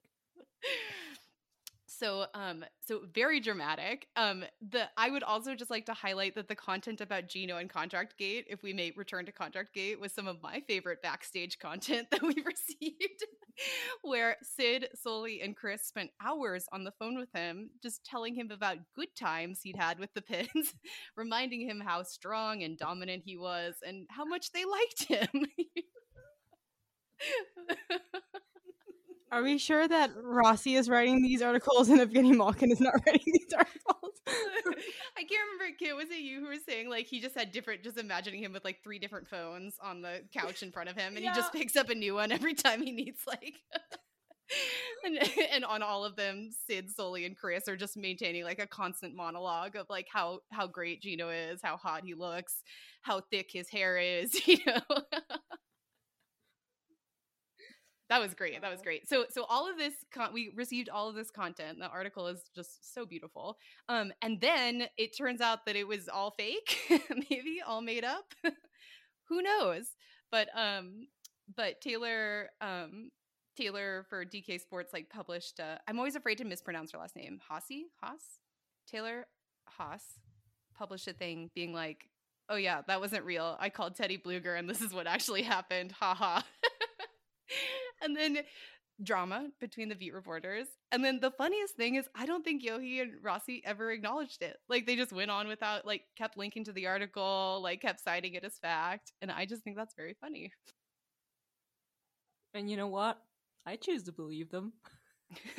So 1.99 2.27
um 2.35 2.65
so 2.81 3.03
very 3.15 3.41
dramatic. 3.41 4.09
Um 4.17 4.45
the 4.61 4.89
I 4.97 5.11
would 5.11 5.23
also 5.23 5.55
just 5.55 5.71
like 5.71 5.87
to 5.87 5.95
highlight 5.95 6.35
that 6.35 6.49
the 6.49 6.55
content 6.55 7.01
about 7.01 7.29
Gino 7.29 7.57
and 7.57 7.71
Contract 7.71 8.19
Gate, 8.19 8.47
if 8.49 8.63
we 8.63 8.73
may 8.73 8.93
return 8.97 9.25
to 9.27 9.33
Contract 9.33 9.73
Gate, 9.75 10.01
was 10.01 10.13
some 10.13 10.27
of 10.27 10.43
my 10.43 10.63
favorite 10.67 11.03
backstage 11.03 11.59
content 11.61 12.09
that 12.11 12.23
we've 12.23 12.45
received. 12.47 13.25
where 14.03 14.37
Sid, 14.43 14.89
Sully, 14.95 15.41
and 15.41 15.57
Chris 15.57 15.83
spent 15.87 16.11
hours 16.21 16.67
on 16.73 16.85
the 16.85 16.93
phone 16.99 17.19
with 17.19 17.31
him, 17.35 17.71
just 17.83 18.05
telling 18.05 18.35
him 18.35 18.51
about 18.51 18.79
good 18.95 19.15
times 19.19 19.61
he'd 19.63 19.77
had 19.77 19.99
with 19.99 20.13
the 20.15 20.23
Pens, 20.23 20.75
reminding 21.17 21.69
him 21.69 21.81
how 21.81 22.03
strong 22.03 22.63
and 22.63 22.77
dominant 22.79 23.23
he 23.25 23.37
was 23.37 23.77
and 23.87 24.07
how 24.11 24.25
much 24.25 24.53
they 24.53 24.65
liked 24.65 25.05
him. 25.05 25.47
Are 29.33 29.43
we 29.43 29.59
sure 29.59 29.87
that 29.89 30.11
Rossi 30.23 30.77
is 30.77 30.89
writing 30.89 31.23
these 31.23 31.43
articles 31.43 31.89
and 31.89 32.01
Evgeny 32.01 32.37
Malkin 32.37 32.71
is 32.71 32.81
not 32.81 32.95
writing 33.07 33.33
these 33.33 33.53
articles? 33.57 34.13
I 34.29 35.23
can't 35.23 35.43
remember, 35.53 35.77
Kit, 35.79 35.97
was 35.97 36.11
it 36.11 36.21
you 36.21 36.41
who 36.41 36.47
were 36.47 36.57
saying 36.69 36.89
like 36.89 37.07
he 37.07 37.21
just 37.21 37.35
had 37.35 37.51
different, 37.51 37.83
just 37.83 37.99
imagining 37.99 38.43
him 38.43 38.53
with 38.53 38.65
like 38.65 38.83
three 38.83 38.99
different 38.99 39.29
phones 39.29 39.75
on 39.83 40.03
the 40.03 40.21
couch 40.33 40.63
in 40.63 40.71
front 40.71 40.89
of 40.89 40.97
him 40.97 41.17
and 41.17 41.25
yeah. 41.25 41.33
he 41.33 41.37
just 41.37 41.53
picks 41.53 41.77
up 41.77 41.91
a 41.91 41.95
new 41.95 42.15
one 42.15 42.31
every 42.31 42.55
time 42.55 42.83
he 42.83 42.93
needs 42.93 43.21
like. 43.27 43.55
and, 45.05 45.19
and 45.53 45.65
on 45.65 45.83
all 45.83 46.05
of 46.05 46.15
them, 46.15 46.51
Sid, 46.67 46.91
Sully, 46.91 47.25
and 47.25 47.37
Chris 47.37 47.67
are 47.67 47.77
just 47.77 47.97
maintaining 47.97 48.45
like 48.45 48.61
a 48.61 48.67
constant 48.67 49.15
monologue 49.15 49.75
of 49.75 49.87
like 49.91 50.07
how 50.13 50.41
how 50.51 50.67
great 50.69 51.03
Gino 51.03 51.31
is, 51.31 51.61
how 51.63 51.77
hot 51.77 52.03
he 52.05 52.15
looks, 52.15 52.63
how 53.03 53.23
thick 53.31 53.51
his 53.53 53.69
hair 53.69 53.99
is, 53.99 54.47
you 54.47 54.59
know 54.67 54.81
that 58.09 58.21
was 58.21 58.35
great 58.35 58.61
that 58.61 58.71
was 58.71 58.83
great. 58.83 59.09
So 59.09 59.27
so 59.31 59.45
all 59.49 59.69
of 59.71 59.77
this 59.77 59.95
con- 60.13 60.33
we 60.33 60.53
received 60.55 60.89
all 60.89 61.09
of 61.09 61.15
this 61.15 61.31
content 61.31 61.79
the 61.81 61.89
article 61.89 62.27
is 62.29 62.51
just 62.55 62.95
so 62.95 63.05
beautiful 63.05 63.59
um 63.89 64.13
and 64.23 64.41
then 64.41 64.87
it 64.97 65.17
turns 65.17 65.41
out 65.41 65.67
that 65.67 65.77
it 65.77 65.87
was 65.87 66.09
all 66.09 66.31
fake 66.31 66.79
maybe 67.31 67.61
all 67.67 67.81
made 67.83 68.05
up 68.05 68.35
who 69.29 69.43
knows? 69.43 69.87
But 70.31 70.49
um 70.57 71.09
but 71.57 71.81
taylor 71.81 72.51
um 72.61 73.11
taylor 73.57 74.05
for 74.11 74.25
dk 74.25 74.61
sports 74.61 74.93
like 74.93 75.09
published 75.09 75.61
uh, 75.61 75.77
i'm 75.87 75.99
always 75.99 76.17
afraid 76.17 76.37
to 76.39 76.45
mispronounce 76.45 76.93
her 76.93 76.99
last 76.99 77.17
name 77.17 77.39
Hossie 77.51 77.85
haas 78.03 78.41
taylor 78.91 79.27
haas 79.69 80.03
published 80.77 81.09
a 81.09 81.13
thing 81.13 81.51
being 81.55 81.73
like 81.73 82.09
oh 82.49 82.57
yeah 82.57 82.83
that 82.87 83.01
wasn't 83.01 83.25
real. 83.25 83.57
I 83.59 83.71
called 83.71 83.95
teddy 83.95 84.19
blueger 84.19 84.59
and 84.59 84.69
this 84.69 84.81
is 84.81 84.93
what 84.93 85.07
actually 85.07 85.43
happened 85.43 85.93
haha 85.93 86.43
and 88.03 88.17
then 88.17 88.39
drama 89.03 89.49
between 89.61 89.89
the 89.89 89.95
beat 89.95 90.15
reporters. 90.15 90.67
And 90.91 91.05
then 91.05 91.21
the 91.21 91.31
funniest 91.31 91.77
thing 91.77 91.97
is 91.97 92.07
I 92.15 92.27
don't 92.27 92.45
think 92.45 92.65
Yohe 92.65 93.03
and 93.03 93.13
Rossi 93.23 93.63
ever 93.65 93.91
acknowledged 93.91 94.43
it. 94.43 94.57
Like 94.69 94.87
they 94.87 94.97
just 94.97 95.13
went 95.13 95.31
on 95.31 95.49
without 95.49 95.87
like 95.87 96.03
kept 96.17 96.39
linking 96.39 96.65
to 96.65 96.73
the 96.73 96.87
article, 96.87 97.61
like 97.63 97.83
kept 97.83 98.01
citing 98.01 98.35
it 98.35 98.45
as 98.45 98.59
fact. 98.59 99.13
And 99.21 99.31
I 99.31 99.45
just 99.47 99.63
think 99.63 99.77
that's 99.77 99.95
very 99.95 100.17
funny. 100.21 100.53
And 102.55 102.71
you 102.71 102.77
know 102.77 102.89
what? 102.89 103.19
I 103.67 103.77
choose 103.77 104.05
to 104.05 104.13
believe 104.13 104.51
them. 104.51 104.73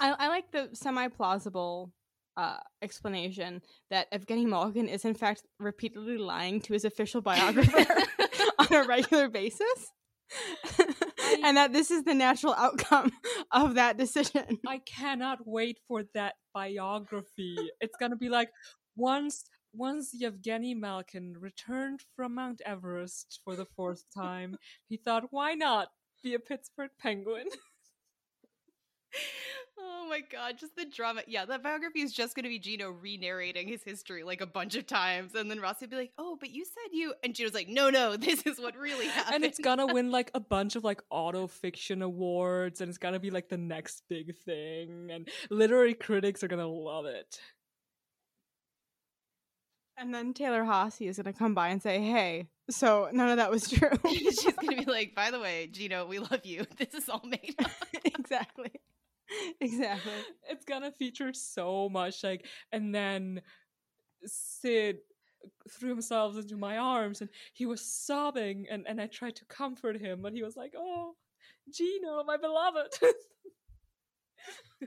I, 0.00 0.12
I 0.12 0.28
like 0.28 0.52
the 0.52 0.70
semi 0.72 1.08
plausible 1.08 1.92
uh, 2.36 2.58
explanation 2.80 3.60
that 3.90 4.10
Evgeny 4.12 4.46
Malkin 4.46 4.88
is 4.88 5.04
in 5.04 5.14
fact 5.14 5.42
repeatedly 5.58 6.16
lying 6.16 6.60
to 6.62 6.72
his 6.72 6.84
official 6.84 7.20
biographer 7.22 7.84
on 8.58 8.72
a 8.72 8.84
regular 8.86 9.28
basis. 9.28 9.92
And 11.44 11.56
that 11.56 11.72
this 11.72 11.90
is 11.90 12.04
the 12.04 12.14
natural 12.14 12.54
outcome 12.54 13.12
of 13.52 13.74
that 13.74 13.96
decision. 13.96 14.58
I 14.66 14.78
cannot 14.78 15.38
wait 15.46 15.78
for 15.88 16.04
that 16.14 16.34
biography. 16.54 17.56
It's 17.80 17.96
gonna 17.98 18.16
be 18.16 18.28
like 18.28 18.50
once 18.96 19.44
once 19.72 20.10
Yevgeny 20.12 20.74
Malkin 20.74 21.34
returned 21.38 22.00
from 22.16 22.34
Mount 22.34 22.60
Everest 22.66 23.40
for 23.44 23.54
the 23.54 23.66
fourth 23.76 24.04
time, 24.12 24.56
he 24.88 24.96
thought, 24.96 25.28
why 25.30 25.54
not 25.54 25.88
be 26.22 26.34
a 26.34 26.40
Pittsburgh 26.40 26.90
Penguin? 26.98 27.46
Oh 29.82 30.06
my 30.08 30.20
god, 30.20 30.58
just 30.58 30.76
the 30.76 30.84
drama. 30.84 31.22
Yeah, 31.26 31.44
that 31.46 31.62
biography 31.62 32.00
is 32.00 32.12
just 32.12 32.34
going 32.34 32.44
to 32.44 32.48
be 32.48 32.58
Gino 32.58 32.90
re-narrating 32.90 33.68
his 33.68 33.82
history 33.82 34.22
like 34.24 34.40
a 34.40 34.46
bunch 34.46 34.74
of 34.74 34.86
times, 34.86 35.34
and 35.34 35.50
then 35.50 35.60
Rossi 35.60 35.84
would 35.84 35.90
be 35.90 35.96
like, 35.96 36.12
"Oh, 36.18 36.36
but 36.38 36.50
you 36.50 36.64
said 36.64 36.92
you," 36.92 37.14
and 37.22 37.34
Gino's 37.34 37.54
like, 37.54 37.68
"No, 37.68 37.90
no, 37.90 38.16
this 38.16 38.44
is 38.46 38.60
what 38.60 38.76
really 38.76 39.06
happened." 39.06 39.36
And 39.36 39.44
it's 39.44 39.58
gonna 39.58 39.86
win 39.86 40.10
like 40.12 40.30
a 40.34 40.40
bunch 40.40 40.76
of 40.76 40.84
like 40.84 41.02
auto 41.10 41.46
fiction 41.46 42.02
awards, 42.02 42.80
and 42.80 42.88
it's 42.88 42.98
gonna 42.98 43.20
be 43.20 43.30
like 43.30 43.48
the 43.48 43.58
next 43.58 44.02
big 44.08 44.36
thing, 44.44 45.10
and 45.10 45.28
literary 45.50 45.94
critics 45.94 46.42
are 46.42 46.48
gonna 46.48 46.66
love 46.66 47.06
it. 47.06 47.40
And 49.96 50.14
then 50.14 50.32
Taylor 50.32 50.64
Haase 50.64 51.08
is 51.08 51.18
gonna 51.18 51.32
come 51.32 51.54
by 51.54 51.68
and 51.68 51.82
say, 51.82 52.00
"Hey, 52.00 52.48
so 52.68 53.10
none 53.12 53.28
of 53.28 53.36
that 53.36 53.50
was 53.50 53.70
true." 53.70 53.90
She's 54.08 54.42
gonna 54.42 54.84
be 54.84 54.90
like, 54.90 55.14
"By 55.14 55.30
the 55.30 55.38
way, 55.38 55.68
Gino, 55.70 56.06
we 56.06 56.18
love 56.18 56.44
you. 56.44 56.66
This 56.78 56.94
is 56.94 57.08
all 57.08 57.22
made 57.24 57.54
up." 57.58 57.70
exactly. 58.04 58.72
exactly. 59.60 60.12
It's 60.48 60.64
gonna 60.64 60.92
feature 60.92 61.32
so 61.32 61.88
much 61.88 62.22
like 62.22 62.46
and 62.72 62.94
then 62.94 63.40
Sid 64.24 64.98
threw 65.70 65.90
himself 65.90 66.36
into 66.36 66.56
my 66.56 66.76
arms 66.76 67.20
and 67.20 67.30
he 67.52 67.66
was 67.66 67.80
sobbing 67.80 68.66
and, 68.70 68.84
and 68.86 69.00
I 69.00 69.06
tried 69.06 69.36
to 69.36 69.44
comfort 69.46 70.00
him 70.00 70.20
but 70.22 70.32
he 70.32 70.42
was 70.42 70.56
like, 70.56 70.74
Oh, 70.76 71.14
Gino, 71.72 72.24
my 72.24 72.36
beloved. 72.36 72.98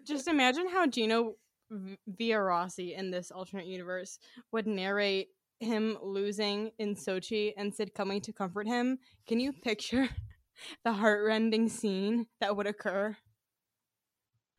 Just 0.06 0.28
imagine 0.28 0.68
how 0.68 0.88
Gino 0.88 1.36
via 2.08 2.42
Rossi 2.42 2.94
in 2.94 3.12
this 3.12 3.32
alternate 3.32 3.68
universe 3.68 4.20
would 4.52 4.68
narrate 4.68 5.30
him 5.60 5.98
losing 6.02 6.72
in 6.78 6.96
Sochi 6.96 7.54
and 7.58 7.74
Sid 7.74 7.94
coming 7.94 8.22
to 8.22 8.34
comfort 8.34 8.68
him. 8.68 8.98
Can 9.28 9.40
you 9.40 9.54
picture 9.54 10.10
the 10.84 10.94
heartrending 10.94 11.70
scene 11.70 12.28
that 12.42 12.56
would 12.56 12.68
occur? 12.68 13.16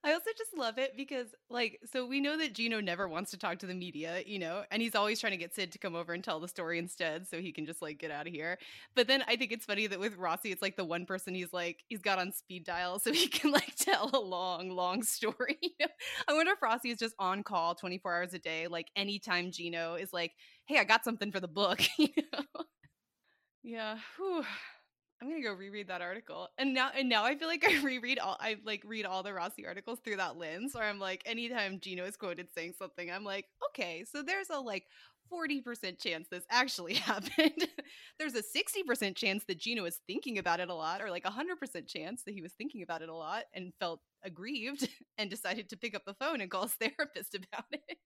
I 0.06 0.12
also 0.12 0.30
just 0.36 0.56
love 0.56 0.76
it 0.76 0.96
because, 0.98 1.28
like, 1.48 1.80
so 1.90 2.04
we 2.06 2.20
know 2.20 2.36
that 2.36 2.52
Gino 2.52 2.78
never 2.80 3.08
wants 3.08 3.30
to 3.30 3.38
talk 3.38 3.58
to 3.60 3.66
the 3.66 3.74
media, 3.74 4.22
you 4.26 4.38
know, 4.38 4.62
and 4.70 4.82
he's 4.82 4.94
always 4.94 5.18
trying 5.18 5.30
to 5.32 5.38
get 5.38 5.54
Sid 5.54 5.72
to 5.72 5.78
come 5.78 5.94
over 5.94 6.12
and 6.12 6.22
tell 6.22 6.40
the 6.40 6.48
story 6.48 6.78
instead 6.78 7.26
so 7.26 7.40
he 7.40 7.52
can 7.52 7.64
just, 7.64 7.80
like, 7.80 7.98
get 7.98 8.10
out 8.10 8.26
of 8.26 8.32
here. 8.34 8.58
But 8.94 9.08
then 9.08 9.24
I 9.26 9.36
think 9.36 9.50
it's 9.50 9.64
funny 9.64 9.86
that 9.86 9.98
with 9.98 10.16
Rossi, 10.16 10.52
it's 10.52 10.60
like 10.60 10.76
the 10.76 10.84
one 10.84 11.06
person 11.06 11.34
he's 11.34 11.54
like, 11.54 11.82
he's 11.88 12.02
got 12.02 12.18
on 12.18 12.32
speed 12.32 12.64
dial 12.64 12.98
so 12.98 13.12
he 13.12 13.28
can, 13.28 13.50
like, 13.50 13.74
tell 13.76 14.10
a 14.12 14.20
long, 14.20 14.68
long 14.70 15.02
story. 15.02 15.58
I 16.28 16.34
wonder 16.34 16.52
if 16.52 16.60
Rossi 16.60 16.90
is 16.90 16.98
just 16.98 17.14
on 17.18 17.42
call 17.42 17.74
24 17.74 18.14
hours 18.14 18.34
a 18.34 18.38
day, 18.38 18.66
like, 18.66 18.88
anytime 18.96 19.52
Gino 19.52 19.94
is 19.94 20.12
like, 20.12 20.32
hey, 20.66 20.78
I 20.78 20.84
got 20.84 21.04
something 21.04 21.32
for 21.32 21.40
the 21.40 21.48
book, 21.48 21.80
you 21.98 22.08
know? 22.30 22.64
Yeah. 23.62 23.98
Whew. 24.16 24.44
I'm 25.20 25.28
gonna 25.28 25.42
go 25.42 25.52
reread 25.54 25.88
that 25.88 26.02
article. 26.02 26.48
And 26.58 26.74
now 26.74 26.90
and 26.96 27.08
now 27.08 27.24
I 27.24 27.36
feel 27.36 27.48
like 27.48 27.64
I 27.68 27.82
reread 27.82 28.18
all 28.18 28.36
I 28.40 28.56
like 28.64 28.82
read 28.84 29.06
all 29.06 29.22
the 29.22 29.32
Rossi 29.32 29.66
articles 29.66 30.00
through 30.00 30.16
that 30.16 30.36
lens 30.36 30.74
where 30.74 30.84
I'm 30.84 30.98
like, 30.98 31.22
anytime 31.26 31.80
Gino 31.80 32.04
is 32.04 32.16
quoted 32.16 32.48
saying 32.54 32.74
something, 32.78 33.10
I'm 33.10 33.24
like, 33.24 33.46
okay, 33.70 34.04
so 34.10 34.22
there's 34.22 34.50
a 34.50 34.58
like 34.58 34.84
40% 35.32 35.98
chance 35.98 36.28
this 36.30 36.44
actually 36.50 36.94
happened. 37.10 37.68
there's 38.18 38.34
a 38.34 38.42
60% 38.42 39.16
chance 39.16 39.44
that 39.48 39.58
Gino 39.58 39.82
was 39.82 40.00
thinking 40.06 40.38
about 40.38 40.60
it 40.60 40.68
a 40.68 40.74
lot, 40.74 41.00
or 41.00 41.10
like 41.10 41.24
a 41.26 41.30
100% 41.30 41.86
chance 41.86 42.22
that 42.24 42.34
he 42.34 42.42
was 42.42 42.52
thinking 42.52 42.82
about 42.82 43.02
it 43.02 43.08
a 43.08 43.14
lot 43.14 43.44
and 43.54 43.72
felt 43.80 44.00
aggrieved 44.22 44.88
and 45.18 45.30
decided 45.30 45.68
to 45.70 45.76
pick 45.76 45.94
up 45.94 46.04
the 46.06 46.14
phone 46.14 46.40
and 46.40 46.50
call 46.50 46.64
his 46.64 46.74
therapist 46.74 47.34
about 47.34 47.64
it. 47.72 47.98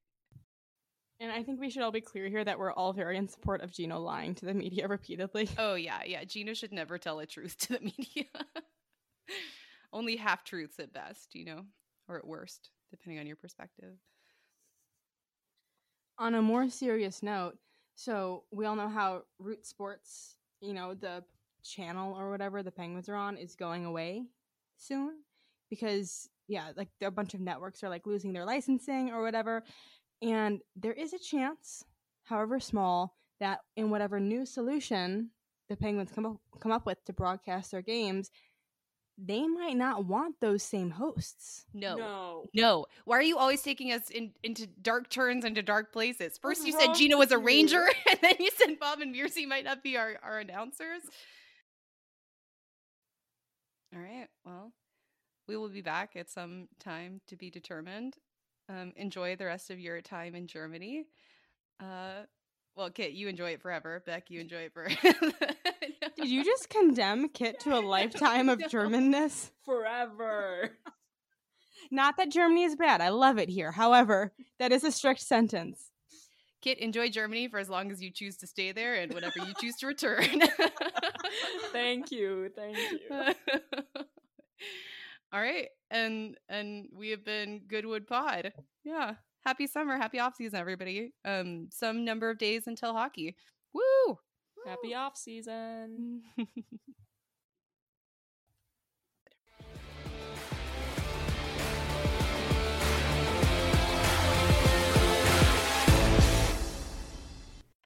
And 1.20 1.32
I 1.32 1.42
think 1.42 1.60
we 1.60 1.68
should 1.68 1.82
all 1.82 1.90
be 1.90 2.00
clear 2.00 2.28
here 2.28 2.44
that 2.44 2.58
we're 2.58 2.72
all 2.72 2.92
very 2.92 3.16
in 3.16 3.26
support 3.26 3.60
of 3.60 3.72
Gino 3.72 3.98
lying 3.98 4.34
to 4.36 4.46
the 4.46 4.54
media 4.54 4.86
repeatedly. 4.88 5.48
Oh, 5.58 5.74
yeah, 5.74 6.00
yeah. 6.04 6.24
Gino 6.24 6.54
should 6.54 6.72
never 6.72 6.96
tell 6.96 7.18
a 7.18 7.26
truth 7.26 7.58
to 7.58 7.72
the 7.74 7.80
media. 7.98 8.24
Only 9.92 10.16
half 10.16 10.44
truths 10.44 10.78
at 10.78 10.92
best, 10.92 11.34
you 11.34 11.44
know, 11.44 11.64
or 12.08 12.18
at 12.18 12.26
worst, 12.26 12.70
depending 12.90 13.18
on 13.18 13.26
your 13.26 13.36
perspective. 13.36 13.94
On 16.18 16.34
a 16.34 16.42
more 16.42 16.68
serious 16.68 17.22
note, 17.22 17.58
so 17.94 18.44
we 18.52 18.64
all 18.64 18.76
know 18.76 18.88
how 18.88 19.22
Root 19.40 19.66
Sports, 19.66 20.36
you 20.60 20.72
know, 20.72 20.94
the 20.94 21.24
channel 21.64 22.16
or 22.16 22.30
whatever 22.30 22.62
the 22.62 22.70
Penguins 22.70 23.08
are 23.08 23.16
on, 23.16 23.36
is 23.36 23.56
going 23.56 23.84
away 23.84 24.26
soon 24.76 25.14
because, 25.68 26.28
yeah, 26.46 26.70
like 26.76 26.88
a 27.02 27.10
bunch 27.10 27.34
of 27.34 27.40
networks 27.40 27.82
are 27.82 27.88
like 27.88 28.06
losing 28.06 28.32
their 28.32 28.44
licensing 28.44 29.10
or 29.10 29.22
whatever. 29.22 29.64
And 30.22 30.60
there 30.76 30.92
is 30.92 31.12
a 31.12 31.18
chance, 31.18 31.84
however 32.24 32.60
small, 32.60 33.16
that 33.40 33.60
in 33.76 33.90
whatever 33.90 34.18
new 34.18 34.44
solution 34.44 35.30
the 35.68 35.76
Penguins 35.76 36.10
come 36.14 36.26
up, 36.26 36.36
come 36.60 36.72
up 36.72 36.86
with 36.86 37.04
to 37.04 37.12
broadcast 37.12 37.70
their 37.70 37.82
games, 37.82 38.30
they 39.18 39.46
might 39.46 39.76
not 39.76 40.04
want 40.06 40.36
those 40.40 40.62
same 40.62 40.90
hosts. 40.90 41.66
No. 41.74 41.96
No. 41.96 42.44
No. 42.54 42.86
Why 43.04 43.18
are 43.18 43.22
you 43.22 43.36
always 43.36 43.62
taking 43.62 43.92
us 43.92 44.10
in, 44.10 44.32
into 44.44 44.66
dark 44.66 45.10
turns, 45.10 45.44
into 45.44 45.62
dark 45.62 45.92
places? 45.92 46.38
First 46.38 46.64
you 46.64 46.72
said 46.72 46.94
Gina 46.94 47.16
was 47.16 47.32
a 47.32 47.38
ranger, 47.38 47.88
and 48.10 48.18
then 48.22 48.34
you 48.38 48.50
said 48.56 48.78
Bob 48.78 49.00
and 49.00 49.14
Mearsy 49.14 49.46
might 49.46 49.64
not 49.64 49.82
be 49.82 49.96
our, 49.96 50.18
our 50.22 50.38
announcers. 50.38 51.02
All 53.94 54.00
right. 54.00 54.28
Well, 54.44 54.72
we 55.48 55.56
will 55.56 55.68
be 55.68 55.82
back 55.82 56.14
at 56.14 56.30
some 56.30 56.68
time 56.78 57.20
to 57.26 57.36
be 57.36 57.50
determined. 57.50 58.14
Um, 58.68 58.92
enjoy 58.96 59.36
the 59.36 59.46
rest 59.46 59.70
of 59.70 59.80
your 59.80 60.00
time 60.02 60.34
in 60.34 60.46
Germany. 60.46 61.06
Uh, 61.80 62.24
well, 62.76 62.90
Kit, 62.90 63.12
you 63.12 63.28
enjoy 63.28 63.50
it 63.50 63.62
forever. 63.62 64.02
Bec, 64.06 64.30
you 64.30 64.40
enjoy 64.40 64.68
it 64.68 64.72
for. 64.72 64.86
Did 66.16 66.28
you 66.28 66.44
just 66.44 66.68
condemn 66.68 67.28
Kit 67.28 67.60
to 67.60 67.76
a 67.76 67.80
lifetime 67.80 68.48
of 68.48 68.58
Germanness? 68.60 69.50
Forever. 69.64 70.70
Not 71.90 72.16
that 72.18 72.30
Germany 72.30 72.64
is 72.64 72.76
bad. 72.76 73.00
I 73.00 73.08
love 73.08 73.38
it 73.38 73.48
here. 73.48 73.72
However, 73.72 74.32
that 74.58 74.72
is 74.72 74.84
a 74.84 74.92
strict 74.92 75.20
sentence. 75.20 75.90
Kit, 76.60 76.78
enjoy 76.78 77.08
Germany 77.08 77.48
for 77.48 77.58
as 77.58 77.68
long 77.68 77.90
as 77.90 78.02
you 78.02 78.10
choose 78.10 78.36
to 78.38 78.46
stay 78.46 78.72
there 78.72 78.94
and 78.94 79.14
whenever 79.14 79.38
you 79.38 79.54
choose 79.60 79.76
to 79.76 79.86
return. 79.86 80.42
thank 81.72 82.10
you. 82.10 82.50
Thank 82.54 82.76
you. 82.76 84.04
All 85.32 85.40
right. 85.40 85.68
And 85.90 86.36
and 86.48 86.88
we 86.92 87.10
have 87.10 87.24
been 87.24 87.62
Goodwood 87.66 88.06
Pod. 88.06 88.52
Yeah. 88.84 89.14
Happy 89.44 89.66
summer, 89.66 89.96
happy 89.96 90.18
off 90.18 90.34
season, 90.36 90.58
everybody. 90.58 91.12
Um, 91.24 91.68
some 91.70 92.04
number 92.04 92.28
of 92.28 92.38
days 92.38 92.66
until 92.66 92.92
hockey. 92.92 93.36
Woo! 93.72 94.18
Happy 94.66 94.94
off 94.94 95.16
season. 95.16 96.22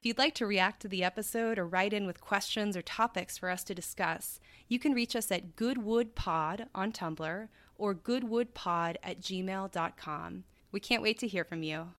If 0.03 0.07
you'd 0.07 0.17
like 0.17 0.35
to 0.35 0.45
react 0.45 0.81
to 0.81 0.89
the 0.89 1.01
episode 1.01 1.57
or 1.57 1.65
write 1.65 1.93
in 1.93 2.05
with 2.05 2.19
questions 2.19 2.75
or 2.75 2.81
topics 2.81 3.37
for 3.37 3.49
us 3.49 3.63
to 3.63 3.73
discuss, 3.73 4.37
you 4.67 4.77
can 4.77 4.91
reach 4.91 5.15
us 5.15 5.31
at 5.31 5.55
goodwoodpod 5.55 6.67
on 6.75 6.91
Tumblr 6.91 7.47
or 7.77 7.95
goodwoodpod 7.95 8.97
at 9.01 9.21
gmail.com. 9.21 10.43
We 10.73 10.79
can't 10.81 11.03
wait 11.03 11.19
to 11.19 11.27
hear 11.29 11.45
from 11.45 11.63
you. 11.63 11.91